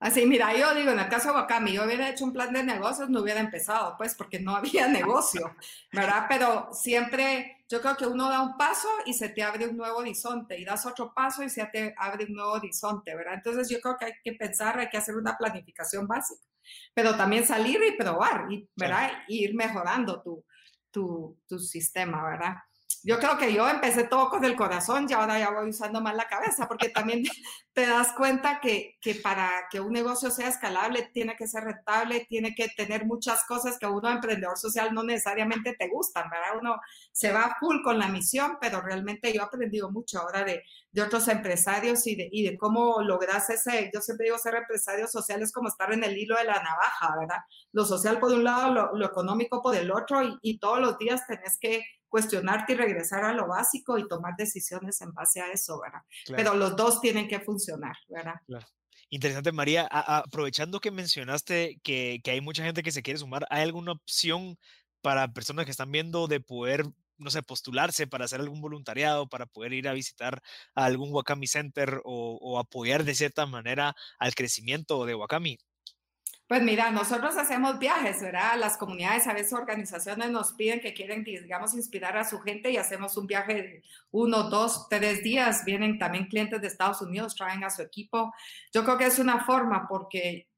Así, 0.00 0.24
mira, 0.26 0.56
yo 0.56 0.74
digo, 0.74 0.92
en 0.92 0.98
el 0.98 1.08
caso 1.08 1.28
de 1.28 1.34
Wakami, 1.34 1.72
yo 1.72 1.84
hubiera 1.84 2.08
hecho 2.08 2.24
un 2.24 2.32
plan 2.32 2.54
de 2.54 2.64
negocios, 2.64 3.10
no 3.10 3.20
hubiera 3.20 3.38
empezado, 3.38 3.96
pues, 3.98 4.14
porque 4.14 4.40
no 4.40 4.56
había 4.56 4.88
negocio, 4.88 5.54
¿verdad? 5.92 6.24
Pero 6.26 6.70
siempre, 6.72 7.64
yo 7.68 7.82
creo 7.82 7.96
que 7.98 8.06
uno 8.06 8.30
da 8.30 8.40
un 8.40 8.56
paso 8.56 8.88
y 9.04 9.12
se 9.12 9.28
te 9.28 9.42
abre 9.42 9.68
un 9.68 9.76
nuevo 9.76 9.98
horizonte, 9.98 10.58
y 10.58 10.64
das 10.64 10.86
otro 10.86 11.12
paso 11.12 11.42
y 11.42 11.50
se 11.50 11.66
te 11.66 11.94
abre 11.98 12.24
un 12.24 12.32
nuevo 12.32 12.52
horizonte, 12.52 13.14
¿verdad? 13.14 13.34
Entonces, 13.34 13.68
yo 13.68 13.78
creo 13.80 13.98
que 13.98 14.06
hay 14.06 14.12
que 14.24 14.32
pensar, 14.32 14.78
hay 14.78 14.88
que 14.88 14.96
hacer 14.96 15.16
una 15.16 15.36
planificación 15.36 16.08
básica, 16.08 16.46
pero 16.94 17.14
también 17.14 17.46
salir 17.46 17.78
y 17.86 17.96
probar, 17.96 18.46
¿verdad? 18.74 19.10
Y 19.28 19.44
ir 19.44 19.54
mejorando 19.54 20.22
tu, 20.22 20.42
tu, 20.90 21.38
tu 21.46 21.58
sistema, 21.58 22.24
¿verdad? 22.24 22.54
Yo 23.02 23.18
creo 23.18 23.38
que 23.38 23.52
yo 23.52 23.68
empecé 23.68 24.04
todo 24.04 24.28
con 24.28 24.44
el 24.44 24.56
corazón 24.56 25.06
y 25.08 25.12
ahora 25.12 25.38
ya 25.38 25.50
voy 25.50 25.70
usando 25.70 26.00
más 26.00 26.14
la 26.14 26.28
cabeza, 26.28 26.68
porque 26.68 26.88
también 26.88 27.22
te 27.72 27.86
das 27.86 28.12
cuenta 28.12 28.60
que, 28.60 28.96
que, 29.00 29.14
para 29.14 29.48
que 29.70 29.80
un 29.80 29.92
negocio 29.92 30.30
sea 30.30 30.48
escalable 30.48 31.10
tiene 31.12 31.36
que 31.36 31.46
ser 31.46 31.64
rentable, 31.64 32.26
tiene 32.28 32.54
que 32.54 32.68
tener 32.68 33.06
muchas 33.06 33.44
cosas 33.44 33.78
que 33.78 33.86
uno 33.86 34.10
emprendedor 34.10 34.58
social 34.58 34.92
no 34.92 35.02
necesariamente 35.02 35.74
te 35.78 35.88
gustan, 35.88 36.28
¿verdad? 36.30 36.58
Uno 36.60 36.76
se 37.12 37.32
va 37.32 37.56
full 37.60 37.82
con 37.82 37.98
la 37.98 38.08
misión, 38.08 38.58
pero 38.60 38.80
realmente 38.80 39.32
yo 39.32 39.42
he 39.42 39.44
aprendido 39.44 39.90
mucho 39.90 40.20
ahora 40.20 40.44
de, 40.44 40.62
de 40.92 41.02
otros 41.02 41.28
empresarios 41.28 42.06
y 42.06 42.16
de, 42.16 42.28
y 42.30 42.44
de 42.44 42.58
cómo 42.58 43.00
logras 43.02 43.48
ese, 43.50 43.90
yo 43.94 44.00
siempre 44.00 44.24
digo 44.24 44.38
ser 44.38 44.56
empresario 44.56 45.06
social 45.06 45.42
es 45.42 45.52
como 45.52 45.68
estar 45.68 45.92
en 45.92 46.04
el 46.04 46.18
hilo 46.18 46.36
de 46.36 46.44
la 46.44 46.62
navaja, 46.62 47.16
¿verdad? 47.18 47.38
Lo 47.72 47.84
social 47.84 48.18
por 48.18 48.32
un 48.32 48.44
lado, 48.44 48.92
lo, 48.94 49.06
económico 49.06 49.62
por 49.62 49.74
el 49.74 49.90
otro 49.90 50.20
y 50.42 50.58
todos 50.58 50.80
los 50.80 50.98
días 50.98 51.26
tenés 51.26 51.58
que 51.60 51.82
cuestionarte 52.10 52.74
y 52.74 52.76
regresar 52.76 53.24
a 53.24 53.32
lo 53.32 53.48
básico 53.48 53.96
y 53.96 54.06
tomar 54.06 54.34
decisiones 54.36 55.00
en 55.00 55.14
base 55.14 55.40
a 55.40 55.50
eso, 55.50 55.80
¿verdad? 55.80 56.00
Pero 56.26 56.54
los 56.54 56.76
dos 56.76 57.00
tienen 57.00 57.28
que 57.28 57.40
funcionar, 57.40 57.96
¿verdad? 58.08 58.34
Interesante, 59.08 59.52
María. 59.52 59.88
aprovechando 59.90 60.80
que 60.80 60.90
mencionaste 60.90 61.80
que, 61.82 62.20
que 62.22 62.32
hay 62.32 62.40
mucha 62.40 62.64
gente 62.64 62.82
que 62.82 62.92
se 62.92 63.02
quiere 63.02 63.18
sumar, 63.18 63.46
¿hay 63.48 63.62
alguna 63.62 63.92
opción 63.92 64.58
para 65.00 65.32
personas 65.32 65.64
que 65.64 65.70
están 65.70 65.90
viendo 65.90 66.26
de 66.26 66.40
poder 66.40 66.84
no 67.20 67.30
sé, 67.30 67.42
postularse 67.42 68.06
para 68.06 68.24
hacer 68.24 68.40
algún 68.40 68.62
voluntariado, 68.62 69.28
para 69.28 69.44
poder 69.44 69.74
ir 69.74 69.88
a 69.88 69.92
visitar 69.92 70.42
a 70.74 70.86
algún 70.86 71.12
Wakami 71.12 71.46
Center 71.46 72.00
o, 72.04 72.38
o, 72.40 72.58
apoyar 72.58 73.04
de 73.04 73.14
cierta 73.14 73.44
manera 73.44 73.94
al 74.18 74.34
crecimiento 74.34 75.04
de 75.04 75.14
Wakami? 75.14 75.58
Pues 76.50 76.64
mira, 76.64 76.90
nosotros 76.90 77.36
hacemos 77.36 77.78
viajes, 77.78 78.20
¿verdad? 78.20 78.56
Las 78.58 78.76
comunidades, 78.76 79.28
a 79.28 79.34
veces 79.34 79.52
organizaciones 79.52 80.30
nos 80.30 80.52
piden 80.52 80.80
que 80.80 80.92
quieren, 80.92 81.22
digamos, 81.22 81.74
inspirar 81.74 82.16
a 82.16 82.24
su 82.24 82.40
gente 82.40 82.72
y 82.72 82.76
hacemos 82.76 83.16
un 83.16 83.28
viaje 83.28 83.54
de 83.54 83.82
uno, 84.10 84.50
dos, 84.50 84.88
tres 84.88 85.22
días. 85.22 85.64
Vienen 85.64 85.96
también 85.96 86.26
clientes 86.26 86.60
de 86.60 86.66
Estados 86.66 87.02
Unidos, 87.02 87.36
traen 87.36 87.62
a 87.62 87.70
su 87.70 87.82
equipo. 87.82 88.34
Yo 88.72 88.82
creo 88.82 88.98
que 88.98 89.06
es 89.06 89.20
una 89.20 89.44
forma 89.44 89.86
porque 89.86 90.48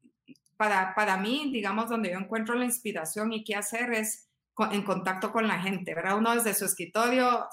para, 0.57 0.95
para 0.95 1.19
mí, 1.19 1.51
digamos, 1.53 1.91
donde 1.91 2.11
yo 2.11 2.19
encuentro 2.19 2.55
la 2.55 2.65
inspiración 2.65 3.31
y 3.35 3.45
qué 3.45 3.55
hacer 3.55 3.93
es 3.93 4.31
en 4.71 4.85
contacto 4.85 5.31
con 5.31 5.47
la 5.47 5.61
gente, 5.61 5.95
¿verdad? 5.95 6.17
Uno 6.17 6.35
desde 6.35 6.55
su 6.55 6.65
escritorio 6.65 7.47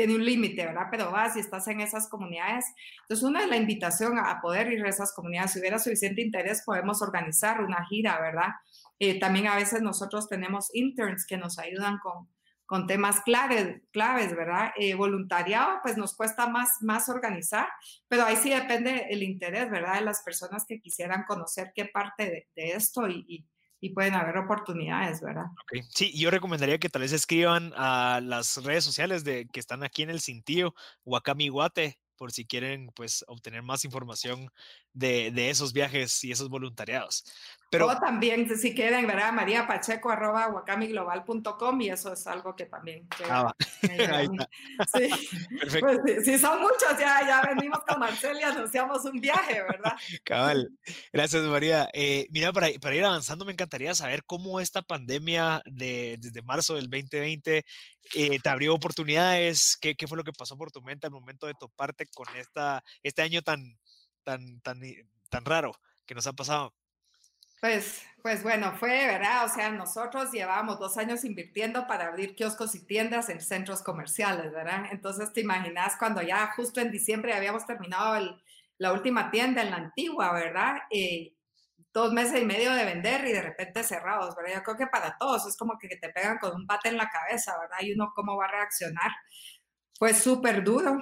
tiene 0.00 0.14
un 0.14 0.24
límite, 0.24 0.64
¿verdad? 0.64 0.86
Pero 0.90 1.10
vas 1.10 1.36
y 1.36 1.40
estás 1.40 1.68
en 1.68 1.82
esas 1.82 2.08
comunidades. 2.08 2.64
Entonces, 3.02 3.22
una 3.22 3.42
es 3.42 3.50
la 3.50 3.58
invitación 3.58 4.18
a 4.18 4.40
poder 4.40 4.72
ir 4.72 4.82
a 4.82 4.88
esas 4.88 5.12
comunidades. 5.12 5.52
Si 5.52 5.60
hubiera 5.60 5.78
suficiente 5.78 6.22
interés, 6.22 6.62
podemos 6.64 7.02
organizar 7.02 7.60
una 7.60 7.84
gira, 7.84 8.18
¿verdad? 8.18 8.48
Eh, 8.98 9.20
también 9.20 9.48
a 9.48 9.56
veces 9.56 9.82
nosotros 9.82 10.26
tenemos 10.26 10.74
interns 10.74 11.26
que 11.26 11.36
nos 11.36 11.58
ayudan 11.58 11.98
con, 11.98 12.30
con 12.64 12.86
temas 12.86 13.20
claves, 13.20 13.82
claves 13.92 14.34
¿verdad? 14.34 14.70
Eh, 14.78 14.94
voluntariado, 14.94 15.80
pues 15.82 15.98
nos 15.98 16.16
cuesta 16.16 16.48
más, 16.48 16.78
más 16.80 17.10
organizar, 17.10 17.68
pero 18.08 18.24
ahí 18.24 18.36
sí 18.36 18.48
depende 18.48 19.08
el 19.10 19.22
interés, 19.22 19.70
¿verdad? 19.70 19.96
De 19.96 20.00
las 20.00 20.22
personas 20.22 20.64
que 20.66 20.80
quisieran 20.80 21.24
conocer 21.28 21.72
qué 21.74 21.84
parte 21.84 22.24
de, 22.24 22.48
de 22.56 22.70
esto 22.72 23.06
y, 23.06 23.26
y 23.28 23.44
y 23.80 23.90
pueden 23.90 24.14
haber 24.14 24.36
oportunidades, 24.36 25.20
¿verdad? 25.22 25.46
Okay. 25.64 25.82
Sí, 25.88 26.12
yo 26.16 26.30
recomendaría 26.30 26.78
que 26.78 26.90
tal 26.90 27.02
vez 27.02 27.12
escriban 27.12 27.72
a 27.76 28.20
las 28.22 28.62
redes 28.62 28.84
sociales 28.84 29.24
de 29.24 29.46
que 29.48 29.60
están 29.60 29.82
aquí 29.82 30.02
en 30.02 30.10
el 30.10 30.20
cintillo, 30.20 30.74
Wakami 31.04 31.50
por 32.16 32.32
si 32.32 32.44
quieren 32.44 32.90
pues 32.94 33.24
obtener 33.28 33.62
más 33.62 33.86
información 33.86 34.50
de, 34.92 35.30
de 35.30 35.50
esos 35.50 35.72
viajes 35.72 36.22
y 36.24 36.32
esos 36.32 36.48
voluntariados. 36.48 37.24
Pero 37.70 37.86
o 37.86 37.96
también 37.96 38.48
si 38.58 38.74
quieren, 38.74 39.06
¿verdad? 39.06 39.32
María 39.32 39.64
Pacheco 39.64 40.10
arroba 40.10 40.48
wakamiglobal.com 40.48 41.80
y 41.80 41.90
eso 41.90 42.12
es 42.12 42.26
algo 42.26 42.56
que 42.56 42.66
también. 42.66 43.06
ah, 43.28 43.54
ahí 44.12 44.26
está. 44.26 44.48
Sí. 44.98 45.08
Perfecto. 45.60 46.02
Pues, 46.02 46.24
si, 46.24 46.36
son 46.36 46.60
muchos, 46.60 46.98
ya, 46.98 47.24
ya 47.24 47.42
venimos 47.54 47.78
con 47.86 48.00
Marcel 48.00 48.38
y 48.40 48.42
anunciamos 48.42 49.04
un 49.04 49.20
viaje, 49.20 49.62
¿verdad? 49.62 49.92
Cabal. 50.24 50.68
Gracias, 51.12 51.44
María. 51.44 51.88
Eh, 51.92 52.26
mira, 52.30 52.52
para, 52.52 52.68
para, 52.80 52.96
ir 52.96 53.04
avanzando, 53.04 53.44
me 53.44 53.52
encantaría 53.52 53.94
saber 53.94 54.24
cómo 54.24 54.58
esta 54.58 54.82
pandemia 54.82 55.62
de, 55.64 56.16
desde 56.18 56.42
marzo 56.42 56.74
del 56.74 56.90
2020 56.90 57.64
eh, 58.14 58.38
te 58.40 58.48
abrió 58.48 58.74
oportunidades. 58.74 59.78
¿Qué, 59.80 59.94
¿Qué 59.94 60.08
fue 60.08 60.18
lo 60.18 60.24
que 60.24 60.32
pasó 60.32 60.56
por 60.56 60.72
tu 60.72 60.82
mente 60.82 61.06
al 61.06 61.12
momento 61.12 61.46
de 61.46 61.54
toparte 61.54 62.06
con 62.12 62.26
esta, 62.36 62.82
este 63.04 63.22
año 63.22 63.42
tan, 63.42 63.78
tan, 64.22 64.60
tan, 64.60 64.80
tan 65.28 65.44
raro 65.44 65.72
que 66.06 66.14
nos 66.14 66.26
ha 66.26 66.32
pasado? 66.32 66.74
Pues, 67.60 68.02
pues 68.22 68.42
bueno, 68.42 68.72
fue, 68.72 69.06
¿verdad? 69.06 69.44
O 69.44 69.48
sea, 69.48 69.70
nosotros 69.70 70.32
llevábamos 70.32 70.78
dos 70.78 70.96
años 70.96 71.24
invirtiendo 71.24 71.86
para 71.86 72.06
abrir 72.06 72.34
kioscos 72.34 72.74
y 72.74 72.86
tiendas 72.86 73.28
en 73.28 73.42
centros 73.42 73.82
comerciales, 73.82 74.50
¿verdad? 74.50 74.86
Entonces, 74.90 75.30
te 75.34 75.42
imaginas 75.42 75.96
cuando 75.98 76.22
ya 76.22 76.52
justo 76.56 76.80
en 76.80 76.90
diciembre 76.90 77.34
habíamos 77.34 77.66
terminado 77.66 78.38
la 78.78 78.92
última 78.94 79.30
tienda 79.30 79.60
en 79.60 79.70
la 79.70 79.76
antigua, 79.76 80.32
¿verdad? 80.32 80.78
Eh, 80.90 81.34
dos 81.92 82.14
meses 82.14 82.40
y 82.40 82.46
medio 82.46 82.72
de 82.72 82.84
vender 82.86 83.26
y 83.26 83.32
de 83.32 83.42
repente 83.42 83.84
cerrados, 83.84 84.34
¿verdad? 84.36 84.54
Yo 84.56 84.62
creo 84.62 84.76
que 84.78 84.86
para 84.86 85.18
todos 85.18 85.46
es 85.46 85.56
como 85.56 85.76
que 85.78 85.88
te 85.96 86.08
pegan 86.08 86.38
con 86.38 86.54
un 86.54 86.66
bate 86.66 86.88
en 86.88 86.96
la 86.96 87.10
cabeza, 87.10 87.58
¿verdad? 87.60 87.78
Y 87.82 87.92
uno 87.92 88.12
cómo 88.14 88.38
va 88.38 88.46
a 88.46 88.52
reaccionar. 88.52 89.10
Fue 89.98 90.14
súper 90.14 90.64
duro. 90.64 90.98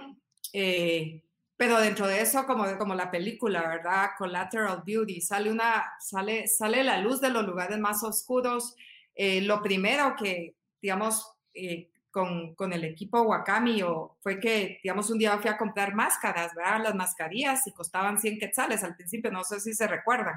Eh, 0.53 1.23
pero 1.59 1.81
dentro 1.81 2.07
de 2.07 2.21
eso, 2.21 2.47
como, 2.47 2.79
como 2.79 2.95
la 2.95 3.11
película, 3.11 3.69
¿verdad? 3.69 4.11
Collateral 4.17 4.85
Beauty, 4.87 5.21
sale, 5.21 5.51
una, 5.51 5.93
sale, 5.99 6.47
sale 6.47 6.85
la 6.85 6.99
luz 6.99 7.21
de 7.21 7.31
los 7.31 7.45
lugares 7.45 7.81
más 7.81 8.05
oscuros. 8.05 8.77
Eh, 9.17 9.41
lo 9.41 9.61
primero 9.61 10.15
que, 10.17 10.55
digamos, 10.81 11.33
eh, 11.53 11.91
con, 12.13 12.55
con, 12.55 12.73
el 12.73 12.85
equipo 12.85 13.23
Wakami 13.23 13.83
o 13.83 14.17
fue 14.21 14.39
que, 14.39 14.79
digamos, 14.85 15.11
un 15.11 15.19
día 15.19 15.37
fui 15.39 15.51
a 15.51 15.59
comprar 15.59 15.97
máscaras, 15.97 16.55
¿verdad? 16.55 16.81
Las 16.81 16.95
mascarillas 16.95 17.67
y 17.67 17.73
costaban 17.73 18.21
100 18.21 18.39
quetzales 18.39 18.85
al 18.85 18.95
principio, 18.95 19.33
no 19.33 19.43
sé 19.43 19.59
si 19.59 19.75
se 19.75 19.89
recuerdan, 19.89 20.37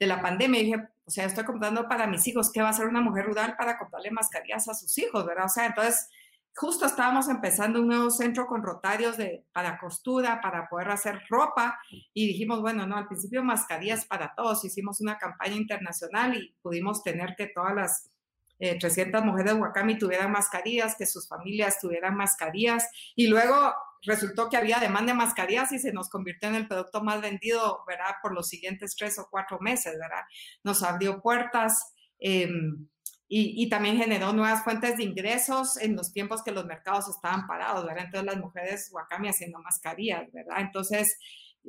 de 0.00 0.06
la 0.08 0.20
pandemia. 0.20 0.60
Y 0.60 0.64
dije, 0.64 0.88
o 1.04 1.10
sea, 1.12 1.26
estoy 1.26 1.44
comprando 1.44 1.86
para 1.86 2.08
mis 2.08 2.26
hijos, 2.26 2.50
¿qué 2.50 2.60
va 2.60 2.66
a 2.66 2.70
hacer 2.70 2.88
una 2.88 3.00
mujer 3.00 3.26
rural 3.26 3.54
para 3.56 3.78
comprarle 3.78 4.10
mascarillas 4.10 4.68
a 4.68 4.74
sus 4.74 4.98
hijos, 4.98 5.24
¿verdad? 5.24 5.44
O 5.44 5.48
sea, 5.48 5.66
entonces, 5.66 6.10
justo 6.56 6.86
estábamos 6.86 7.28
empezando 7.28 7.80
un 7.80 7.88
nuevo 7.88 8.10
centro 8.10 8.46
con 8.46 8.62
rotarios 8.62 9.18
de, 9.18 9.44
para 9.52 9.78
costura, 9.78 10.40
para 10.40 10.68
poder 10.68 10.90
hacer 10.90 11.22
ropa 11.28 11.78
y 12.14 12.26
dijimos, 12.26 12.62
bueno, 12.62 12.86
no, 12.86 12.96
al 12.96 13.06
principio 13.06 13.44
mascarillas 13.44 14.06
para 14.06 14.34
todos. 14.34 14.64
Hicimos 14.64 15.00
una 15.02 15.18
campaña 15.18 15.54
internacional 15.54 16.34
y 16.34 16.56
pudimos 16.62 17.02
tener 17.02 17.34
que 17.36 17.48
todas 17.48 17.74
las 17.74 18.10
300 18.58 19.20
eh, 19.20 19.24
mujeres 19.24 19.52
de 19.52 19.60
Wakami 19.60 19.98
tuvieran 19.98 20.32
mascarillas, 20.32 20.96
que 20.96 21.04
sus 21.04 21.28
familias 21.28 21.78
tuvieran 21.78 22.16
mascarillas 22.16 22.88
y 23.14 23.26
luego 23.26 23.74
resultó 24.02 24.48
que 24.48 24.56
había 24.56 24.78
demanda 24.78 25.12
de 25.12 25.18
mascarillas 25.18 25.72
y 25.72 25.78
se 25.78 25.92
nos 25.92 26.08
convirtió 26.08 26.48
en 26.48 26.54
el 26.54 26.68
producto 26.68 27.02
más 27.02 27.20
vendido, 27.20 27.84
¿verdad? 27.86 28.14
Por 28.22 28.32
los 28.32 28.48
siguientes 28.48 28.96
tres 28.96 29.18
o 29.18 29.28
cuatro 29.30 29.58
meses, 29.60 29.98
¿verdad? 30.00 30.24
Nos 30.64 30.82
abrió 30.82 31.20
puertas 31.20 31.92
em, 32.18 32.88
y, 33.28 33.68
también 33.68 33.96
generó 33.96 34.32
nuevas 34.32 34.62
fuentes 34.62 34.96
de 34.96 35.04
ingresos 35.04 35.76
en 35.78 35.96
los 35.96 36.12
tiempos 36.12 36.44
que 36.44 36.52
los 36.52 36.64
mercados 36.64 37.08
estaban 37.08 37.46
parados, 37.46 37.84
¿verdad? 37.84 38.04
Entonces 38.04 38.26
las 38.26 38.40
mujeres 38.40 38.90
Wakami 38.92 39.28
haciendo 39.28 39.58
mascarillas, 39.58 40.30
¿verdad? 40.32 40.60
Entonces, 40.60 41.18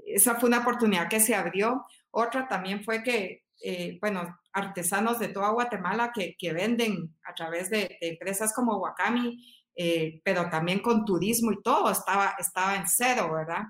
esa 0.06 0.36
fue 0.36 0.50
una 0.50 0.60
oportunidad 0.60 1.10
que 1.10 1.20
se 1.20 1.34
abrió. 1.34 1.86
Otra 2.12 2.48
también 2.48 2.84
fue 2.84 3.02
que 3.02 3.48
eh, 3.62 3.98
bueno, 4.00 4.38
artesanos 4.54 5.20
de 5.20 5.30
toda 5.30 5.50
Guatemala 5.50 6.12
que, 6.14 6.36
que 6.38 6.54
venden 6.54 7.16
a 7.26 7.34
través 7.34 7.70
de, 7.70 7.98
empresas 8.02 8.54
como 8.54 8.78
Wakami, 8.78 9.44
eh, 9.76 10.22
pero 10.24 10.50
también 10.50 10.80
con 10.80 11.06
turismo 11.06 11.52
y 11.52 11.62
todo, 11.62 11.92
estaba, 11.92 12.36
estaba 12.38 12.76
en 12.76 12.88
cero, 12.88 13.32
¿verdad? 13.34 13.64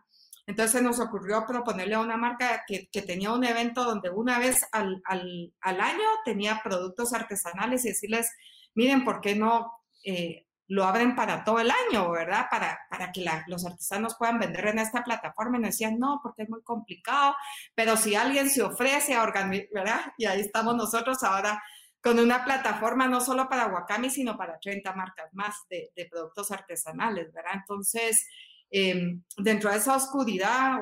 Entonces 0.47 0.81
nos 0.81 0.99
ocurrió 0.99 1.45
proponerle 1.45 1.95
a 1.95 1.99
una 1.99 2.17
marca 2.17 2.63
que, 2.65 2.89
que 2.89 3.01
tenía 3.01 3.31
un 3.31 3.43
evento 3.43 3.83
donde 3.83 4.09
una 4.09 4.39
vez 4.39 4.65
al, 4.71 5.03
al, 5.05 5.81
año 5.81 6.07
tenía 6.25 6.61
productos 6.63 7.13
artesanales 7.13 7.85
y 7.85 7.89
decirles, 7.89 8.31
miren, 8.73 9.03
¿por 9.03 9.21
qué 9.21 9.35
no 9.35 9.71
eh, 10.03 10.47
lo 10.67 10.85
abren 10.85 11.15
para 11.15 11.43
todo 11.43 11.59
el 11.59 11.71
año, 11.71 12.11
¿verdad? 12.11 12.47
Para, 12.49 12.79
para 12.89 13.11
que 13.11 13.25
los 13.47 13.65
artesanos 13.65 14.15
puedan 14.17 14.39
vender 14.39 14.67
en 14.67 14.79
esta 14.79 15.03
plataforma. 15.03 15.57
Y 15.57 15.61
nos 15.61 15.71
decían, 15.71 15.99
no, 15.99 16.19
porque 16.21 16.43
es 16.43 16.49
muy 16.49 16.61
complicado, 16.63 17.35
pero 17.75 17.95
si 17.95 18.15
alguien 18.15 18.49
se 18.49 18.61
ofrece 18.61 19.15
a 19.15 19.23
organizar, 19.23 19.67
¿verdad? 19.73 20.13
Y 20.17 20.25
ahí 20.25 20.41
estamos 20.41 20.75
nosotros 20.75 21.23
ahora 21.23 21.61
con 22.01 22.19
una 22.19 22.45
plataforma 22.45 23.07
no 23.07 23.21
solo 23.21 23.49
para 23.49 23.67
Wakami, 23.67 24.09
sino 24.09 24.37
para 24.37 24.59
30 24.59 24.93
marcas 24.93 25.33
más 25.33 25.55
de, 25.69 25.91
productos 26.09 26.51
artesanales, 26.51 27.31
¿verdad? 27.33 27.53
Entonces, 27.55 28.27
em, 28.69 29.23
dentro 29.37 29.71
de 29.71 29.77
esa 29.77 29.95
oscuridad, 29.95 30.79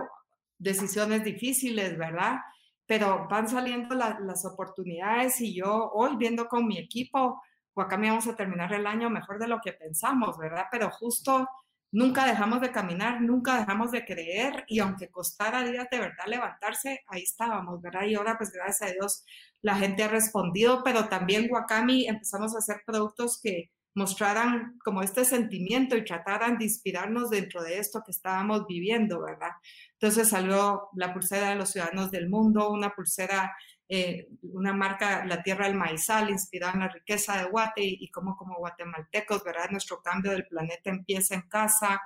decisiones 0.57 1.23
difíciles, 1.23 1.97
¿verdad? 1.97 2.37
Pero 2.85 3.27
van 3.29 3.47
saliendo 3.49 3.95
las 3.95 4.45
oportunidades 4.45 5.41
y 5.41 5.55
yo 5.55 5.91
hoy 5.93 6.15
viendo 6.17 6.47
con 6.47 6.67
mi 6.67 6.77
equipo, 6.77 7.41
Guacami 7.75 8.09
vamos 8.09 8.27
a 8.27 8.35
terminar 8.35 8.73
el 8.73 8.87
año 8.87 9.09
mejor 9.09 9.39
de 9.39 9.47
lo 9.47 9.59
que 9.63 9.73
pensamos, 9.73 10.37
¿verdad? 10.37 10.65
Pero 10.71 10.89
justo 10.91 11.47
nunca 11.91 12.25
dejamos 12.25 12.61
de 12.61 12.71
caminar, 12.71 13.21
nunca 13.21 13.57
dejamos 13.57 13.91
de 13.91 14.05
creer 14.05 14.65
y 14.67 14.79
aunque 14.79 15.09
costara 15.09 15.63
días 15.63 15.87
de 15.89 15.99
verdad 15.99 16.25
levantarse, 16.27 17.01
ahí 17.07 17.23
estábamos, 17.23 17.81
¿verdad? 17.81 18.03
Y 18.03 18.15
ahora 18.15 18.37
pues 18.37 18.51
gracias 18.51 18.89
a 18.89 18.93
Dios 18.93 19.25
la 19.61 19.75
gente 19.75 20.03
ha 20.03 20.07
respondido, 20.07 20.83
pero 20.83 21.07
también 21.07 21.47
Wakami 21.49 22.07
empezamos 22.07 22.55
a 22.55 22.59
hacer 22.59 22.81
productos 22.85 23.39
que 23.41 23.71
mostraran 23.95 24.77
como 24.83 25.01
este 25.01 25.25
sentimiento 25.25 25.95
y 25.95 26.03
trataran 26.03 26.57
de 26.57 26.65
inspirarnos 26.65 27.29
dentro 27.29 27.63
de 27.63 27.79
esto 27.79 28.03
que 28.05 28.11
estábamos 28.11 28.67
viviendo, 28.67 29.21
¿verdad? 29.21 29.51
Entonces 29.93 30.29
salió 30.29 30.89
la 30.95 31.13
pulsera 31.13 31.49
de 31.49 31.55
los 31.55 31.71
ciudadanos 31.71 32.11
del 32.11 32.29
mundo, 32.29 32.69
una 32.69 32.91
pulsera 32.91 33.55
eh, 33.87 34.29
una 34.41 34.73
marca, 34.73 35.25
La 35.25 35.43
Tierra 35.43 35.67
del 35.67 35.75
Maizal, 35.75 36.29
inspirada 36.31 36.73
en 36.73 36.79
la 36.79 36.87
riqueza 36.87 37.37
de 37.37 37.49
Guate 37.49 37.83
y, 37.83 38.09
como 38.09 38.35
como 38.35 38.55
guatemaltecos, 38.57 39.43
¿verdad? 39.43 39.69
Nuestro 39.69 40.01
cambio 40.01 40.31
del 40.31 40.47
planeta 40.47 40.89
empieza 40.89 41.35
en 41.35 41.43
casa. 41.43 42.01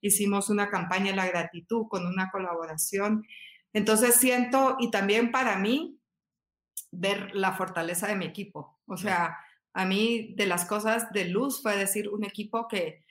Hicimos 0.00 0.50
una 0.50 0.70
campaña 0.70 1.10
de 1.10 1.16
la 1.16 1.26
gratitud 1.26 1.86
con 1.88 2.06
una 2.06 2.30
colaboración. 2.30 3.26
Entonces 3.72 4.16
siento, 4.16 4.76
y 4.78 4.90
también 4.90 5.32
para 5.32 5.58
mí, 5.58 6.00
ver 6.92 7.34
la 7.34 7.52
fortaleza 7.52 8.06
de 8.06 8.16
mi 8.16 8.26
equipo. 8.26 8.78
O 8.86 8.96
sea, 8.96 9.36
a 9.76 9.84
mí 9.84 10.32
de 10.36 10.46
las 10.46 10.64
cosas 10.64 11.12
de 11.12 11.26
luz 11.26 11.60
fue 11.60 11.76
decir 11.76 12.08
un 12.08 12.24
equipo 12.24 12.66
que, 12.66 13.04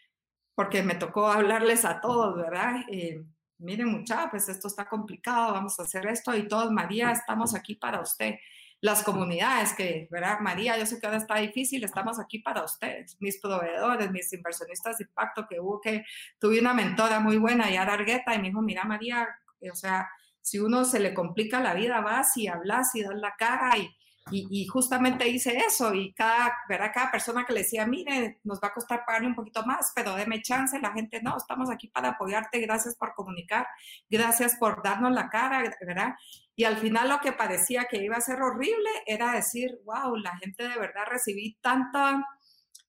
porque 0.56 0.82
me 0.82 0.96
tocó 0.96 1.28
hablarles 1.28 1.86
a 1.86 2.02
todos, 2.02 2.36
¿verdad? 2.36 2.78
Eh, 2.90 3.24
miren 3.60 3.90
mucha, 3.90 4.32
pues 4.32 4.50
esto 4.50 4.68
está 4.68 4.90
complicado, 4.90 5.54
vamos 5.54 5.80
a 5.80 5.84
hacer 5.84 6.08
esto 6.08 6.36
y 6.36 6.48
todos, 6.48 6.72
María, 6.72 7.12
estamos 7.12 7.54
aquí 7.54 7.76
para 7.76 8.02
usted. 8.02 8.38
Las 8.82 9.04
comunidades 9.04 9.74
que, 9.74 10.08
¿verdad? 10.10 10.40
María, 10.40 10.76
yo 10.80 10.88
sé 10.88 11.00
que 11.00 11.06
ahora 11.06 11.20
está 11.20 11.36
difícil, 11.36 11.84
estamos 11.84 12.20
aquí 12.20 12.40
para 12.40 12.64
ustedes, 12.64 13.16
mis 13.20 13.40
proveedores, 13.40 14.10
mis 14.10 14.34
inversionistas 14.34 14.98
de 14.98 15.04
impacto 15.04 15.46
que 15.48 15.60
hubo 15.60 15.80
que 15.80 16.04
tuve 16.40 16.60
una 16.60 16.74
mentora 16.74 17.20
muy 17.20 17.38
buena, 17.38 17.70
ya 17.70 17.84
Argueta, 17.84 18.34
y 18.34 18.40
me 18.40 18.48
dijo, 18.48 18.64
mira 18.64 18.86
María, 18.86 19.28
o 19.72 19.76
sea, 19.76 20.10
si 20.42 20.58
uno 20.58 20.84
se 20.84 21.00
le 21.00 21.14
complica 21.14 21.60
la 21.60 21.76
vida, 21.76 22.02
vas 22.02 22.36
y 22.38 22.48
hablas 22.48 22.96
y 22.96 23.04
das 23.04 23.16
la 23.16 23.36
cara 23.38 23.78
y, 23.78 23.96
y, 24.32 24.66
justamente 24.66 25.30
hice 25.30 25.56
eso 25.56 25.94
y 25.94 26.12
cada, 26.14 26.52
¿verdad? 26.68 26.92
cada 26.92 27.12
persona 27.12 27.46
que 27.46 27.54
le 27.54 27.62
decía, 27.62 27.86
mire, 27.86 28.40
nos 28.44 28.60
va 28.60 28.70
a 28.70 28.74
costar 28.74 29.06
pagarle 29.06 29.28
un 29.28 29.36
poquito 29.36 29.64
más, 29.66 29.92
pero 29.96 30.16
deme 30.16 30.42
chance, 30.42 30.80
la 30.80 30.94
gente, 30.94 31.22
no, 31.22 31.38
estamos 31.38 31.70
aquí 31.70 31.90
para 31.90 32.10
apoyarte, 32.10 32.60
gracias 32.60 32.96
por 32.96 33.14
comunicar, 33.14 33.68
gracias 34.10 34.56
por 34.56 34.82
darnos 34.82 35.12
la 35.12 35.30
cara, 35.30 35.64
¿verdad? 35.80 36.16
Y 36.56 36.64
al 36.64 36.78
final 36.78 37.10
lo 37.10 37.20
que 37.20 37.34
parecía 37.34 37.86
que 37.86 38.04
iba 38.04 38.18
a 38.18 38.22
ser 38.22 38.42
horrible 38.42 38.90
era 39.06 39.34
decir, 39.34 39.80
wow, 39.86 40.16
la 40.16 40.36
gente 40.38 40.68
de 40.68 40.80
verdad 40.80 41.04
recibí 41.08 41.58
tanta, 41.62 42.26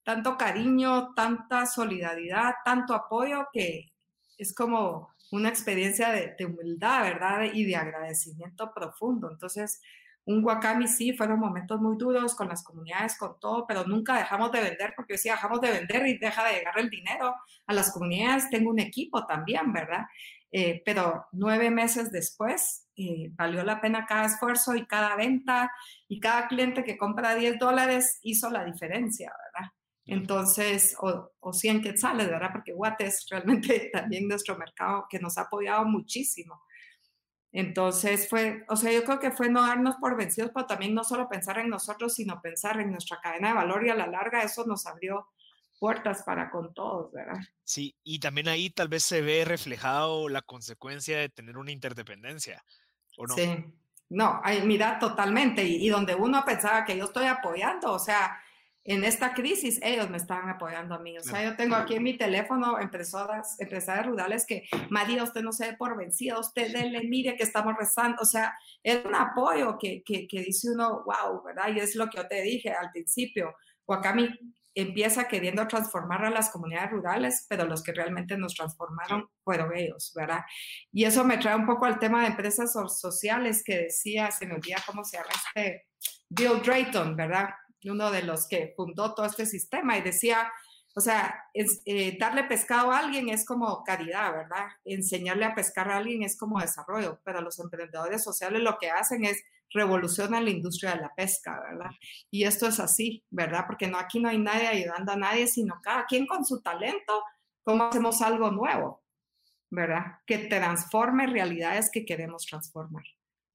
tanto 0.05 0.39
cariño, 0.39 1.13
tanta 1.15 1.67
solidaridad, 1.67 2.55
tanto 2.65 2.95
apoyo 2.95 3.49
que 3.53 3.93
es 4.39 4.55
como 4.55 5.11
una 5.33 5.51
experiencia 5.51 6.11
de, 6.13 6.35
de 6.39 6.47
humildad, 6.47 7.03
¿verdad? 7.03 7.43
Y 7.53 7.65
de 7.65 7.77
agradecimiento 7.77 8.73
profundo. 8.73 9.31
Entonces, 9.31 9.81
un 10.27 10.45
Wakami 10.45 10.89
sí, 10.89 11.13
fueron 11.13 11.39
momentos 11.39 11.81
muy 11.81 11.97
duros 11.97 12.35
con 12.35 12.49
las 12.49 12.65
comunidades, 12.65 13.17
con 13.17 13.39
todo, 13.39 13.65
pero 13.67 13.85
nunca 13.85 14.19
dejamos 14.19 14.51
de 14.51 14.61
vender 14.61 14.93
porque 14.97 15.19
si 15.19 15.29
dejamos 15.29 15.61
de 15.61 15.71
vender 15.71 16.05
y 16.07 16.19
deja 16.19 16.45
de 16.45 16.55
llegar 16.55 16.79
el 16.79 16.91
dinero 16.91 17.35
a 17.67 17.73
las 17.73 17.93
comunidades. 17.93 18.51
Tengo 18.51 18.71
un 18.71 18.81
equipo 18.81 19.25
también, 19.25 19.73
¿verdad? 19.73 20.07
Eh, 20.51 20.83
pero 20.85 21.27
nueve 21.31 21.71
meses 21.71 22.11
después 22.11 22.89
eh, 22.97 23.31
valió 23.35 23.63
la 23.63 23.81
pena 23.81 24.07
cada 24.07 24.27
esfuerzo 24.27 24.75
y 24.75 24.87
cada 24.87 25.15
venta 25.15 25.71
y 26.09 26.19
cada 26.19 26.49
cliente 26.49 26.83
que 26.83 26.97
compra 26.97 27.37
10 27.37 27.59
dólares 27.61 28.19
hizo 28.23 28.51
la 28.51 28.65
diferencia, 28.65 29.33
¿verdad? 29.53 29.71
Entonces, 30.07 30.97
o, 31.01 31.31
o 31.39 31.53
100 31.53 31.83
quetzales, 31.83 32.29
¿verdad? 32.29 32.51
Porque 32.53 32.73
Guate 32.73 33.07
es 33.07 33.27
realmente 33.31 33.91
también 33.93 34.27
nuestro 34.27 34.57
mercado 34.57 35.07
que 35.09 35.21
nos 35.21 35.39
ha 35.39 35.43
apoyado 35.43 35.85
muchísimo. 35.85 36.63
Entonces 37.59 38.29
fue, 38.29 38.67
o 38.69 38.77
sea, 38.77 38.93
yo 38.93 39.03
creo 39.03 39.19
que 39.19 39.31
fue 39.31 39.49
no 39.49 39.67
darnos 39.67 39.97
por 39.97 40.15
vencidos, 40.15 40.51
pero 40.55 40.67
también 40.67 40.93
no 40.93 41.03
solo 41.05 41.27
pensar 41.27 41.59
en 41.59 41.71
nosotros, 41.71 42.13
sino 42.13 42.43
pensar 42.43 42.79
en 42.81 42.91
nuestra 42.91 43.19
cadena 43.19 43.49
de 43.49 43.55
valor 43.55 43.87
y 43.87 43.89
a 43.89 43.95
la 43.95 44.07
larga 44.07 44.43
eso 44.43 44.67
nos 44.67 44.87
abrió 44.87 45.27
puertas 45.79 46.23
para 46.23 46.51
con 46.51 46.75
todos, 46.75 47.11
¿verdad? 47.13 47.39
Sí, 47.65 47.97
y 48.05 48.19
también 48.19 48.49
ahí 48.49 48.69
tal 48.69 48.89
vez 48.89 49.05
se 49.05 49.23
ve 49.23 49.47
reflejado 49.47 50.29
la 50.29 50.43
consecuencia 50.43 51.19
de 51.19 51.31
tener 51.31 51.57
una 51.57 51.73
interdependencia, 51.73 52.63
¿o 53.17 53.27
no? 53.27 53.35
Sí, 53.35 53.65
no, 54.11 54.43
mira, 54.65 54.99
totalmente, 54.99 55.65
y, 55.65 55.87
y 55.87 55.89
donde 55.89 56.15
uno 56.15 56.45
pensaba 56.45 56.85
que 56.85 56.99
yo 56.99 57.07
estoy 57.07 57.25
apoyando, 57.25 57.91
o 57.91 57.99
sea, 57.99 58.39
en 58.87 59.05
esta 59.05 59.35
crisis 59.35 59.81
ellos 59.83 60.09
me 60.11 60.17
estaban 60.17 60.49
apoyando 60.49 60.95
a 60.95 60.99
mí. 60.99 61.19
O 61.19 61.23
sea, 61.23 61.43
yo 61.43 61.57
tengo 61.57 61.75
aquí 61.75 61.95
en 61.95 62.03
mi 62.03 62.17
teléfono 62.17 62.79
empresarias, 62.79 63.59
empresarias 63.61 64.07
rurales 64.07 64.47
que, 64.47 64.69
María, 64.91 65.23
usted 65.23 65.43
no 65.43 65.53
se 65.53 65.71
ve 65.71 65.77
por 65.77 65.97
vencida, 65.97 66.39
usted 66.39 66.73
denle, 66.73 67.03
mire 67.03 67.37
que 67.37 67.43
estamos 67.43 67.75
rezando. 67.77 68.23
O 68.23 68.25
sea, 68.25 68.57
es 68.83 69.05
un 69.05 69.15
apoyo 69.15 69.77
que, 69.79 70.03
que, 70.05 70.29
que, 70.29 70.41
dice 70.41 70.71
uno, 70.71 71.05
wow, 71.05 71.43
¿verdad? 71.45 71.69
Y 71.75 71.81
es 71.81 71.97
lo 71.97 72.09
que 72.09 72.19
yo 72.19 72.29
te 72.29 72.43
dije 72.43 72.71
al 72.71 72.91
principio. 72.91 73.55
Wakami 73.87 74.29
empieza 74.77 75.27
queriendo 75.27 75.67
transformar 75.67 76.25
a 76.27 76.31
las 76.31 76.51
comunidades 76.51 76.91
rurales, 76.91 77.47
pero 77.49 77.65
los 77.65 77.83
que 77.83 77.93
realmente 77.93 78.37
nos 78.37 78.55
transformaron 78.55 79.27
fueron 79.43 79.75
ellos, 79.75 80.13
¿verdad? 80.15 80.43
Y 80.93 81.05
eso 81.05 81.25
me 81.25 81.39
trae 81.39 81.57
un 81.57 81.67
poco 81.67 81.87
al 81.87 81.99
tema 81.99 82.21
de 82.21 82.29
empresas 82.29 82.73
sociales 82.73 83.65
que 83.65 83.85
decía, 83.85 84.31
se 84.31 84.47
me 84.47 84.55
olvida 84.55 84.77
cómo 84.87 85.03
se 85.03 85.17
llama 85.17 85.31
este, 85.35 85.87
Bill 86.29 86.61
Drayton, 86.63 87.17
¿verdad? 87.17 87.49
Uno 87.85 88.11
de 88.11 88.23
los 88.23 88.49
que 88.49 88.73
fundó 88.77 89.15
todo 89.15 89.27
este 89.27 89.47
sistema 89.47 89.97
y 89.97 90.03
decía, 90.03 90.51
o 90.95 91.01
sea, 91.01 91.45
eh, 91.53 92.17
darle 92.19 92.45
pescado 92.45 92.91
a 92.91 93.01
alguien 93.01 93.29
es 93.29 93.45
como 93.45 93.85
caridad, 93.85 94.33
¿verdad? 94.33 94.67
Enseñarle 94.83 95.45
a 95.45 95.55
pescar 95.55 95.91
a 95.91 95.99
alguien 95.99 96.23
es 96.23 96.39
como 96.39 96.59
desarrollo, 96.59 97.21
pero 97.23 97.43
los 97.43 97.59
emprendedores 97.59 98.25
sociales 98.25 98.63
lo 98.63 98.79
que 98.79 98.91
hacen 98.91 99.27
es 99.27 99.43
revolucionar 99.75 100.43
la 100.43 100.51
industria 100.51 100.95
de 100.95 101.03
la 101.03 101.15
pesca, 101.15 101.61
¿verdad? 101.61 101.91
Y 102.31 102.45
esto 102.45 102.67
es 102.67 102.81
así, 102.81 103.25
¿verdad? 103.31 103.65
Porque 103.67 103.89
no, 103.89 103.99
aquí 103.99 104.21
no 104.21 104.31
hay 104.31 104.39
nadie 104.39 104.69
ayudando 104.69 105.13
a 105.13 105.17
nadie, 105.17 105.47
sino 105.47 105.81
cada 105.83 106.07
quien 106.07 106.27
con 106.27 106.47
su 106.47 106.63
talento, 106.63 107.23
cómo 107.63 107.85
hacemos 107.85 108.23
algo 108.23 108.51
nuevo, 108.51 109.03
¿verdad? 109.71 110.21
Que 110.27 110.39
transforme 110.39 111.27
realidades 111.27 111.91
que 111.93 112.07
queremos 112.07 112.47
transformar. 112.47 113.05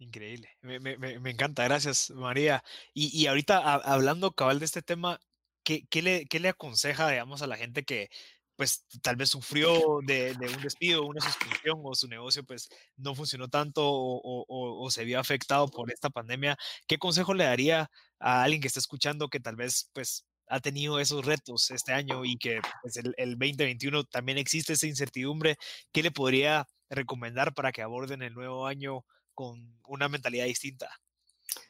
Increíble, 0.02 0.50
me, 0.64 1.30
encanta, 1.30 1.64
gracias 1.64 2.10
María. 2.10 2.64
Y, 2.92 3.28
ahorita 3.28 3.60
hablando 3.60 4.32
cabal 4.32 4.58
de 4.58 4.66
este 4.66 4.82
tema, 4.82 5.20
¿qué, 5.64 5.86
le, 6.02 6.26
¿qué, 6.26 6.40
le, 6.40 6.50
aconseja, 6.50 7.08
digamos, 7.08 7.44
a 7.44 7.48
la 7.48 7.56
gente 7.56 7.84
que 7.84 8.10
pues 8.56 8.84
tal 9.04 9.16
vez 9.16 9.30
sufrió 9.30 10.00
de, 10.04 10.36
un 10.56 10.62
despido, 10.64 11.06
una 11.06 11.22
suspensión 11.22 11.82
o 11.84 11.94
su 11.94 12.08
negocio 12.08 12.44
pues 12.44 12.70
no 12.98 13.14
funcionó 13.14 13.48
tanto 13.48 13.84
o, 13.86 14.46
o, 14.48 14.90
se 14.90 15.06
vio 15.06 15.20
afectado 15.20 15.68
por 15.70 15.92
esta 15.92 16.10
pandemia? 16.10 16.58
¿Qué 16.88 16.98
consejo 16.98 17.36
le 17.36 17.44
daría 17.44 17.92
a 18.20 18.42
alguien 18.42 18.60
que 18.60 18.70
está 18.70 18.80
escuchando 18.80 19.30
que 19.30 19.40
tal 19.40 19.56
vez 19.56 19.92
pues 19.94 20.26
ha 20.48 20.60
tenido 20.62 21.00
esos 21.00 21.24
retos 21.26 21.70
este 21.70 21.94
año 21.94 22.26
y 22.26 22.38
que 22.38 22.60
pues, 22.82 22.98
el, 22.98 23.14
el 23.18 23.38
2021 23.38 24.04
también 24.06 24.40
existe 24.40 24.74
esa 24.74 24.88
incertidumbre, 24.88 25.58
¿qué 25.92 26.02
le 26.02 26.10
podría 26.10 26.68
recomendar 26.90 27.54
para 27.54 27.72
que 27.72 27.84
aborden 27.84 28.24
el 28.24 28.34
nuevo 28.34 28.66
año 28.66 29.06
con 29.34 29.80
una 29.88 30.08
mentalidad 30.10 30.46
distinta? 30.46 30.90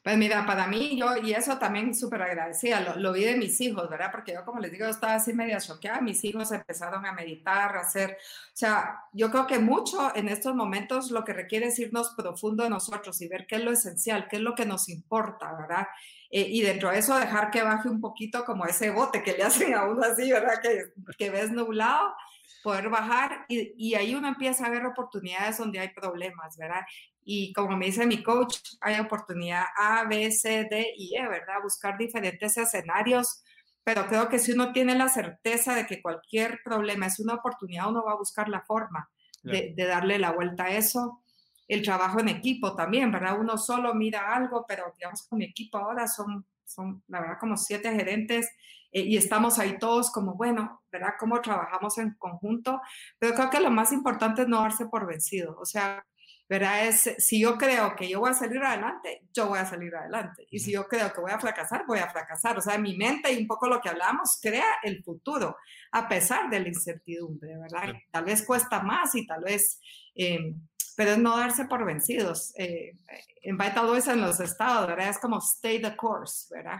Pues 0.03 0.17
mira, 0.17 0.45
para 0.47 0.65
mí, 0.65 0.97
yo, 0.97 1.15
y 1.17 1.33
eso 1.33 1.59
también 1.59 1.93
súper 1.93 2.23
agradecida, 2.23 2.81
lo, 2.81 2.95
lo, 2.95 3.13
vi 3.13 3.23
de 3.23 3.37
mis 3.37 3.61
hijos, 3.61 3.87
¿verdad? 3.87 4.09
Porque 4.11 4.33
yo, 4.33 4.43
como 4.43 4.59
les 4.59 4.71
digo, 4.71 4.87
estaba 4.87 5.13
así 5.13 5.31
media 5.31 5.59
choqueada, 5.59 6.01
mis 6.01 6.23
hijos 6.23 6.51
empezaron 6.51 7.05
a 7.05 7.11
meditar, 7.11 7.75
a 7.75 7.81
hacer, 7.81 8.11
o 8.11 8.55
sea, 8.55 8.99
yo 9.13 9.29
creo 9.29 9.45
que 9.45 9.59
mucho 9.59 10.15
en 10.15 10.27
estos 10.27 10.55
momentos 10.55 11.11
lo 11.11 11.23
que 11.23 11.33
requiere 11.33 11.67
es 11.67 11.77
irnos 11.77 12.15
profundo 12.17 12.63
de 12.63 12.71
nosotros 12.71 13.21
y 13.21 13.27
ver 13.27 13.45
qué 13.45 13.57
es 13.57 13.63
lo 13.63 13.71
esencial, 13.71 14.27
qué 14.27 14.37
es 14.37 14.41
lo 14.41 14.55
que 14.55 14.65
nos 14.65 14.89
importa, 14.89 15.53
¿verdad? 15.53 15.87
Eh, 16.31 16.47
y 16.49 16.61
dentro 16.61 16.89
de 16.89 16.97
eso 16.97 17.17
dejar 17.19 17.51
que 17.51 17.61
baje 17.61 17.87
un 17.87 18.01
poquito 18.01 18.43
como 18.43 18.65
ese 18.65 18.89
bote 18.89 19.21
que 19.21 19.33
le 19.33 19.43
hacen 19.43 19.75
a 19.75 19.85
uno 19.85 20.01
así, 20.03 20.31
¿verdad? 20.31 20.61
Que, 20.63 20.93
que 21.17 21.29
ves 21.29 21.51
nublado 21.51 22.15
poder 22.63 22.89
bajar 22.89 23.45
y, 23.47 23.73
y, 23.77 23.95
ahí 23.95 24.13
uno 24.13 24.27
empieza 24.27 24.65
a 24.65 24.69
ver 24.69 24.85
oportunidades 24.85 25.57
donde 25.57 25.79
hay 25.79 25.89
problemas, 25.89 26.57
¿verdad? 26.57 26.81
Y 27.23 27.53
como 27.53 27.77
me 27.77 27.85
dice 27.85 28.05
mi 28.05 28.23
coach, 28.23 28.57
hay 28.81 28.99
oportunidad 28.99 29.65
A, 29.77 30.05
B, 30.05 30.31
C, 30.31 30.67
D 30.69 30.93
y 30.97 31.15
E, 31.15 31.27
¿verdad? 31.27 31.61
Buscar 31.63 31.97
diferentes 31.97 32.57
escenarios, 32.57 33.43
pero 33.83 34.07
creo 34.07 34.29
que 34.29 34.39
si 34.39 34.51
uno 34.51 34.71
tiene 34.71 34.95
la 34.95 35.09
certeza 35.09 35.75
de 35.75 35.85
que 35.85 36.01
cualquier 36.01 36.59
problema 36.63 37.07
es 37.07 37.19
una 37.19 37.35
oportunidad, 37.35 37.89
uno 37.89 38.03
va 38.03 38.13
a 38.13 38.17
buscar 38.17 38.49
la 38.49 38.61
forma 38.61 39.09
de, 39.43 39.73
de, 39.75 39.85
darle 39.85 40.19
la 40.19 40.31
vuelta 40.31 40.65
a 40.65 40.71
eso. 40.71 41.23
El 41.67 41.83
trabajo 41.83 42.19
en 42.19 42.29
equipo 42.29 42.75
también, 42.75 43.11
¿verdad? 43.11 43.39
Uno 43.39 43.57
solo 43.57 43.93
mira 43.93 44.35
algo, 44.35 44.65
pero 44.67 44.93
digamos 44.97 45.25
con 45.27 45.39
mi 45.39 45.45
equipo 45.45 45.77
ahora 45.77 46.07
son, 46.07 46.45
son 46.65 47.03
la 47.07 47.21
verdad, 47.21 47.37
como 47.39 47.57
siete 47.57 47.91
gerentes 47.91 48.49
eh, 48.91 49.01
y 49.01 49.17
estamos 49.17 49.57
ahí 49.59 49.77
todos 49.79 50.11
como, 50.11 50.35
bueno, 50.35 50.81
¿verdad? 50.91 51.13
Cómo 51.19 51.39
trabajamos 51.41 51.97
en 51.97 52.13
conjunto. 52.15 52.81
Pero 53.19 53.35
creo 53.35 53.49
que 53.49 53.59
lo 53.59 53.71
más 53.71 53.91
importante 53.91 54.43
es 54.43 54.47
no 54.47 54.61
darse 54.61 54.85
por 54.85 55.07
vencido. 55.07 55.57
O 55.59 55.65
sea, 55.65 56.05
¿verdad? 56.51 56.85
Es, 56.85 57.15
si 57.19 57.39
yo 57.39 57.57
creo 57.57 57.95
que 57.95 58.09
yo 58.09 58.19
voy 58.19 58.31
a 58.31 58.33
salir 58.33 58.61
adelante, 58.61 59.21
yo 59.33 59.47
voy 59.47 59.59
a 59.59 59.65
salir 59.65 59.95
adelante. 59.95 60.45
Y 60.51 60.59
si 60.59 60.73
yo 60.73 60.85
creo 60.85 61.13
que 61.13 61.21
voy 61.21 61.31
a 61.31 61.39
fracasar, 61.39 61.85
voy 61.87 61.99
a 61.99 62.09
fracasar. 62.09 62.57
O 62.57 62.61
sea, 62.61 62.77
mi 62.77 62.97
mente 62.97 63.31
y 63.31 63.37
un 63.37 63.47
poco 63.47 63.69
lo 63.69 63.79
que 63.79 63.87
hablamos 63.87 64.37
crea 64.41 64.65
el 64.83 65.01
futuro, 65.01 65.55
a 65.93 66.09
pesar 66.09 66.49
de 66.49 66.59
la 66.59 66.67
incertidumbre, 66.67 67.57
¿verdad? 67.57 67.93
Tal 68.11 68.25
vez 68.25 68.45
cuesta 68.45 68.81
más 68.81 69.15
y 69.15 69.25
tal 69.25 69.45
vez, 69.45 69.79
eh, 70.13 70.53
pero 70.97 71.11
es 71.11 71.19
no 71.19 71.37
darse 71.37 71.63
por 71.67 71.85
vencidos. 71.85 72.51
Eh, 72.57 72.97
en 73.43 73.57
Vital 73.57 73.87
Voice 73.87 74.11
en 74.11 74.19
los 74.19 74.41
estados, 74.41 74.89
¿verdad? 74.89 75.07
Es 75.07 75.19
como 75.19 75.37
stay 75.37 75.81
the 75.81 75.95
course, 75.95 76.53
¿verdad? 76.53 76.79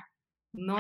No, 0.52 0.80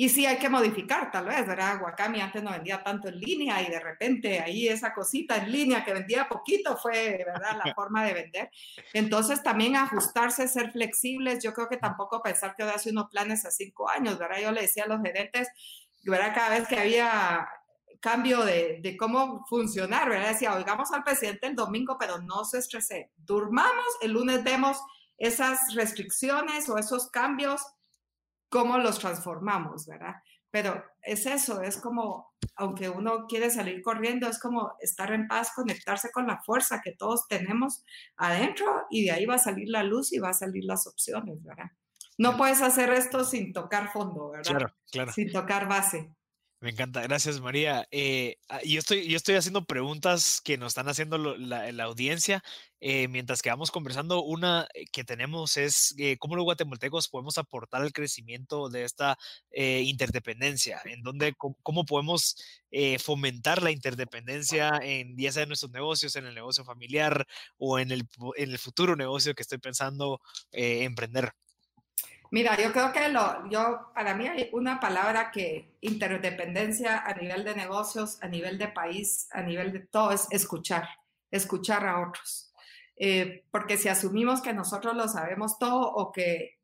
y 0.00 0.08
sí 0.10 0.26
hay 0.26 0.38
que 0.38 0.48
modificar, 0.48 1.10
tal 1.10 1.24
vez, 1.24 1.44
¿verdad? 1.44 1.82
Wakami 1.82 2.20
antes 2.20 2.40
no 2.40 2.52
vendía 2.52 2.84
tanto 2.84 3.08
en 3.08 3.18
línea 3.18 3.60
y 3.62 3.68
de 3.68 3.80
repente 3.80 4.38
ahí 4.38 4.68
esa 4.68 4.94
cosita 4.94 5.38
en 5.38 5.50
línea 5.50 5.84
que 5.84 5.92
vendía 5.92 6.28
poquito 6.28 6.76
fue, 6.76 7.24
¿verdad? 7.26 7.58
La 7.64 7.74
forma 7.74 8.04
de 8.04 8.14
vender. 8.14 8.50
Entonces 8.92 9.42
también 9.42 9.74
ajustarse, 9.74 10.46
ser 10.46 10.70
flexibles. 10.70 11.42
Yo 11.42 11.52
creo 11.52 11.68
que 11.68 11.78
tampoco 11.78 12.22
pensar 12.22 12.54
que 12.54 12.62
hace 12.62 12.90
unos 12.90 13.10
planes 13.10 13.44
a 13.44 13.50
cinco 13.50 13.90
años, 13.90 14.20
¿verdad? 14.20 14.38
Yo 14.40 14.52
le 14.52 14.60
decía 14.60 14.84
a 14.84 14.86
los 14.86 15.02
gerentes, 15.02 15.48
¿verdad? 16.04 16.32
Cada 16.32 16.50
vez 16.50 16.68
que 16.68 16.78
había 16.78 17.48
cambio 17.98 18.44
de, 18.44 18.78
de 18.80 18.96
cómo 18.96 19.44
funcionar, 19.48 20.08
¿verdad? 20.08 20.28
Decía, 20.28 20.54
oigamos 20.54 20.92
al 20.92 21.02
presidente 21.02 21.48
el 21.48 21.56
domingo, 21.56 21.96
pero 21.98 22.18
no 22.18 22.44
se 22.44 22.58
estrese. 22.58 23.10
Durmamos, 23.16 23.84
el 24.00 24.12
lunes 24.12 24.44
vemos 24.44 24.80
esas 25.16 25.74
restricciones 25.74 26.68
o 26.68 26.78
esos 26.78 27.10
cambios 27.10 27.62
cómo 28.48 28.78
los 28.78 28.98
transformamos, 28.98 29.86
¿verdad? 29.86 30.14
Pero 30.50 30.82
es 31.02 31.26
eso, 31.26 31.60
es 31.60 31.76
como, 31.76 32.32
aunque 32.56 32.88
uno 32.88 33.26
quiere 33.26 33.50
salir 33.50 33.82
corriendo, 33.82 34.28
es 34.28 34.40
como 34.40 34.72
estar 34.80 35.12
en 35.12 35.28
paz, 35.28 35.52
conectarse 35.54 36.10
con 36.10 36.26
la 36.26 36.40
fuerza 36.42 36.80
que 36.82 36.92
todos 36.92 37.28
tenemos 37.28 37.84
adentro 38.16 38.86
y 38.90 39.04
de 39.04 39.12
ahí 39.12 39.26
va 39.26 39.34
a 39.34 39.38
salir 39.38 39.68
la 39.68 39.82
luz 39.82 40.12
y 40.12 40.18
va 40.18 40.30
a 40.30 40.34
salir 40.34 40.64
las 40.64 40.86
opciones, 40.86 41.42
¿verdad? 41.42 41.70
No 42.16 42.36
puedes 42.36 42.62
hacer 42.62 42.90
esto 42.90 43.24
sin 43.24 43.52
tocar 43.52 43.92
fondo, 43.92 44.30
¿verdad? 44.30 44.50
Claro, 44.50 44.74
claro. 44.90 45.12
Sin 45.12 45.30
tocar 45.30 45.68
base. 45.68 46.10
Me 46.60 46.70
encanta, 46.70 47.02
gracias 47.02 47.40
María. 47.40 47.86
Eh, 47.92 48.36
ah, 48.48 48.60
yo, 48.64 48.80
estoy, 48.80 49.06
yo 49.08 49.16
estoy 49.16 49.36
haciendo 49.36 49.64
preguntas 49.64 50.40
que 50.40 50.58
nos 50.58 50.72
están 50.72 50.88
haciendo 50.88 51.16
la, 51.16 51.84
audiencia 51.84 52.42
eh, 52.80 53.06
mientras 53.06 53.42
que 53.42 53.50
vamos 53.50 53.70
conversando. 53.70 54.24
Una 54.24 54.66
eh, 54.74 54.86
que 54.90 55.04
tenemos 55.04 55.56
es 55.56 55.94
cómo 56.18 56.34
los 56.34 56.44
guatemaltecos 56.44 57.08
podemos 57.08 57.38
aportar 57.38 57.82
al 57.82 57.92
crecimiento 57.92 58.68
de 58.70 58.82
esta 58.82 59.16
interdependencia, 59.52 60.80
en 60.84 61.02
donde 61.02 61.34
cómo, 61.36 61.84
podemos 61.84 62.36
fomentar 62.98 63.62
la 63.62 63.70
interdependencia 63.70 64.80
en 64.82 65.16
ya 65.16 65.30
sea 65.30 65.44
en 65.44 65.50
nuestros 65.50 65.70
negocios, 65.72 66.16
en 66.16 66.26
el 66.26 66.34
negocio 66.34 66.64
familiar 66.64 67.24
o 67.56 67.78
en 67.78 67.92
el, 67.92 68.08
en 68.36 68.50
el 68.50 68.58
futuro 68.58 68.96
negocio 68.96 69.34
que 69.34 69.42
estoy 69.42 69.58
pensando 69.58 70.20
emprender. 70.50 71.32
Mira, 72.30 72.56
yo 72.60 72.72
creo 72.72 72.92
que 72.92 73.08
lo, 73.08 73.48
yo, 73.48 73.90
para 73.94 74.14
mí 74.14 74.26
hay 74.26 74.50
una 74.52 74.80
palabra 74.80 75.30
que 75.30 75.72
interdependencia 75.80 76.98
a 76.98 77.14
nivel 77.14 77.42
de 77.44 77.54
negocios, 77.54 78.18
a 78.22 78.28
nivel 78.28 78.58
de 78.58 78.68
país, 78.68 79.28
a 79.32 79.42
nivel 79.42 79.72
de 79.72 79.80
todo, 79.80 80.12
es 80.12 80.26
escuchar, 80.30 80.86
escuchar 81.30 81.86
a 81.86 82.06
otros. 82.06 82.52
Eh, 82.96 83.44
porque 83.50 83.78
si 83.78 83.88
asumimos 83.88 84.42
que 84.42 84.52
nosotros 84.52 84.94
lo 84.94 85.08
sabemos 85.08 85.58
todo 85.58 85.80
o 85.80 86.12
que 86.12 86.58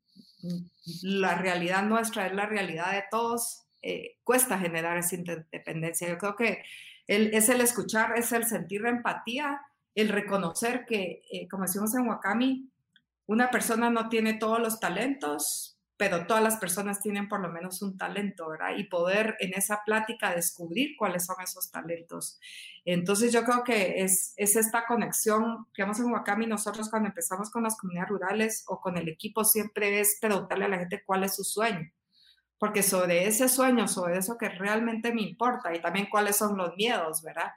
la 1.02 1.36
realidad 1.36 1.84
nuestra 1.84 2.26
es 2.26 2.34
la 2.34 2.46
realidad 2.46 2.92
de 2.92 3.04
todos, 3.10 3.64
eh, 3.80 4.18
cuesta 4.24 4.58
generar 4.58 4.98
esa 4.98 5.14
interdependencia. 5.14 6.08
Yo 6.08 6.18
creo 6.18 6.36
que 6.36 6.62
es 7.06 7.48
el 7.48 7.60
escuchar, 7.60 8.18
es 8.18 8.32
el 8.32 8.44
sentir 8.44 8.84
empatía, 8.86 9.60
el 9.94 10.08
reconocer 10.08 10.84
que, 10.86 11.22
eh, 11.30 11.48
como 11.48 11.64
decimos 11.64 11.94
en 11.94 12.08
Wakami, 12.08 12.70
una 13.26 13.50
persona 13.50 13.90
no 13.90 14.08
tiene 14.08 14.34
todos 14.34 14.60
los 14.60 14.80
talentos, 14.80 15.74
pero 15.96 16.26
todas 16.26 16.42
las 16.42 16.56
personas 16.56 17.00
tienen 17.00 17.28
por 17.28 17.40
lo 17.40 17.50
menos 17.50 17.80
un 17.80 17.96
talento, 17.96 18.48
¿verdad? 18.48 18.76
Y 18.76 18.84
poder 18.84 19.36
en 19.38 19.54
esa 19.54 19.82
plática 19.86 20.34
descubrir 20.34 20.96
cuáles 20.98 21.24
son 21.26 21.36
esos 21.42 21.70
talentos. 21.70 22.40
Entonces 22.84 23.32
yo 23.32 23.44
creo 23.44 23.62
que 23.62 24.02
es, 24.02 24.34
es 24.36 24.56
esta 24.56 24.86
conexión 24.86 25.66
que 25.72 25.82
vamos 25.82 26.00
en 26.00 26.12
Wakami 26.12 26.46
nosotros 26.46 26.90
cuando 26.90 27.08
empezamos 27.08 27.50
con 27.50 27.62
las 27.62 27.76
comunidades 27.76 28.10
rurales 28.10 28.64
o 28.66 28.80
con 28.80 28.96
el 28.96 29.08
equipo 29.08 29.44
siempre 29.44 30.00
es 30.00 30.18
preguntarle 30.20 30.64
a 30.64 30.68
la 30.68 30.78
gente 30.78 31.02
cuál 31.06 31.24
es 31.24 31.36
su 31.36 31.44
sueño. 31.44 31.90
Porque 32.58 32.82
sobre 32.82 33.26
ese 33.26 33.48
sueño, 33.48 33.86
sobre 33.88 34.18
eso 34.18 34.36
que 34.36 34.48
realmente 34.48 35.14
me 35.14 35.22
importa 35.22 35.74
y 35.74 35.80
también 35.80 36.08
cuáles 36.10 36.36
son 36.36 36.56
los 36.56 36.74
miedos, 36.76 37.22
¿verdad? 37.22 37.52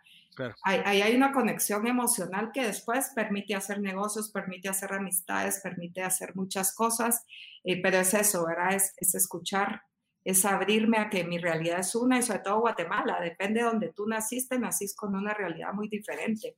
Ahí, 0.64 1.02
hay 1.02 1.16
una 1.16 1.32
conexión 1.32 1.88
emocional 1.88 2.52
que 2.54 2.66
después 2.66 3.12
permite 3.16 3.56
hacer 3.56 3.80
negocios, 3.80 4.32
permite 4.32 4.70
hacer 4.70 4.94
amistades, 4.94 5.60
permite 5.62 6.02
hacer 6.02 6.36
muchas 6.36 6.74
cosas, 6.74 7.26
eh, 7.64 7.82
pero 7.82 7.98
es 7.98 8.14
eso, 8.14 8.46
¿verdad? 8.46 8.74
Es, 8.76 8.94
es, 8.98 9.16
escuchar, 9.16 9.82
es 10.24 10.46
abrirme 10.46 10.98
a 10.98 11.10
que 11.10 11.24
mi 11.24 11.38
realidad 11.38 11.80
es 11.80 11.96
una 11.96 12.20
y 12.20 12.24
sobre 12.24 12.40
todo 12.40 12.62
Guatemala, 12.62 13.20
depende 13.22 13.62
de 13.62 13.66
donde 13.66 13.94
tú 13.94 14.08
naciste, 14.08 14.60
nacís 14.60 14.96
con 14.96 15.16
una 15.16 15.34
realidad 15.34 15.74
muy 15.74 15.88
diferente, 15.88 16.58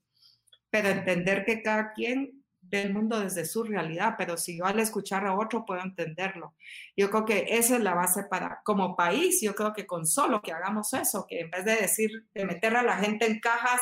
pero 0.69 0.89
entender 0.89 1.45
que 1.45 1.61
cada 1.61 1.93
quien 1.93 2.38
del 2.69 2.93
mundo 2.93 3.19
desde 3.19 3.45
su 3.45 3.63
realidad, 3.63 4.15
pero 4.17 4.37
si 4.37 4.57
yo 4.57 4.65
al 4.65 4.79
escuchar 4.79 5.25
a 5.25 5.35
otro 5.35 5.65
puedo 5.65 5.81
entenderlo. 5.81 6.55
Yo 6.95 7.09
creo 7.09 7.25
que 7.25 7.45
esa 7.49 7.75
es 7.75 7.81
la 7.81 7.93
base 7.93 8.23
para, 8.29 8.61
como 8.63 8.95
país, 8.95 9.41
yo 9.41 9.55
creo 9.55 9.73
que 9.73 9.85
con 9.87 10.05
solo 10.05 10.41
que 10.41 10.51
hagamos 10.51 10.93
eso, 10.93 11.25
que 11.27 11.41
en 11.41 11.51
vez 11.51 11.65
de 11.65 11.75
decir, 11.75 12.09
de 12.33 12.45
meter 12.45 12.75
a 12.75 12.83
la 12.83 12.97
gente 12.97 13.25
en 13.25 13.39
cajas, 13.39 13.81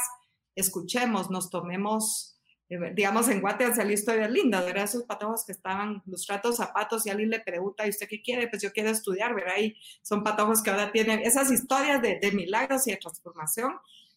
escuchemos, 0.56 1.30
nos 1.30 1.50
tomemos 1.50 2.38
eh, 2.70 2.78
digamos, 2.94 3.30
en 3.30 3.40
Guate 3.40 3.66
han 3.66 3.76
salido 3.76 3.94
historias 3.94 4.30
lindas, 4.30 4.66
¿verdad? 4.66 4.84
Esos 4.84 5.04
patojos 5.04 5.46
que 5.46 5.54
estaban 5.54 6.02
lustrando 6.06 6.52
zapatos 6.52 7.06
y 7.06 7.10
alguien 7.10 7.30
le 7.30 7.40
pregunta, 7.40 7.86
¿y 7.86 7.90
usted 7.90 8.08
qué 8.10 8.22
quiere? 8.22 8.48
Pues 8.50 8.62
yo 8.62 8.72
quiero 8.72 8.90
estudiar, 8.90 9.34
¿verdad? 9.34 9.58
Y 9.60 9.78
son 10.02 10.24
patojos 10.24 10.62
que 10.62 10.70
ahora 10.70 10.92
tienen 10.92 11.22
esas 11.22 11.52
historias 11.52 12.02
de, 12.02 12.20
de 12.20 12.32
milagros 12.32 12.86
y 12.88 12.92
de 12.92 12.98
transformación, 12.98 13.74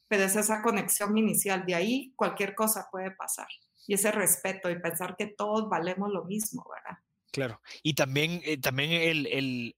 pero 0.08 0.24
es 0.24 0.34
esa 0.34 0.62
conexión 0.62 1.16
inicial. 1.16 1.64
De 1.64 1.76
ahí 1.76 2.12
cualquier 2.16 2.54
cosa 2.56 2.88
puede 2.90 3.12
pasar. 3.12 3.46
Y 3.86 3.94
ese 3.94 4.12
respeto 4.12 4.70
y 4.70 4.78
pensar 4.78 5.16
que 5.16 5.26
todos 5.26 5.68
valemos 5.68 6.10
lo 6.10 6.24
mismo, 6.24 6.64
¿verdad? 6.72 6.98
Claro. 7.32 7.60
Y 7.82 7.94
también, 7.94 8.40
eh, 8.44 8.58
también 8.58 8.92
el, 8.92 9.26
el, 9.26 9.76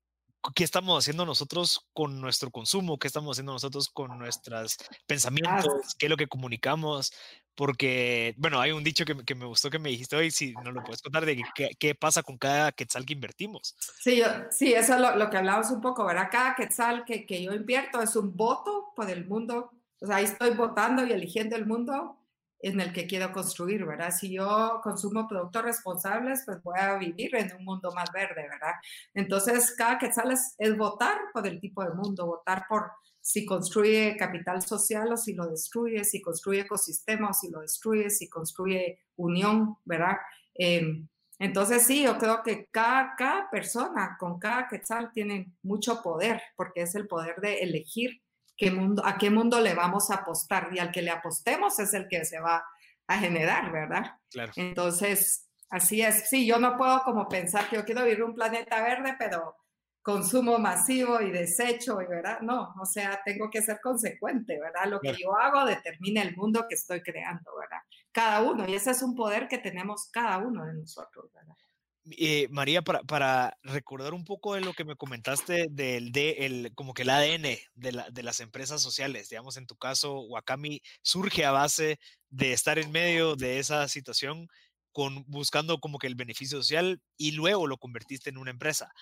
qué 0.54 0.64
estamos 0.64 0.98
haciendo 0.98 1.24
nosotros 1.24 1.88
con 1.92 2.20
nuestro 2.20 2.50
consumo, 2.50 2.98
qué 2.98 3.06
estamos 3.06 3.34
haciendo 3.34 3.52
nosotros 3.52 3.88
con 3.88 4.18
nuestros 4.18 4.76
pensamientos, 5.06 5.94
qué 5.98 6.06
es 6.06 6.10
lo 6.10 6.16
que 6.16 6.26
comunicamos, 6.26 7.12
porque, 7.54 8.34
bueno, 8.38 8.60
hay 8.60 8.72
un 8.72 8.82
dicho 8.82 9.04
que, 9.04 9.16
que, 9.24 9.34
me 9.34 9.44
gustó 9.44 9.70
que 9.70 9.78
me 9.78 9.90
dijiste 9.90 10.16
hoy, 10.16 10.30
si 10.30 10.52
no 10.64 10.72
lo 10.72 10.82
puedes 10.82 11.02
contar, 11.02 11.24
de 11.26 11.42
qué, 11.54 11.70
qué 11.78 11.94
pasa 11.94 12.22
con 12.22 12.38
cada 12.38 12.72
quetzal 12.72 13.04
que 13.04 13.12
invertimos. 13.12 13.76
Sí, 14.00 14.16
yo, 14.16 14.26
sí 14.50 14.72
eso 14.72 14.94
es 14.94 15.00
lo, 15.00 15.16
lo, 15.16 15.30
que 15.30 15.36
hablamos 15.36 15.70
un 15.70 15.80
poco, 15.80 16.04
¿verdad? 16.04 16.28
Cada 16.30 16.54
quetzal 16.54 17.04
que, 17.04 17.26
que 17.26 17.42
yo 17.42 17.52
invierto 17.52 18.02
es 18.02 18.16
un 18.16 18.36
voto 18.36 18.92
por 18.96 19.10
el 19.10 19.26
mundo, 19.26 19.70
o 20.00 20.06
sea, 20.06 20.16
ahí 20.16 20.24
estoy 20.24 20.50
votando 20.50 21.06
y 21.06 21.12
eligiendo 21.12 21.54
el 21.56 21.66
mundo 21.66 22.18
en 22.62 22.80
el 22.80 22.92
que 22.92 23.06
quiero 23.06 23.32
construir, 23.32 23.84
¿verdad? 23.84 24.12
Si 24.12 24.32
yo 24.32 24.80
consumo 24.82 25.26
productos 25.28 25.62
responsables, 25.62 26.42
pues 26.46 26.62
voy 26.62 26.78
a 26.78 26.96
vivir 26.96 27.34
en 27.34 27.54
un 27.56 27.64
mundo 27.64 27.90
más 27.92 28.10
verde, 28.12 28.48
¿verdad? 28.48 28.74
Entonces, 29.14 29.74
cada 29.76 29.98
quetzal 29.98 30.30
es, 30.30 30.54
es 30.58 30.76
votar 30.76 31.18
por 31.34 31.46
el 31.46 31.60
tipo 31.60 31.82
de 31.84 31.92
mundo, 31.92 32.26
votar 32.26 32.64
por 32.68 32.92
si 33.20 33.44
construye 33.44 34.16
capital 34.16 34.62
social 34.62 35.12
o 35.12 35.16
si 35.16 35.34
lo 35.34 35.46
destruye, 35.46 36.04
si 36.04 36.22
construye 36.22 36.60
ecosistema 36.60 37.30
o 37.30 37.34
si 37.34 37.50
lo 37.50 37.60
destruye, 37.60 38.10
si 38.10 38.28
construye 38.28 39.00
unión, 39.16 39.76
¿verdad? 39.84 40.16
Eh, 40.54 41.04
entonces 41.38 41.84
sí, 41.84 42.04
yo 42.04 42.18
creo 42.18 42.42
que 42.44 42.68
cada, 42.70 43.14
cada 43.16 43.50
persona 43.50 44.16
con 44.18 44.38
cada 44.38 44.68
quetzal 44.68 45.10
tiene 45.12 45.52
mucho 45.62 46.00
poder, 46.00 46.40
porque 46.56 46.82
es 46.82 46.94
el 46.94 47.08
poder 47.08 47.40
de 47.40 47.62
elegir 47.62 48.21
qué 48.62 48.70
mundo, 48.70 49.02
a 49.04 49.18
qué 49.18 49.28
mundo 49.28 49.60
le 49.60 49.74
vamos 49.74 50.10
a 50.10 50.16
apostar 50.16 50.68
y 50.72 50.78
al 50.78 50.92
que 50.92 51.02
le 51.02 51.10
apostemos 51.10 51.80
es 51.80 51.94
el 51.94 52.06
que 52.06 52.24
se 52.24 52.38
va 52.38 52.64
a 53.08 53.18
generar, 53.18 53.72
¿verdad? 53.72 54.18
Claro. 54.30 54.52
Entonces, 54.54 55.50
así 55.68 56.00
es. 56.00 56.28
Sí, 56.28 56.46
yo 56.46 56.60
no 56.60 56.76
puedo 56.76 57.02
como 57.02 57.28
pensar 57.28 57.68
que 57.68 57.74
yo 57.74 57.84
quiero 57.84 58.04
vivir 58.04 58.22
un 58.22 58.34
planeta 58.34 58.80
verde, 58.80 59.16
pero 59.18 59.56
consumo 60.00 60.58
masivo 60.58 61.20
y 61.20 61.32
desecho, 61.32 61.96
¿verdad? 61.96 62.40
No, 62.40 62.72
o 62.80 62.86
sea, 62.86 63.20
tengo 63.24 63.50
que 63.50 63.62
ser 63.62 63.80
consecuente, 63.80 64.60
¿verdad? 64.60 64.86
Lo 64.86 65.00
que 65.00 65.14
yo 65.14 65.36
hago 65.36 65.64
determina 65.64 66.22
el 66.22 66.36
mundo 66.36 66.66
que 66.68 66.76
estoy 66.76 67.02
creando, 67.02 67.50
¿verdad? 67.58 67.82
Cada 68.12 68.42
uno, 68.42 68.68
y 68.68 68.74
ese 68.74 68.92
es 68.92 69.02
un 69.02 69.16
poder 69.16 69.48
que 69.48 69.58
tenemos 69.58 70.08
cada 70.12 70.38
uno 70.38 70.64
de 70.66 70.74
nosotros, 70.74 71.32
¿verdad? 71.32 71.56
Eh, 72.10 72.48
María, 72.50 72.82
para, 72.82 73.02
para, 73.02 73.56
recordar 73.62 74.12
un 74.12 74.24
poco 74.24 74.54
de 74.54 74.60
lo 74.60 74.72
que 74.74 74.84
me 74.84 74.96
comentaste 74.96 75.68
del 75.70 76.10
de 76.10 76.30
el, 76.40 76.72
como 76.74 76.94
que 76.94 77.02
el 77.02 77.10
ADN 77.10 77.58
de, 77.74 77.92
la, 77.92 78.10
de, 78.10 78.22
las 78.24 78.40
empresas 78.40 78.82
sociales, 78.82 79.28
digamos, 79.28 79.56
en 79.56 79.66
tu 79.68 79.76
caso, 79.76 80.22
Wakami 80.22 80.82
surge 81.02 81.44
a 81.44 81.52
base 81.52 82.00
de 82.28 82.52
estar 82.52 82.80
en 82.80 82.90
medio 82.90 83.36
de 83.36 83.60
esa 83.60 83.86
situación 83.86 84.48
con, 84.90 85.24
buscando 85.28 85.78
como 85.78 85.98
que 85.98 86.08
el 86.08 86.16
beneficio 86.16 86.58
social 86.58 87.00
y 87.16 87.32
luego 87.32 87.68
lo 87.68 87.78
convertiste 87.78 88.30
en 88.30 88.38
una 88.38 88.50
empresa. 88.50 88.92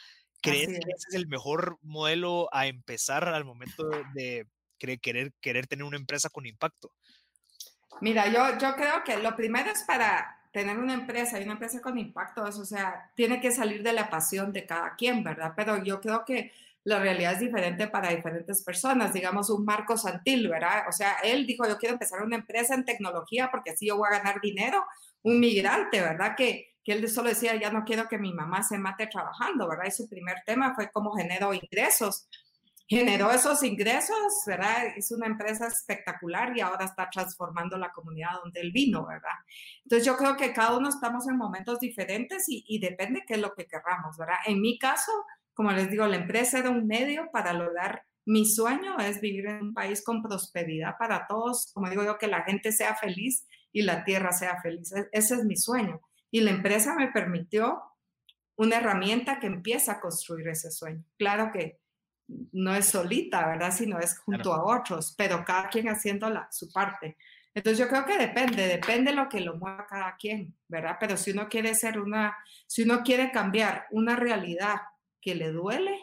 ¿Crees 0.42 0.68
que 0.68 0.74
ese 0.76 1.08
es 1.08 1.14
el 1.14 1.26
mejor 1.26 1.78
modelo 1.82 2.48
a 2.52 2.66
empezar 2.66 3.28
al 3.28 3.44
momento 3.44 3.88
de 4.14 4.46
querer, 4.78 5.32
querer 5.40 5.66
tener 5.66 5.84
una 5.84 5.96
empresa 5.96 6.28
con 6.28 6.46
impacto? 6.46 6.92
Mira, 8.00 8.28
yo, 8.28 8.58
yo 8.58 8.74
creo 8.76 9.04
que 9.04 9.18
lo 9.18 9.36
primero 9.36 9.70
es 9.70 9.82
para 9.82 10.39
tener 10.52 10.78
una 10.78 10.94
empresa 10.94 11.38
y 11.38 11.44
una 11.44 11.52
empresa 11.52 11.80
con 11.80 11.98
impacto, 11.98 12.42
o 12.42 12.52
sea, 12.52 13.10
tiene 13.14 13.40
que 13.40 13.52
salir 13.52 13.82
de 13.82 13.92
la 13.92 14.10
pasión 14.10 14.52
de 14.52 14.66
cada 14.66 14.96
quien, 14.96 15.22
¿verdad? 15.22 15.52
Pero 15.56 15.82
yo 15.82 16.00
creo 16.00 16.24
que 16.24 16.52
la 16.84 16.98
realidad 16.98 17.34
es 17.34 17.40
diferente 17.40 17.88
para 17.88 18.10
diferentes 18.10 18.62
personas. 18.64 19.12
Digamos, 19.12 19.50
un 19.50 19.64
Marco 19.64 19.96
Santil, 19.96 20.48
¿verdad? 20.48 20.84
O 20.88 20.92
sea, 20.92 21.16
él 21.22 21.46
dijo, 21.46 21.66
yo 21.68 21.78
quiero 21.78 21.94
empezar 21.94 22.22
una 22.22 22.36
empresa 22.36 22.74
en 22.74 22.84
tecnología 22.84 23.50
porque 23.50 23.70
así 23.70 23.86
yo 23.86 23.96
voy 23.96 24.08
a 24.08 24.18
ganar 24.18 24.40
dinero. 24.40 24.84
Un 25.22 25.38
migrante, 25.40 26.00
¿verdad? 26.00 26.34
Que, 26.36 26.76
que 26.82 26.92
él 26.92 27.08
solo 27.08 27.28
decía, 27.28 27.54
ya 27.56 27.70
no 27.70 27.84
quiero 27.84 28.08
que 28.08 28.18
mi 28.18 28.32
mamá 28.32 28.62
se 28.62 28.78
mate 28.78 29.06
trabajando, 29.06 29.68
¿verdad? 29.68 29.86
Y 29.86 29.90
su 29.90 30.08
primer 30.08 30.38
tema 30.46 30.74
fue 30.74 30.90
cómo 30.90 31.12
genero 31.12 31.52
ingresos 31.52 32.28
generó 32.90 33.30
esos 33.30 33.62
ingresos, 33.62 34.42
¿verdad? 34.44 34.88
Es 34.96 35.12
una 35.12 35.26
empresa 35.26 35.68
espectacular 35.68 36.56
y 36.56 36.60
ahora 36.60 36.86
está 36.86 37.08
transformando 37.08 37.78
la 37.78 37.92
comunidad 37.92 38.40
donde 38.42 38.60
él 38.60 38.72
vino, 38.72 39.06
¿verdad? 39.06 39.30
Entonces 39.84 40.04
yo 40.04 40.16
creo 40.16 40.36
que 40.36 40.52
cada 40.52 40.76
uno 40.76 40.88
estamos 40.88 41.28
en 41.28 41.36
momentos 41.36 41.78
diferentes 41.78 42.48
y, 42.48 42.64
y 42.66 42.80
depende 42.80 43.22
qué 43.24 43.34
es 43.34 43.40
lo 43.40 43.54
que 43.54 43.66
querramos, 43.66 44.16
¿verdad? 44.18 44.38
En 44.44 44.60
mi 44.60 44.76
caso, 44.76 45.12
como 45.54 45.70
les 45.70 45.88
digo, 45.88 46.04
la 46.08 46.16
empresa 46.16 46.58
era 46.58 46.70
un 46.70 46.88
medio 46.88 47.30
para 47.32 47.52
lograr 47.52 48.02
mi 48.26 48.44
sueño, 48.44 48.98
es 48.98 49.20
vivir 49.20 49.46
en 49.46 49.62
un 49.66 49.74
país 49.74 50.02
con 50.04 50.20
prosperidad 50.20 50.96
para 50.98 51.28
todos, 51.28 51.70
como 51.72 51.88
digo 51.88 52.02
yo, 52.02 52.18
que 52.18 52.26
la 52.26 52.42
gente 52.42 52.72
sea 52.72 52.96
feliz 52.96 53.46
y 53.70 53.82
la 53.82 54.04
tierra 54.04 54.32
sea 54.32 54.60
feliz. 54.60 54.92
E-, 54.92 55.08
ese 55.12 55.36
es 55.36 55.44
mi 55.44 55.56
sueño. 55.56 56.00
Y 56.32 56.40
la 56.40 56.50
empresa 56.50 56.96
me 56.96 57.06
permitió 57.12 57.82
una 58.56 58.78
herramienta 58.78 59.38
que 59.38 59.46
empieza 59.46 59.92
a 59.92 60.00
construir 60.00 60.48
ese 60.48 60.70
sueño. 60.70 61.04
Claro 61.16 61.50
que 61.52 61.79
no 62.52 62.74
es 62.74 62.86
solita, 62.86 63.46
¿verdad? 63.46 63.72
Sino 63.72 63.98
es 63.98 64.18
junto 64.18 64.52
a 64.52 64.64
otros, 64.64 65.14
pero 65.16 65.44
cada 65.44 65.68
quien 65.68 65.88
haciendo 65.88 66.30
la, 66.30 66.48
su 66.50 66.70
parte. 66.70 67.16
Entonces 67.54 67.78
yo 67.78 67.88
creo 67.88 68.04
que 68.04 68.16
depende, 68.16 68.66
depende 68.66 69.10
de 69.10 69.16
lo 69.16 69.28
que 69.28 69.40
lo 69.40 69.56
mueva 69.56 69.86
cada 69.88 70.16
quien, 70.16 70.54
¿verdad? 70.68 70.96
Pero 71.00 71.16
si 71.16 71.32
uno 71.32 71.48
quiere 71.48 71.74
ser 71.74 71.98
una, 71.98 72.36
si 72.66 72.82
uno 72.82 73.02
quiere 73.02 73.32
cambiar 73.32 73.86
una 73.90 74.14
realidad 74.14 74.76
que 75.20 75.34
le 75.34 75.50
duele, 75.50 75.98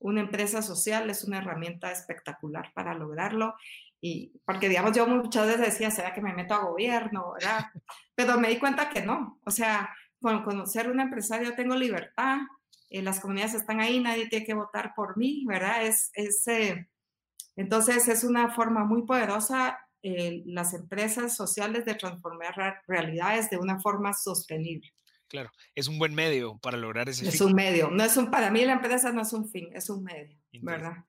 una 0.00 0.20
empresa 0.20 0.62
social 0.62 1.08
es 1.10 1.24
una 1.24 1.38
herramienta 1.38 1.90
espectacular 1.92 2.72
para 2.74 2.94
lograrlo. 2.94 3.54
Y 4.00 4.32
porque, 4.44 4.68
digamos, 4.68 4.92
yo 4.96 5.06
muchas 5.06 5.46
veces 5.46 5.66
decía, 5.66 5.90
¿será 5.90 6.12
que 6.12 6.20
me 6.20 6.34
meto 6.34 6.54
a 6.54 6.64
gobierno? 6.64 7.32
¿verdad? 7.34 7.66
Pero 8.14 8.38
me 8.38 8.48
di 8.48 8.58
cuenta 8.58 8.88
que 8.88 9.02
no. 9.02 9.40
O 9.44 9.50
sea, 9.50 9.94
con, 10.20 10.42
con 10.42 10.66
ser 10.66 10.90
un 10.90 11.00
empresario 11.00 11.54
tengo 11.54 11.74
libertad, 11.74 12.38
eh, 12.90 13.02
las 13.02 13.20
comunidades 13.20 13.54
están 13.54 13.80
ahí, 13.80 14.00
nadie 14.00 14.28
tiene 14.28 14.46
que 14.46 14.54
votar 14.54 14.94
por 14.94 15.16
mí, 15.16 15.44
¿verdad? 15.46 15.84
Es, 15.84 16.10
es 16.14 16.46
eh, 16.48 16.88
entonces 17.56 18.08
es 18.08 18.24
una 18.24 18.54
forma 18.54 18.84
muy 18.84 19.04
poderosa 19.04 19.78
eh, 20.02 20.42
las 20.46 20.74
empresas 20.74 21.36
sociales 21.36 21.84
de 21.84 21.94
transformar 21.94 22.82
realidades 22.86 23.50
de 23.50 23.58
una 23.58 23.80
forma 23.80 24.14
sostenible. 24.14 24.90
Claro, 25.26 25.50
es 25.74 25.88
un 25.88 25.98
buen 25.98 26.14
medio 26.14 26.56
para 26.58 26.78
lograr 26.78 27.08
ese 27.08 27.24
es 27.24 27.32
fin. 27.32 27.34
Es 27.34 27.40
un 27.42 27.52
medio, 27.52 27.90
no 27.90 28.02
es 28.02 28.16
un, 28.16 28.30
para 28.30 28.50
mí 28.50 28.64
la 28.64 28.72
empresa 28.72 29.12
no 29.12 29.22
es 29.22 29.32
un 29.34 29.50
fin, 29.50 29.68
es 29.74 29.90
un 29.90 30.02
medio, 30.02 30.38
¿verdad? 30.62 31.04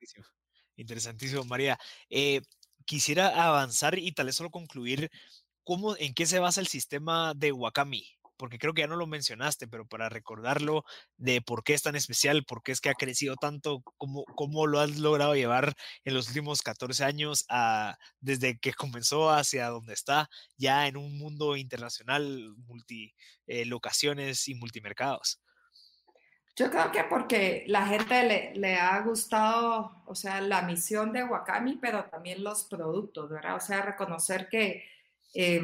Interesantísimo, 0.76 1.44
María. 1.44 1.78
quisiera 2.84 3.28
avanzar 3.46 3.98
y 3.98 4.12
tal 4.12 4.26
vez 4.26 4.36
solo 4.36 4.50
concluir 4.50 5.10
cómo, 5.64 5.96
en 5.96 6.12
qué 6.12 6.26
se 6.26 6.38
basa 6.38 6.60
el 6.60 6.66
sistema 6.66 7.32
de 7.34 7.52
Wakami, 7.52 8.04
porque 8.40 8.58
creo 8.58 8.72
que 8.72 8.80
ya 8.80 8.86
no 8.86 8.96
lo 8.96 9.06
mencionaste, 9.06 9.68
pero 9.68 9.86
para 9.86 10.08
recordarlo 10.08 10.86
de 11.18 11.42
por 11.42 11.62
qué 11.62 11.74
es 11.74 11.82
tan 11.82 11.94
especial, 11.94 12.46
por 12.46 12.62
qué 12.62 12.72
es 12.72 12.80
que 12.80 12.88
ha 12.88 12.94
crecido 12.94 13.36
tanto, 13.36 13.82
cómo, 13.98 14.24
cómo 14.34 14.66
lo 14.66 14.80
has 14.80 14.96
logrado 14.96 15.34
llevar 15.34 15.74
en 16.04 16.14
los 16.14 16.28
últimos 16.28 16.62
14 16.62 17.04
años 17.04 17.44
desde 18.20 18.58
que 18.58 18.72
comenzó 18.72 19.28
hacia 19.28 19.68
donde 19.68 19.92
está, 19.92 20.30
ya 20.56 20.86
en 20.86 20.96
un 20.96 21.18
mundo 21.18 21.54
internacional, 21.54 22.54
multi 22.66 23.12
eh, 23.46 23.68
y 24.46 24.54
multimercados. 24.54 25.42
Yo 26.56 26.70
creo 26.70 26.90
que 26.92 27.04
porque 27.04 27.64
la 27.66 27.86
gente 27.86 28.54
le, 28.54 28.76
ha 28.76 29.00
gustado, 29.02 30.02
o 30.06 30.14
sea, 30.14 30.40
la 30.40 30.62
misión 30.62 31.12
de 31.12 31.24
Wakami, 31.24 31.76
pero 31.76 32.06
también 32.06 32.42
los 32.42 32.64
productos, 32.64 33.28
¿verdad? 33.28 33.56
O 33.56 33.60
sea, 33.60 33.82
reconocer 33.82 34.48
que... 34.48 34.82
Eh, 35.34 35.60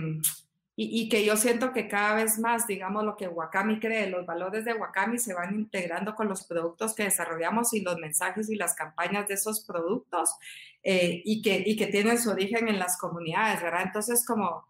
y, 0.78 1.08
que 1.08 1.24
yo 1.24 1.38
siento 1.38 1.72
que 1.72 1.88
cada 1.88 2.16
vez 2.16 2.38
más, 2.38 2.66
digamos, 2.66 3.02
lo 3.02 3.16
que 3.16 3.28
Wakami 3.28 3.80
cree, 3.80 4.10
los 4.10 4.26
valores 4.26 4.66
de 4.66 4.74
Wakami 4.74 5.18
se 5.18 5.32
van 5.32 5.54
integrando 5.54 6.14
con 6.14 6.28
los 6.28 6.44
productos 6.44 6.94
que 6.94 7.04
desarrollamos 7.04 7.72
y 7.72 7.80
los 7.80 7.96
mensajes 7.96 8.50
y 8.50 8.56
las 8.56 8.74
campañas 8.74 9.26
de 9.26 9.34
esos 9.34 9.60
productos 9.64 10.36
eh, 10.82 11.22
y, 11.24 11.40
que, 11.40 11.62
y 11.64 11.76
que 11.76 11.86
tienen 11.86 12.18
su 12.18 12.28
origen 12.28 12.68
en 12.68 12.78
las 12.78 12.98
comunidades, 12.98 13.62
¿verdad? 13.62 13.84
Entonces, 13.86 14.22
como, 14.26 14.66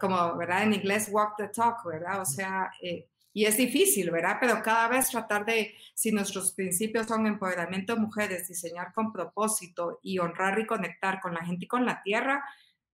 como 0.00 0.36
¿verdad? 0.38 0.62
En 0.62 0.72
inglés, 0.72 1.10
walk 1.12 1.36
the 1.36 1.48
talk, 1.48 1.84
¿verdad? 1.84 2.22
O 2.22 2.24
sea, 2.24 2.70
eh, 2.80 3.06
y 3.34 3.44
es 3.44 3.58
difícil, 3.58 4.10
¿verdad? 4.10 4.38
Pero 4.40 4.62
cada 4.62 4.88
vez 4.88 5.10
tratar 5.10 5.44
de, 5.44 5.74
si 5.92 6.12
nuestros 6.12 6.52
principios 6.52 7.08
son 7.08 7.26
empoderamiento 7.26 7.94
de 7.94 8.00
mujeres, 8.00 8.48
diseñar 8.48 8.94
con 8.94 9.12
propósito 9.12 10.00
y 10.02 10.18
honrar 10.18 10.58
y 10.58 10.64
conectar 10.64 11.20
con 11.20 11.34
la 11.34 11.44
gente 11.44 11.66
y 11.66 11.68
con 11.68 11.84
la 11.84 12.02
tierra, 12.02 12.42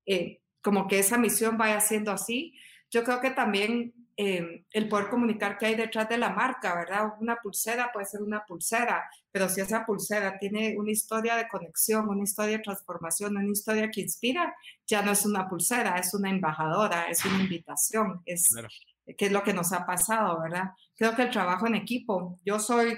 eh, 0.04 0.41
como 0.62 0.86
que 0.86 0.98
esa 0.98 1.18
misión 1.18 1.58
vaya 1.58 1.80
siendo 1.80 2.12
así. 2.12 2.54
Yo 2.90 3.04
creo 3.04 3.20
que 3.20 3.30
también 3.30 3.94
em, 4.16 4.64
el 4.70 4.88
poder 4.88 5.08
comunicar 5.08 5.56
qué 5.58 5.66
hay 5.66 5.74
detrás 5.74 6.08
de 6.08 6.18
la 6.18 6.30
marca, 6.30 6.74
¿verdad? 6.74 7.14
Una 7.20 7.36
pulsera 7.36 7.90
puede 7.92 8.06
ser 8.06 8.22
una 8.22 8.44
pulsera, 8.44 9.08
pero 9.30 9.48
si 9.48 9.60
esa 9.60 9.84
pulsera 9.86 10.38
tiene 10.38 10.76
una 10.78 10.90
historia 10.90 11.36
de 11.36 11.48
conexión, 11.48 12.08
una 12.08 12.22
historia 12.22 12.58
de 12.58 12.62
transformación, 12.62 13.36
una 13.36 13.50
historia 13.50 13.90
que 13.90 14.02
inspira, 14.02 14.54
ya 14.86 15.02
no 15.02 15.12
es 15.12 15.24
una 15.24 15.48
pulsera, 15.48 15.96
es 15.98 16.12
una 16.14 16.30
embajadora, 16.30 17.08
es 17.08 17.24
una 17.24 17.42
invitación, 17.42 18.22
es 18.26 18.48
qué 19.16 19.26
es 19.26 19.32
lo 19.32 19.42
que 19.42 19.54
nos 19.54 19.72
ha 19.72 19.84
pasado, 19.86 20.40
¿verdad? 20.40 20.72
Creo 20.96 21.16
que 21.16 21.22
el 21.22 21.30
trabajo 21.30 21.66
en 21.66 21.74
equipo, 21.74 22.38
yo 22.44 22.58
soy 22.58 22.94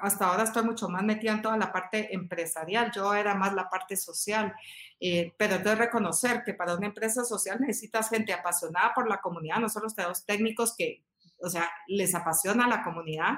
hasta 0.00 0.26
ahora 0.26 0.44
estoy 0.44 0.64
mucho 0.64 0.88
más 0.88 1.02
metida 1.02 1.32
en 1.32 1.42
toda 1.42 1.56
la 1.56 1.72
parte 1.72 2.14
empresarial, 2.14 2.90
yo 2.94 3.14
era 3.14 3.34
más 3.34 3.54
la 3.54 3.68
parte 3.68 3.96
social, 3.96 4.54
eh, 5.00 5.32
pero 5.36 5.54
entonces 5.54 5.78
reconocer 5.78 6.42
que 6.44 6.54
para 6.54 6.74
una 6.74 6.86
empresa 6.86 7.24
social 7.24 7.58
necesitas 7.60 8.10
gente 8.10 8.32
apasionada 8.32 8.92
por 8.94 9.08
la 9.08 9.20
comunidad, 9.20 9.58
nosotros 9.58 9.94
tenemos 9.94 10.24
técnicos 10.26 10.74
que, 10.76 11.04
o 11.42 11.48
sea, 11.48 11.70
les 11.88 12.14
apasiona 12.14 12.68
la 12.68 12.82
comunidad 12.82 13.36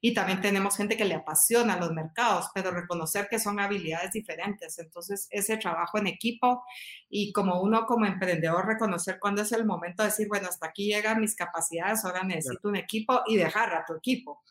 y 0.00 0.14
también 0.14 0.40
tenemos 0.40 0.76
gente 0.76 0.96
que 0.96 1.04
le 1.04 1.14
apasiona 1.14 1.76
los 1.76 1.92
mercados, 1.92 2.50
pero 2.52 2.72
reconocer 2.72 3.28
que 3.28 3.38
son 3.38 3.60
habilidades 3.60 4.10
diferentes. 4.10 4.78
Entonces, 4.80 5.28
ese 5.30 5.58
trabajo 5.58 5.98
en 5.98 6.08
equipo 6.08 6.64
y 7.08 7.32
como 7.32 7.60
uno 7.60 7.86
como 7.86 8.06
emprendedor 8.06 8.66
reconocer 8.66 9.18
cuándo 9.20 9.42
es 9.42 9.52
el 9.52 9.64
momento 9.64 10.02
de 10.02 10.08
decir, 10.08 10.26
bueno, 10.28 10.48
hasta 10.48 10.66
aquí 10.66 10.86
llegan 10.86 11.20
mis 11.20 11.36
capacidades, 11.36 12.04
ahora 12.04 12.24
necesito 12.24 12.68
un 12.68 12.76
equipo 12.76 13.20
y 13.26 13.36
dejar 13.36 13.72
a 13.74 13.84
tu 13.84 13.94
equipo 13.94 14.42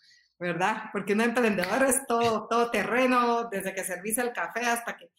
¿verdad? 0.41 0.85
Porque 0.91 1.13
un 1.13 1.21
emprendedor 1.21 1.83
es 1.83 2.03
todo, 2.07 2.47
todo 2.47 2.71
terreno, 2.71 3.47
desde 3.51 3.75
que 3.75 3.83
servís 3.83 4.17
el 4.17 4.33
café 4.33 4.61
hasta 4.61 4.97
que... 4.97 5.11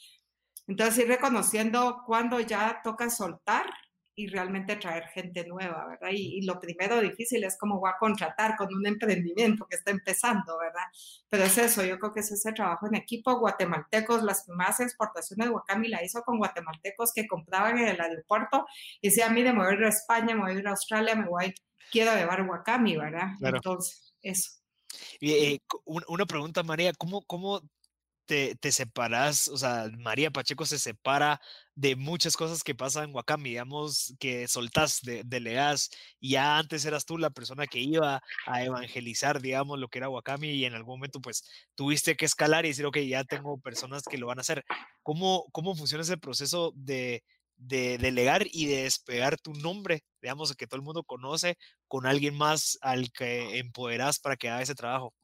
Entonces, 0.67 0.99
ir 0.99 1.09
reconociendo 1.09 2.03
cuándo 2.07 2.41
ya 2.41 2.81
toca 2.83 3.11
soltar 3.11 3.67
y 4.15 4.27
realmente 4.27 4.77
traer 4.77 5.05
gente 5.09 5.47
nueva, 5.47 5.87
¿verdad? 5.87 6.11
Y, 6.13 6.43
lo 6.43 6.61
primero 6.61 7.01
difícil 7.01 7.45
es 7.45 7.57
cómo 7.59 7.81
voy 7.81 7.91
a 7.91 7.99
contratar 7.99 8.57
con 8.57 8.73
un 8.75 8.87
emprendimiento 8.87 9.67
que 9.69 9.77
está 9.77 9.91
empezando, 9.91 10.59
¿verdad? 10.59 10.85
Pero 11.31 11.45
es 11.45 11.57
eso, 11.57 11.83
yo 11.85 11.99
creo 11.99 12.13
que 12.13 12.21
es 12.21 12.31
ese 12.31 12.53
trabajo 12.53 12.87
en 12.87 12.95
equipo. 12.95 13.39
Guatemaltecos, 13.39 14.23
las 14.23 14.45
primeras 14.45 14.81
exportaciones 14.81 15.47
de 15.47 15.55
Wakami 15.55 15.89
la 15.89 16.05
hizo 16.05 16.23
con 16.23 16.39
guatemaltecos 16.39 17.13
que 17.15 17.27
compraban 17.27 17.79
en 17.79 17.89
el 17.89 18.01
aeropuerto 18.01 18.67
y 19.01 19.09
decían, 19.09 19.35
mire, 19.35 19.53
me 19.53 19.61
voy 19.61 19.75
a 19.75 19.79
ir 19.79 19.85
a 19.85 19.89
España, 19.89 20.35
me 20.35 20.43
voy 20.43 20.53
a 20.53 20.59
ir 20.59 20.67
a 20.67 20.71
Australia, 20.71 21.15
me 21.15 21.27
voy 21.27 21.45
a 21.45 21.47
ir, 21.49 21.55
quiero 21.91 22.15
llevar 22.15 22.43
Wakami, 22.43 22.97
¿verdad? 22.97 23.29
Entonces, 23.41 24.15
eso. 24.21 24.51
Eh, 25.23 25.59
una 25.87 26.27
pregunta, 26.27 26.63
María, 26.63 26.93
¿cómo, 26.93 27.23
cómo 27.23 27.63
te, 28.61 28.73
separas? 28.73 29.49
O 29.49 29.57
sea, 29.57 29.91
María 29.99 30.31
Pacheco 30.31 30.65
se 30.67 30.79
separa 30.79 31.41
de 31.75 31.97
muchas 31.97 32.37
cosas 32.37 32.63
que 32.65 32.75
pasan 32.75 33.05
en 33.05 33.15
Wakami, 33.15 33.51
digamos, 33.51 34.15
que 34.19 34.49
soltás, 34.49 35.01
de, 35.03 35.23
delegas, 35.25 35.91
ya 36.21 36.59
antes 36.59 36.85
eras 36.85 37.05
tú 37.05 37.19
la 37.19 37.31
persona 37.31 37.67
que 37.67 37.81
iba 37.81 38.23
a 38.47 38.65
evangelizar, 38.65 39.41
digamos, 39.41 39.79
lo 39.79 39.89
que 39.89 39.99
era 39.99 40.09
Wakami, 40.09 40.51
y 40.51 40.65
en 40.65 40.75
algún 40.75 40.97
momento, 40.97 41.21
pues, 41.21 41.45
tuviste 41.75 42.17
que 42.17 42.25
escalar 42.25 42.65
y 42.65 42.69
decir, 42.69 42.87
ok, 42.87 42.99
ya 42.99 43.25
tengo 43.25 43.59
personas 43.61 44.03
que 44.05 44.19
lo 44.19 44.27
van 44.27 44.39
a 44.39 44.43
hacer. 44.43 44.65
¿Cómo, 45.03 45.47
cómo 45.53 45.75
funciona 45.77 46.03
ese 46.03 46.17
proceso 46.19 46.73
de, 46.75 47.23
de 47.57 47.99
delegar 47.99 48.47
y 48.51 48.67
de 48.67 48.85
despegar 48.85 49.39
tu 49.39 49.53
nombre, 49.55 50.05
digamos, 50.21 50.55
que 50.57 50.67
todo 50.67 50.77
el 50.77 50.85
mundo 50.85 51.05
conoce, 51.05 51.57
con 51.89 52.07
alguien 52.07 52.37
más 52.37 52.79
al 52.83 53.13
que 53.13 53.59
empoderas 53.59 54.19
para 54.19 54.37
que 54.37 54.49
haga 54.49 54.63
ese 54.63 54.75
trabajo? 54.75 55.15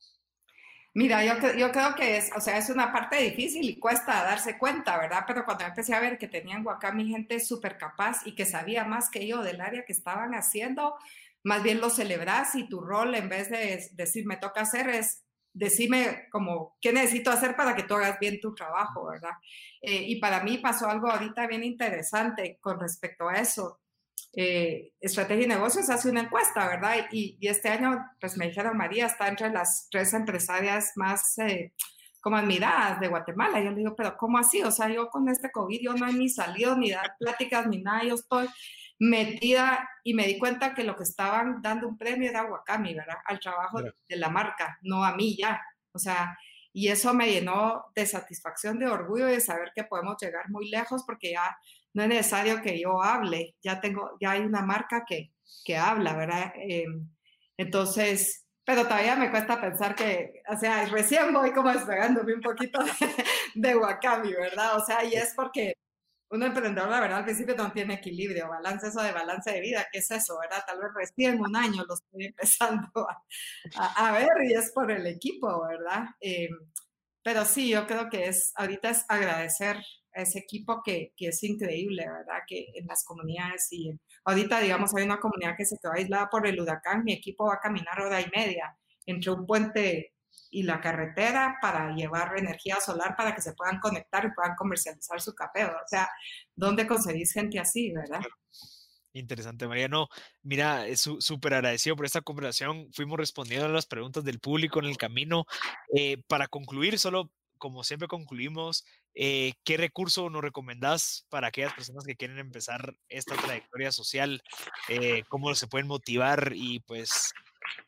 Mira, 0.99 1.25
yo, 1.25 1.71
creo 1.71 1.95
que 1.95 2.17
es, 2.17 2.29
o 2.37 2.41
sea, 2.41 2.59
es 2.59 2.71
una 2.71 2.91
parte 2.93 3.19
difícil 3.19 3.71
y 3.71 3.79
cuesta 3.79 4.25
darse 4.25 4.59
cuenta, 4.59 4.99
¿verdad? 4.99 5.23
Pero 5.29 5.45
cuando 5.45 5.63
empecé 5.65 5.95
a 5.95 6.01
ver 6.01 6.19
que 6.19 6.27
tenían 6.27 6.65
mi 6.95 7.07
gente 7.07 7.39
súper 7.39 7.79
capaz 7.79 8.27
y 8.27 8.35
que 8.35 8.45
sabía 8.45 8.85
más 8.85 9.09
que 9.09 9.25
yo 9.25 9.45
del 9.45 9.61
área 9.61 9.85
que 9.85 9.93
estaban 9.93 10.35
haciendo, 10.35 10.97
más 11.45 11.63
bien 11.63 11.81
lo 11.81 11.89
celebras 11.91 12.57
y 12.57 12.69
tu 12.69 12.81
rol 12.81 13.15
en 13.15 13.29
vez 13.29 13.49
de 13.49 13.89
decir 13.93 14.27
me 14.27 14.39
toca 14.39 14.63
hacer 14.63 14.89
es 14.89 15.23
decime 15.53 16.27
como 16.33 16.77
qué 16.81 16.93
necesito 16.93 17.31
hacer 17.31 17.55
para 17.55 17.77
que 17.77 17.85
tú 17.85 17.95
hagas 17.95 18.19
bien 18.19 18.41
tu 18.41 18.53
trabajo, 18.53 19.07
¿verdad? 19.07 19.35
Eh, 19.81 20.03
y 20.05 20.17
para 20.17 20.43
mí 20.43 20.59
pasó 20.59 20.89
algo 20.89 21.09
ahorita 21.09 21.47
bien 21.47 21.63
interesante 21.63 22.59
con 22.61 22.81
respecto 22.81 23.29
a 23.29 23.35
eso. 23.35 23.79
Eh, 24.35 24.93
Estrategia 25.01 25.45
y 25.45 25.49
Negocios 25.49 25.91
hace 25.91 26.11
una 26.11 26.23
encuesta, 26.23 26.67
¿verdad? 26.69 27.07
Y, 27.13 27.39
este 27.41 27.69
año, 27.69 27.99
pues 28.21 28.37
me 28.37 28.49
dijeron, 28.49 28.77
María 28.77 29.07
está 29.07 29.29
entre 29.29 29.51
las 29.51 29.89
tres 29.91 30.13
empresarias 30.15 30.93
más 30.97 31.39
eh, 31.39 31.73
como 32.21 32.37
admiradas 32.37 33.01
de 33.01 33.09
Guatemala. 33.09 33.61
Yo 33.61 33.71
le 33.71 33.79
digo, 33.79 33.97
pero 33.97 34.17
¿cómo 34.17 34.39
así? 34.39 34.63
O 34.63 34.71
sea, 34.71 34.89
yo 34.89 35.09
con 35.09 35.29
este 35.29 35.51
COVID, 35.51 35.81
yo 35.81 35.95
no 35.95 36.09
he 36.09 36.13
ni 36.13 36.29
salido 36.29 36.77
ni 36.77 36.91
dar 36.91 37.15
pláticas 37.19 37.67
ni 37.67 37.83
nada, 37.83 38.05
yo 38.05 38.15
estoy 38.15 38.49
metida 38.99 39.89
y 40.03 40.15
me 40.15 40.27
di 40.27 40.39
cuenta 40.39 40.75
que 40.75 40.85
lo 40.85 40.97
que 40.97 41.05
estaban 41.05 41.63
dando 41.63 41.89
un 41.89 41.97
premio 41.97 42.29
era 42.29 42.45
Wakami, 42.45 42.95
¿verdad? 42.95 43.19
Al 43.27 43.39
trabajo 43.39 43.81
de 43.83 44.17
la 44.17 44.29
marca, 44.29 44.79
no 44.83 45.05
a 45.05 45.15
mí 45.15 45.37
ya. 45.37 45.63
O 45.93 45.99
sea, 45.99 46.37
y 46.73 46.89
eso 46.89 47.15
me 47.15 47.31
llenó 47.31 47.87
de 47.95 48.07
satisfacción, 48.07 48.79
de 48.79 48.87
orgullo 48.87 49.27
de 49.27 49.41
saber 49.41 49.73
que 49.75 49.85
podemos 49.85 50.17
llegar 50.21 50.49
muy 50.51 50.69
lejos 50.69 51.05
porque 51.07 51.33
ya 51.33 51.59
no 51.95 52.03
es 52.03 52.09
necesario 52.09 52.63
que 52.63 52.81
yo 52.81 53.03
hable, 53.03 53.57
ya 53.63 53.81
tengo, 53.81 54.17
ya 54.21 54.33
hay 54.33 54.41
una 54.43 54.63
marca 54.63 55.05
que, 55.07 55.33
que 55.65 55.77
habla, 55.77 56.15
¿verdad? 56.15 56.53
Em, 56.57 57.09
entonces, 57.57 58.47
pero 58.65 58.85
todavía 58.85 59.17
me 59.17 59.31
cuesta 59.31 59.61
pensar 59.61 59.95
que, 59.95 60.43
o 60.49 60.57
sea, 60.57 60.87
recién 60.87 61.33
voy 61.33 61.53
como 61.53 61.73
despegándome 61.73 62.35
un 62.35 62.41
poquito 62.41 62.79
de, 62.83 62.91
de 63.55 63.77
Wakami, 63.77 64.33
¿verdad? 64.35 64.77
O 64.77 64.85
sea, 64.85 65.05
y 65.05 65.15
es 65.15 65.33
porque 65.35 65.75
un 66.31 66.43
emprendedor, 66.43 66.91
la 66.91 67.01
verdad, 67.01 67.19
al 67.19 67.25
principio 67.25 67.57
no 67.57 67.73
tiene 67.73 67.95
equilibrio, 67.95 68.49
balance, 68.49 68.89
eso 68.89 69.03
de 69.03 69.13
balance 69.13 69.51
de 69.51 69.61
vida, 69.61 69.87
¿qué 69.91 69.99
es 69.99 70.11
eso, 70.11 70.39
verdad? 70.39 70.63
Tal 70.67 70.79
vez 70.79 70.91
recién 70.95 71.41
un 71.41 71.57
año 71.57 71.85
lo 71.85 71.95
estoy 71.95 72.27
empezando 72.27 73.09
a, 73.77 74.13
ver 74.13 74.29
y 74.45 74.55
es 74.55 74.71
por 74.73 74.91
el 74.91 75.07
equipo, 75.07 75.67
¿verdad? 75.67 76.07
Eh, 76.21 76.51
pero 77.23 77.45
sí, 77.45 77.71
yo 77.71 77.87
creo 77.87 78.09
que 78.11 78.27
es, 78.27 78.53
ahorita 78.57 78.91
es 78.91 79.05
agradecer 79.09 79.83
a 80.19 80.23
ese 80.23 80.41
equipo 80.41 80.83
que, 80.85 81.13
que, 81.17 81.29
es 81.29 81.43
increíble, 81.45 82.07
¿verdad? 82.07 82.43
Que 82.47 82.67
en 82.75 82.87
las 82.87 83.05
comunidades 83.05 83.69
y 83.73 83.99
ahorita, 84.25 84.61
digamos, 84.61 84.95
hay 84.95 85.05
una 85.05 85.21
comunidad 85.21 85.57
que 85.57 85.65
se 85.65 85.79
quedó 85.79 85.93
aislada 85.93 86.29
por 86.29 86.47
el 86.47 86.61
huracán, 86.61 87.05
mi 87.05 87.13
equipo 87.13 87.47
va 87.47 87.55
a 87.55 87.61
caminar 87.61 88.01
hora 88.01 88.21
y 88.21 88.29
media 88.35 88.77
entre 89.07 89.31
un 89.31 89.47
puente 89.47 90.15
y 90.51 90.63
la 90.63 90.81
carretera 90.81 91.57
para 91.61 91.95
llevar 91.95 92.39
energía 92.39 92.81
solar 92.81 93.15
para 93.17 93.35
que 93.35 93.43
se 93.43 93.55
puedan 93.55 93.81
conectar 93.81 94.25
y 94.25 94.35
puedan 94.35 94.57
comercializar 94.57 95.21
su 95.21 95.35
café. 95.35 95.65
O 95.65 95.73
sea, 95.87 96.09
¿dónde 96.55 96.87
conseguís 96.87 97.33
gente 97.33 97.59
así, 97.59 97.93
verdad? 97.93 98.21
Interesante, 99.13 99.67
Mariano. 99.67 100.09
Mira, 100.43 100.87
es 100.87 101.01
súper 101.01 101.55
agradecido 101.55 101.97
por 101.97 102.07
esta 102.07 102.21
conversación. 102.21 102.89
Fuimos 102.93 103.19
respondiendo 103.19 103.67
a 103.67 103.71
las 103.71 103.87
preguntas 103.87 104.23
del 104.25 104.39
público 104.39 104.79
en 104.79 104.87
el 104.87 104.97
camino. 104.97 105.45
Eh, 105.95 106.23
para 106.29 106.47
concluir, 106.47 106.99
solo 106.99 107.31
como 107.59 107.85
siempre 107.85 108.09
concluimos, 108.09 108.85
eh, 109.15 109.53
¿qué 109.65 109.77
recurso 109.77 110.31
nos 110.31 110.43
recomendás 110.43 111.27
para 111.29 111.49
aquellas 111.49 111.75
personas 111.75 112.05
que 112.05 112.17
quieren 112.17 112.39
empezar 112.39 112.95
esta 113.09 113.37
trayectoria 113.37 113.93
social? 113.93 114.43
Eh, 114.89 115.25
¿Cómo 115.29 115.55
se 115.55 115.67
pueden 115.67 115.89
motivar 115.89 116.53
y 116.55 116.81
pues 116.81 117.35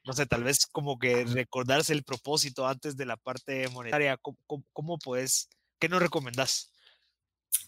no 0.04 0.12
sé, 0.12 0.26
tal 0.26 0.44
vez 0.44 0.66
como 0.66 0.98
que 0.98 1.24
recordarse 1.24 1.92
el 1.92 2.04
propósito 2.04 2.66
antes 2.66 2.96
de 2.96 3.06
la 3.06 3.16
parte 3.16 3.68
monetaria. 3.68 4.18
¿Cómo, 4.72 4.98
puedes, 4.98 5.48
qué 5.78 5.88
nos 5.88 6.02
recomendás? 6.02 6.70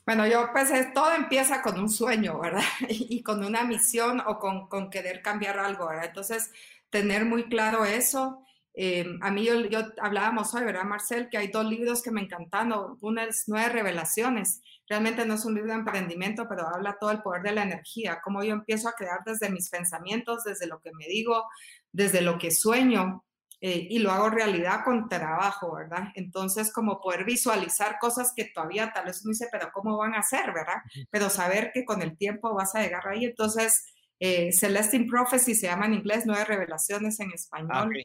Bueno, 0.04 0.26
yo 0.26 0.50
pues 0.52 0.70
todo 0.94 1.12
empieza 1.12 1.62
con 1.62 1.78
un 1.78 1.88
sueño, 1.88 2.38
¿verdad? 2.38 2.62
Y, 2.88 3.22
con 3.22 3.44
una 3.44 3.64
misión 3.64 4.20
o 4.20 4.38
con, 4.38 4.68
con, 4.68 4.90
querer 4.90 5.22
cambiar 5.22 5.58
algo, 5.58 5.88
¿verdad? 5.88 6.06
Entonces, 6.06 6.50
tener 6.90 7.24
muy 7.24 7.44
claro 7.48 7.84
eso. 7.84 8.44
Eh, 8.74 9.06
a 9.20 9.30
mí 9.30 9.44
yo, 9.44 9.60
yo, 9.66 9.80
hablábamos 10.00 10.54
hoy, 10.54 10.64
¿verdad, 10.64 10.84
Marcel? 10.84 11.28
Que 11.30 11.38
hay 11.38 11.48
dos 11.48 11.64
libros 11.66 12.02
que 12.02 12.10
me 12.10 12.22
encantaron. 12.22 12.96
Una 13.00 13.24
es 13.24 13.44
Nueve 13.46 13.68
Revelaciones. 13.68 14.60
Realmente 14.88 15.26
no 15.26 15.34
es 15.34 15.44
un 15.44 15.54
libro 15.54 15.72
de 15.72 15.78
emprendimiento, 15.78 16.46
pero 16.48 16.66
habla 16.66 16.96
todo 16.98 17.10
el 17.10 17.22
poder 17.22 17.42
de 17.42 17.52
la 17.52 17.62
energía, 17.62 18.20
cómo 18.22 18.42
yo 18.42 18.52
empiezo 18.52 18.88
a 18.88 18.92
crear 18.92 19.20
desde 19.24 19.50
mis 19.50 19.68
pensamientos, 19.70 20.44
desde 20.44 20.66
lo 20.66 20.80
que 20.80 20.90
me 20.92 21.06
digo, 21.06 21.44
desde 21.92 22.22
lo 22.22 22.38
que 22.38 22.50
sueño 22.50 23.24
eh, 23.64 23.86
y 23.90 24.00
lo 24.00 24.10
hago 24.10 24.28
realidad 24.28 24.80
con 24.84 25.08
trabajo, 25.08 25.76
¿verdad? 25.76 26.08
Entonces, 26.16 26.72
como 26.72 27.00
poder 27.00 27.24
visualizar 27.24 27.98
cosas 28.00 28.32
que 28.34 28.46
todavía 28.46 28.92
tal 28.92 29.04
vez 29.04 29.22
uno 29.24 29.30
dice, 29.30 29.46
pero 29.52 29.70
¿cómo 29.72 29.96
van 29.96 30.14
a 30.14 30.22
ser, 30.24 30.52
verdad? 30.52 30.82
Pero 31.10 31.30
saber 31.30 31.70
que 31.72 31.84
con 31.84 32.02
el 32.02 32.16
tiempo 32.16 32.54
vas 32.54 32.74
a 32.74 32.82
llegar 32.82 33.06
ahí. 33.06 33.24
Entonces, 33.24 33.86
eh, 34.18 34.50
Celestine 34.52 35.06
Prophecy 35.06 35.54
se 35.54 35.68
llama 35.68 35.86
en 35.86 35.94
inglés, 35.94 36.24
Nueve 36.26 36.44
Revelaciones 36.44 37.20
en 37.20 37.30
español. 37.30 37.92
Ah, 37.94 38.02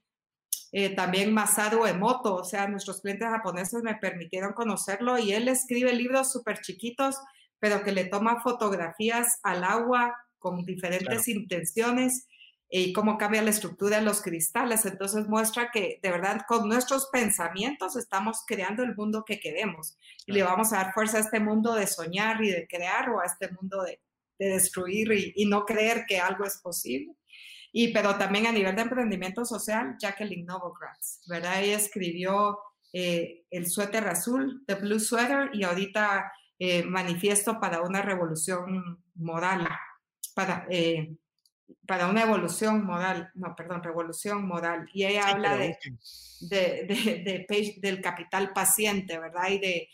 eh, 0.71 0.95
también 0.95 1.33
Masaru 1.33 1.85
Emoto, 1.85 2.35
o 2.35 2.43
sea, 2.43 2.67
nuestros 2.67 3.01
clientes 3.01 3.27
japoneses 3.27 3.83
me 3.83 3.95
permitieron 3.95 4.53
conocerlo 4.53 5.17
y 5.17 5.31
él 5.31 5.47
escribe 5.47 5.93
libros 5.93 6.31
súper 6.31 6.59
chiquitos, 6.61 7.17
pero 7.59 7.83
que 7.83 7.91
le 7.91 8.05
toma 8.05 8.41
fotografías 8.41 9.39
al 9.43 9.63
agua 9.63 10.15
con 10.39 10.63
diferentes 10.65 11.27
intenciones 11.27 12.27
y 12.69 12.91
cómo 12.91 13.17
cambia 13.17 13.41
la 13.41 13.49
estructura 13.49 13.97
de 13.97 14.03
los 14.03 14.21
cristales. 14.21 14.85
Entonces 14.85 15.27
muestra 15.27 15.71
que 15.71 15.99
de 16.01 16.11
verdad 16.11 16.41
con 16.47 16.67
nuestros 16.67 17.07
pensamientos 17.11 17.95
estamos 17.95 18.43
creando 18.45 18.83
el 18.83 18.95
mundo 18.95 19.23
que 19.25 19.39
queremos 19.39 19.97
y 20.25 20.33
le 20.33 20.43
vamos 20.43 20.73
a 20.73 20.77
dar 20.77 20.93
fuerza 20.93 21.17
a 21.17 21.21
este 21.21 21.39
mundo 21.39 21.75
de 21.75 21.87
soñar 21.87 22.43
y 22.43 22.51
de 22.51 22.67
crear 22.67 23.09
o 23.09 23.21
a 23.21 23.25
este 23.25 23.49
mundo 23.51 23.83
de, 23.83 24.01
destruir 24.39 25.33
y, 25.35 25.45
no 25.47 25.65
creer 25.65 26.05
que 26.07 26.19
algo 26.19 26.45
es 26.45 26.57
posible. 26.57 27.15
Y, 27.79 27.89
pero 27.89 28.17
también 28.17 28.47
a 28.47 28.51
nivel 28.51 28.75
de 28.75 28.81
emprendimiento 28.81 29.45
social, 29.45 29.97
Jacqueline 29.99 30.47
Novogratz, 30.47 31.21
¿verdad? 31.27 31.61
Ella 31.61 31.75
escribió 31.75 32.57
eh, 32.91 33.43
El 33.51 33.69
suéter 33.69 34.07
azul, 34.07 34.63
The 34.65 34.73
Blue 34.73 34.99
Sweater, 34.99 35.51
y 35.53 35.63
ahorita 35.63 36.31
eh, 36.57 36.81
Manifiesto 36.81 37.59
para 37.59 37.83
una 37.83 38.01
revolución 38.01 38.99
moral, 39.13 39.69
para, 40.33 40.65
eh, 40.71 41.17
para 41.85 42.07
una 42.07 42.23
evolución 42.23 42.83
moral, 42.83 43.29
no, 43.35 43.55
perdón, 43.55 43.83
revolución 43.83 44.47
moral. 44.47 44.89
Y 44.91 45.05
ella 45.05 45.29
habla 45.29 45.55
de, 45.55 45.77
de, 46.49 47.45
de, 47.47 47.75
del 47.77 48.01
capital 48.01 48.53
paciente, 48.53 49.19
¿verdad? 49.19 49.49
Y 49.51 49.59
de, 49.59 49.89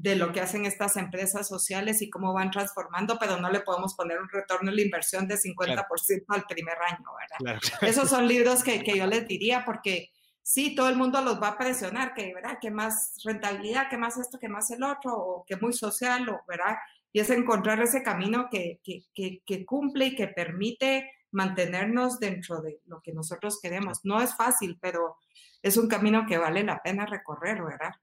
de 0.00 0.14
lo 0.14 0.32
que 0.32 0.40
hacen 0.40 0.64
estas 0.64 0.96
empresas 0.96 1.48
sociales 1.48 2.02
y 2.02 2.08
cómo 2.08 2.32
van 2.32 2.52
transformando, 2.52 3.18
pero 3.18 3.36
no 3.38 3.50
le 3.50 3.60
podemos 3.60 3.94
poner 3.94 4.20
un 4.20 4.28
retorno 4.28 4.70
en 4.70 4.76
la 4.76 4.82
inversión 4.82 5.26
de 5.26 5.34
50% 5.34 6.24
al 6.28 6.44
primer 6.44 6.76
año, 6.88 7.04
¿verdad? 7.42 7.60
Esos 7.82 8.08
son 8.08 8.28
libros 8.28 8.62
que, 8.62 8.84
que, 8.84 8.96
yo 8.96 9.06
les 9.06 9.26
diría 9.26 9.64
porque 9.64 10.12
sí, 10.40 10.76
todo 10.76 10.88
el 10.88 10.94
mundo 10.94 11.20
los 11.20 11.42
va 11.42 11.48
a 11.48 11.58
presionar, 11.58 12.14
que, 12.14 12.32
¿verdad? 12.32 12.58
Que 12.60 12.70
más 12.70 13.14
rentabilidad, 13.24 13.90
que 13.90 13.98
más 13.98 14.16
esto, 14.18 14.38
que 14.38 14.48
más 14.48 14.70
el 14.70 14.84
otro, 14.84 15.16
o 15.16 15.44
que 15.44 15.56
muy 15.56 15.72
social, 15.72 16.28
o, 16.28 16.42
¿verdad? 16.46 16.76
Y 17.12 17.18
es 17.18 17.30
encontrar 17.30 17.80
ese 17.80 18.04
camino 18.04 18.48
que, 18.48 18.80
que, 18.84 19.42
que 19.44 19.66
cumple 19.66 20.06
y 20.06 20.14
que 20.14 20.28
permite 20.28 21.10
mantenernos 21.32 22.20
dentro 22.20 22.62
de 22.62 22.80
lo 22.86 23.00
que 23.00 23.12
nosotros 23.12 23.58
queremos. 23.60 24.04
No 24.04 24.22
es 24.22 24.36
fácil, 24.36 24.78
pero 24.80 25.16
es 25.60 25.76
un 25.76 25.88
camino 25.88 26.24
que 26.24 26.38
vale 26.38 26.62
la 26.62 26.80
pena 26.84 27.04
recorrer, 27.04 27.64
¿verdad? 27.64 27.94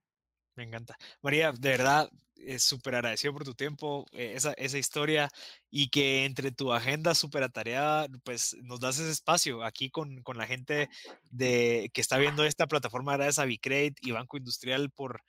Me 0.56 0.64
encanta. 0.64 0.98
María, 1.22 1.52
de 1.52 1.70
verdad, 1.70 2.10
es 2.38 2.64
súper 2.64 2.96
agradecido 2.96 3.34
por 3.34 3.44
tu 3.44 3.54
tiempo, 3.54 4.06
eh, 4.12 4.34
esa, 4.36 4.54
esa, 4.54 4.78
historia 4.78 5.30
y 5.70 5.90
que 5.90 6.26
entre 6.26 6.52
tu 6.52 6.72
agenda 6.74 7.16
súper 7.16 7.44
atareada, 7.44 8.08
pues 8.24 8.56
nos 8.62 8.80
das 8.80 9.00
ese 9.00 9.12
espacio 9.12 9.64
aquí 9.64 9.90
con, 9.90 10.22
con, 10.22 10.38
la 10.38 10.48
gente 10.48 10.90
de, 11.32 11.90
que 11.94 12.02
está 12.02 12.18
viendo 12.18 12.46
esta 12.46 12.68
plataforma 12.68 13.18
gracias 13.18 13.40
a 13.40 13.46
Bicrate 13.46 13.96
y 14.02 14.12
Banco 14.12 14.38
Industrial 14.38 14.90
por, 14.92 15.22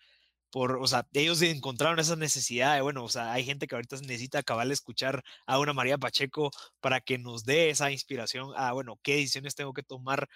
o 0.59 0.87
sea, 0.87 1.07
ellos 1.13 1.43
encontraron 1.43 1.99
esa 1.99 2.17
necesidad 2.17 2.75
de, 2.75 2.81
bueno, 2.81 3.05
o 3.05 3.09
sea, 3.09 3.33
hay 3.33 3.45
gente 3.45 3.67
que 3.67 3.75
ahorita 3.75 3.97
necesita 3.97 4.39
acabar 4.39 4.67
de 4.67 4.73
escuchar 4.73 5.23
a 5.47 5.59
una 5.59 5.75
María 5.75 5.99
Pacheco 5.99 6.51
para 6.81 7.01
que 7.01 7.19
nos 7.19 7.45
dé 7.45 7.71
esa 7.71 7.91
inspiración 7.91 8.53
a, 8.57 8.73
bueno, 8.73 8.99
qué 9.03 9.17
decisiones 9.17 9.55
tengo 9.55 9.75
que 9.75 9.83
tomar 9.83 10.29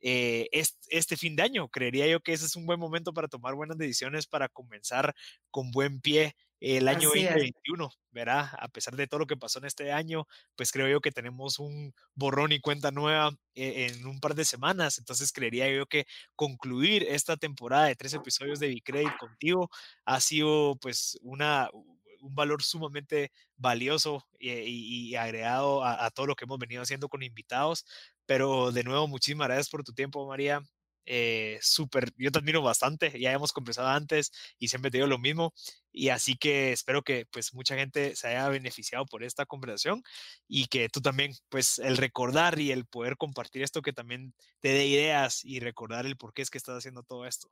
eh, 0.00 0.48
este, 0.88 1.16
fin 1.16 1.36
de 1.36 1.42
año. 1.42 1.68
Creería 1.68 2.06
yo 2.06 2.20
que 2.20 2.32
ese 2.32 2.46
es 2.46 2.56
un 2.56 2.64
buen 2.66 2.80
momento 2.80 3.12
para 3.12 3.28
tomar 3.28 3.54
buenas 3.54 3.76
decisiones, 3.76 4.26
para 4.26 4.48
comenzar 4.48 5.14
con 5.50 5.70
buen 5.70 6.00
pie 6.00 6.34
el 6.60 6.88
año 6.88 7.08
2021, 7.08 7.90
¿verdad? 8.10 8.50
A 8.58 8.68
pesar 8.68 8.96
de 8.96 9.06
todo 9.06 9.20
lo 9.20 9.26
que 9.26 9.36
pasó 9.36 9.58
en 9.58 9.66
este 9.66 9.92
año, 9.92 10.26
pues 10.56 10.72
creo 10.72 10.88
yo 10.88 11.00
que 11.00 11.12
tenemos 11.12 11.58
un 11.58 11.94
borrón 12.14 12.52
y 12.52 12.60
cuenta 12.60 12.90
nueva 12.90 13.32
eh, 13.54 13.88
en 13.90 14.06
un 14.06 14.20
par 14.20 14.34
de 14.34 14.44
semanas. 14.44 14.98
Entonces 14.98 15.32
creería 15.32 15.68
yo 15.70 15.86
que 15.86 16.06
concluir 16.34 17.04
esta 17.04 17.36
temporada 17.36 17.86
de 17.86 17.96
tres 17.96 18.14
episodios 18.14 18.58
de 18.58 18.68
Bicredit 18.68 19.16
contigo 19.18 19.70
ha 20.04 20.20
sido 20.20 20.76
pues 20.80 21.18
una, 21.22 21.68
un 21.72 22.34
valor 22.34 22.62
sumamente 22.62 23.30
valioso 23.56 24.26
y, 24.38 25.14
agregado 25.16 25.84
a, 25.84 26.04
a, 26.06 26.10
todo 26.10 26.26
lo 26.26 26.36
que 26.36 26.44
hemos 26.44 26.58
venido 26.58 26.82
haciendo 26.82 27.08
con 27.08 27.22
invitados. 27.22 27.84
Pero 28.26 28.72
de 28.72 28.82
nuevo, 28.84 29.06
muchísimas 29.08 29.48
gracias 29.48 29.68
por 29.68 29.84
tu 29.84 29.92
tiempo, 29.92 30.26
María 30.26 30.62
eh, 31.06 31.58
súper, 31.62 32.12
yo 32.16 32.30
te 32.30 32.38
admiro 32.38 32.62
bastante, 32.62 33.18
ya 33.18 33.32
hemos 33.32 33.52
conversado 33.52 33.88
antes 33.88 34.32
y 34.58 34.68
siempre 34.68 34.90
te 34.90 34.98
digo 34.98 35.06
lo 35.06 35.18
mismo 35.18 35.54
y 35.92 36.10
así 36.10 36.36
que 36.36 36.72
espero 36.72 37.02
que 37.02 37.26
pues 37.30 37.54
mucha 37.54 37.76
gente 37.76 38.16
se 38.16 38.28
haya 38.28 38.48
beneficiado 38.48 39.06
por 39.06 39.22
esta 39.22 39.46
conversación 39.46 40.02
y 40.46 40.66
que 40.66 40.88
tú 40.88 41.00
también 41.00 41.32
pues 41.48 41.78
el 41.78 41.96
recordar 41.96 42.58
y 42.58 42.72
el 42.72 42.84
poder 42.84 43.16
compartir 43.16 43.62
esto 43.62 43.82
que 43.82 43.92
también 43.92 44.34
te 44.60 44.68
dé 44.68 44.86
ideas 44.86 45.44
y 45.44 45.60
recordar 45.60 46.04
el 46.04 46.16
por 46.16 46.34
qué 46.34 46.42
es 46.42 46.50
que 46.50 46.58
estás 46.58 46.78
haciendo 46.78 47.02
todo 47.02 47.24
esto. 47.24 47.48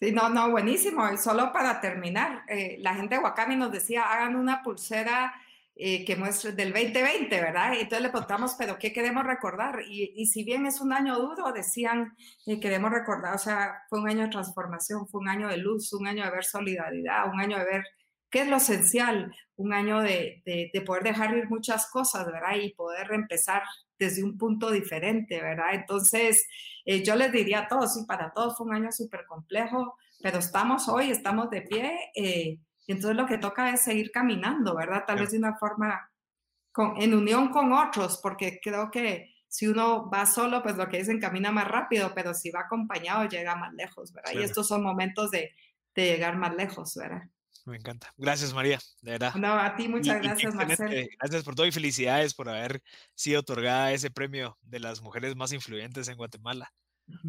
Sí, 0.00 0.12
no, 0.12 0.28
no, 0.28 0.50
buenísimo. 0.50 1.08
Y 1.12 1.18
solo 1.18 1.52
para 1.52 1.80
terminar, 1.80 2.44
eh, 2.48 2.76
la 2.80 2.94
gente 2.94 3.16
de 3.16 3.20
Wakami 3.22 3.56
nos 3.56 3.70
decía, 3.70 4.04
hagan 4.04 4.36
una 4.36 4.62
pulsera 4.62 5.34
eh, 5.80 6.04
que 6.04 6.16
muestre 6.16 6.50
del 6.50 6.72
2020, 6.72 7.40
¿verdad? 7.40 7.72
Entonces 7.74 8.02
le 8.02 8.10
preguntamos, 8.10 8.56
pero 8.58 8.80
¿qué 8.80 8.92
queremos 8.92 9.22
recordar? 9.22 9.80
Y, 9.88 10.12
y 10.16 10.26
si 10.26 10.42
bien 10.42 10.66
es 10.66 10.80
un 10.80 10.92
año 10.92 11.16
duro, 11.16 11.52
decían, 11.52 12.16
eh, 12.46 12.58
queremos 12.58 12.90
recordar, 12.90 13.36
o 13.36 13.38
sea, 13.38 13.82
fue 13.88 14.00
un 14.00 14.08
año 14.08 14.24
de 14.24 14.30
transformación, 14.30 15.06
fue 15.06 15.20
un 15.20 15.28
año 15.28 15.46
de 15.46 15.58
luz, 15.58 15.92
un 15.92 16.08
año 16.08 16.24
de 16.24 16.32
ver 16.32 16.44
solidaridad, 16.44 17.32
un 17.32 17.40
año 17.40 17.58
de 17.58 17.64
ver 17.64 17.84
qué 18.28 18.40
es 18.40 18.48
lo 18.48 18.56
esencial, 18.56 19.32
un 19.54 19.72
año 19.72 20.00
de, 20.00 20.42
de, 20.44 20.80
poder 20.82 21.04
dejar 21.04 21.36
ir 21.36 21.48
muchas 21.48 21.88
cosas, 21.88 22.26
¿verdad? 22.26 22.56
Y 22.60 22.74
poder 22.74 23.12
empezar 23.12 23.62
desde 24.00 24.24
un 24.24 24.36
punto 24.36 24.72
diferente, 24.72 25.40
¿verdad? 25.40 25.74
Entonces, 25.74 26.44
eh, 26.86 27.04
yo 27.04 27.14
les 27.14 27.30
diría 27.30 27.60
a 27.60 27.68
todos, 27.68 27.96
y 27.96 28.04
para 28.04 28.32
todos 28.32 28.56
fue 28.56 28.66
un 28.66 28.74
año 28.74 28.90
súper 28.90 29.26
complejo, 29.26 29.96
pero 30.20 30.38
estamos 30.38 30.88
hoy, 30.88 31.12
estamos 31.12 31.50
de 31.50 31.62
pie. 31.62 32.10
Y 32.88 32.92
entonces 32.92 33.18
lo 33.18 33.26
que 33.26 33.36
toca 33.36 33.70
es 33.70 33.82
seguir 33.82 34.10
caminando, 34.10 34.74
¿verdad? 34.74 35.04
Tal 35.06 35.18
vez 35.18 35.30
de 35.30 35.38
una 35.38 35.54
forma 35.58 36.10
con, 36.72 36.94
en 36.96 37.12
unión 37.12 37.50
con 37.50 37.70
otros, 37.74 38.18
porque 38.22 38.60
creo 38.62 38.90
que 38.90 39.34
si 39.46 39.66
uno 39.66 40.08
va 40.08 40.24
solo, 40.24 40.62
pues 40.62 40.78
lo 40.78 40.88
que 40.88 40.96
dicen 40.96 41.20
camina 41.20 41.52
más 41.52 41.68
rápido, 41.68 42.12
pero 42.14 42.32
si 42.32 42.50
va 42.50 42.60
acompañado 42.60 43.28
llega 43.28 43.56
más 43.56 43.74
lejos, 43.74 44.10
¿verdad? 44.14 44.32
Y 44.32 44.42
estos 44.42 44.66
son 44.66 44.82
momentos 44.82 45.30
de, 45.30 45.54
de, 45.94 46.04
llegar 46.04 46.38
más 46.38 46.54
lejos, 46.54 46.94
¿verdad? 46.94 47.24
Me 47.66 47.76
encanta. 47.76 48.10
Gracias, 48.16 48.54
María, 48.54 48.78
de 49.02 49.10
verdad. 49.10 49.34
No, 49.34 49.52
a 49.52 49.76
ti 49.76 49.86
muchas 49.86 50.22
gracias, 50.22 50.54
Marcelo. 50.54 51.08
Gracias 51.20 51.44
por 51.44 51.54
todo 51.54 51.66
y 51.66 51.72
felicidades 51.72 52.32
por 52.32 52.48
haber 52.48 52.82
sido 53.14 53.40
otorgada 53.40 53.92
ese 53.92 54.10
premio 54.10 54.56
de 54.62 54.80
las 54.80 55.02
mujeres 55.02 55.36
más 55.36 55.52
influyentes 55.52 56.08
en 56.08 56.16
Guatemala. 56.16 56.72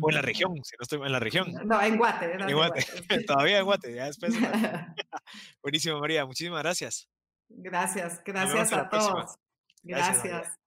O 0.02 0.10
en 0.10 0.16
la 0.16 0.22
región, 0.22 0.54
si 0.64 0.76
no 0.78 0.84
estoy 0.84 1.02
en 1.02 1.12
la 1.12 1.20
región. 1.20 1.54
No, 1.66 1.82
en 1.82 1.98
Guate. 1.98 2.34
En 2.34 2.56
Guate. 2.56 2.86
Todavía 3.28 3.60
en 3.60 3.66
Guate, 3.66 3.94
ya 3.94 4.06
después. 4.06 4.34
Buenísimo, 5.64 6.00
María. 6.00 6.26
Muchísimas 6.26 6.62
gracias. 6.62 7.10
Gracias, 7.50 8.22
gracias 8.24 8.74
a 8.74 8.90
todos. 8.90 9.36
gracias. 9.84 10.60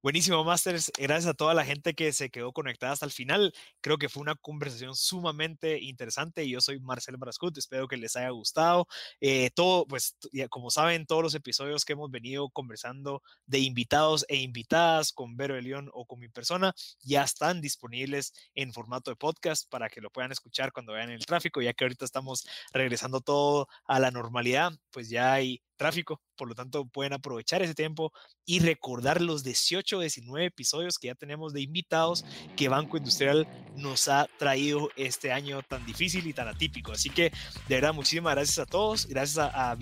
Buenísimo, 0.00 0.44
Masters. 0.44 0.92
Gracias 0.96 1.26
a 1.28 1.34
toda 1.34 1.54
la 1.54 1.64
gente 1.64 1.92
que 1.94 2.12
se 2.12 2.30
quedó 2.30 2.52
conectada 2.52 2.92
hasta 2.92 3.04
el 3.04 3.10
final. 3.10 3.52
Creo 3.80 3.98
que 3.98 4.08
fue 4.08 4.20
una 4.20 4.36
conversación 4.36 4.94
sumamente 4.94 5.80
interesante. 5.80 6.48
Yo 6.48 6.60
soy 6.60 6.78
Marcel 6.78 7.16
Brascut. 7.16 7.58
Espero 7.58 7.88
que 7.88 7.96
les 7.96 8.14
haya 8.14 8.30
gustado. 8.30 8.86
Eh, 9.20 9.50
todo, 9.56 9.86
pues, 9.88 10.16
como 10.50 10.70
saben, 10.70 11.04
todos 11.04 11.24
los 11.24 11.34
episodios 11.34 11.84
que 11.84 11.94
hemos 11.94 12.12
venido 12.12 12.48
conversando 12.50 13.22
de 13.46 13.58
invitados 13.58 14.24
e 14.28 14.36
invitadas 14.36 15.12
con 15.12 15.36
Vero 15.36 15.56
de 15.56 15.62
León 15.62 15.90
o 15.92 16.06
con 16.06 16.20
mi 16.20 16.28
persona 16.28 16.72
ya 17.00 17.24
están 17.24 17.60
disponibles 17.60 18.32
en 18.54 18.72
formato 18.72 19.10
de 19.10 19.16
podcast 19.16 19.68
para 19.68 19.88
que 19.88 20.00
lo 20.00 20.10
puedan 20.10 20.30
escuchar 20.30 20.72
cuando 20.72 20.96
en 20.96 21.10
el 21.10 21.26
tráfico, 21.26 21.60
ya 21.60 21.72
que 21.72 21.84
ahorita 21.84 22.04
estamos 22.04 22.46
regresando 22.72 23.20
todo 23.20 23.66
a 23.84 23.98
la 23.98 24.12
normalidad. 24.12 24.70
Pues 24.92 25.08
ya 25.08 25.32
hay 25.32 25.60
tráfico, 25.78 26.20
por 26.36 26.48
lo 26.48 26.54
tanto 26.54 26.84
pueden 26.86 27.14
aprovechar 27.14 27.62
ese 27.62 27.74
tiempo 27.74 28.12
y 28.44 28.58
recordar 28.58 29.22
los 29.22 29.42
18 29.42 29.96
o 29.96 30.00
19 30.00 30.44
episodios 30.46 30.98
que 30.98 31.06
ya 31.06 31.14
tenemos 31.14 31.54
de 31.54 31.62
invitados 31.62 32.24
que 32.56 32.68
Banco 32.68 32.98
Industrial 32.98 33.48
nos 33.76 34.08
ha 34.08 34.26
traído 34.38 34.90
este 34.96 35.32
año 35.32 35.62
tan 35.62 35.86
difícil 35.86 36.26
y 36.26 36.34
tan 36.34 36.48
atípico. 36.48 36.92
Así 36.92 37.08
que 37.08 37.30
de 37.68 37.74
verdad 37.74 37.94
muchísimas 37.94 38.34
gracias 38.34 38.58
a 38.58 38.66
todos, 38.66 39.06
gracias 39.06 39.38
a, 39.38 39.70
a 39.70 39.78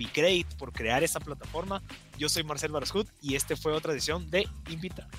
por 0.57 0.71
crear 0.71 1.03
esta 1.03 1.19
plataforma. 1.19 1.81
Yo 2.17 2.29
soy 2.29 2.43
Marcel 2.43 2.71
Barascut 2.71 3.09
y 3.21 3.35
este 3.35 3.55
fue 3.55 3.73
otra 3.73 3.91
edición 3.91 4.29
de 4.29 4.47
Invitado. 4.69 5.09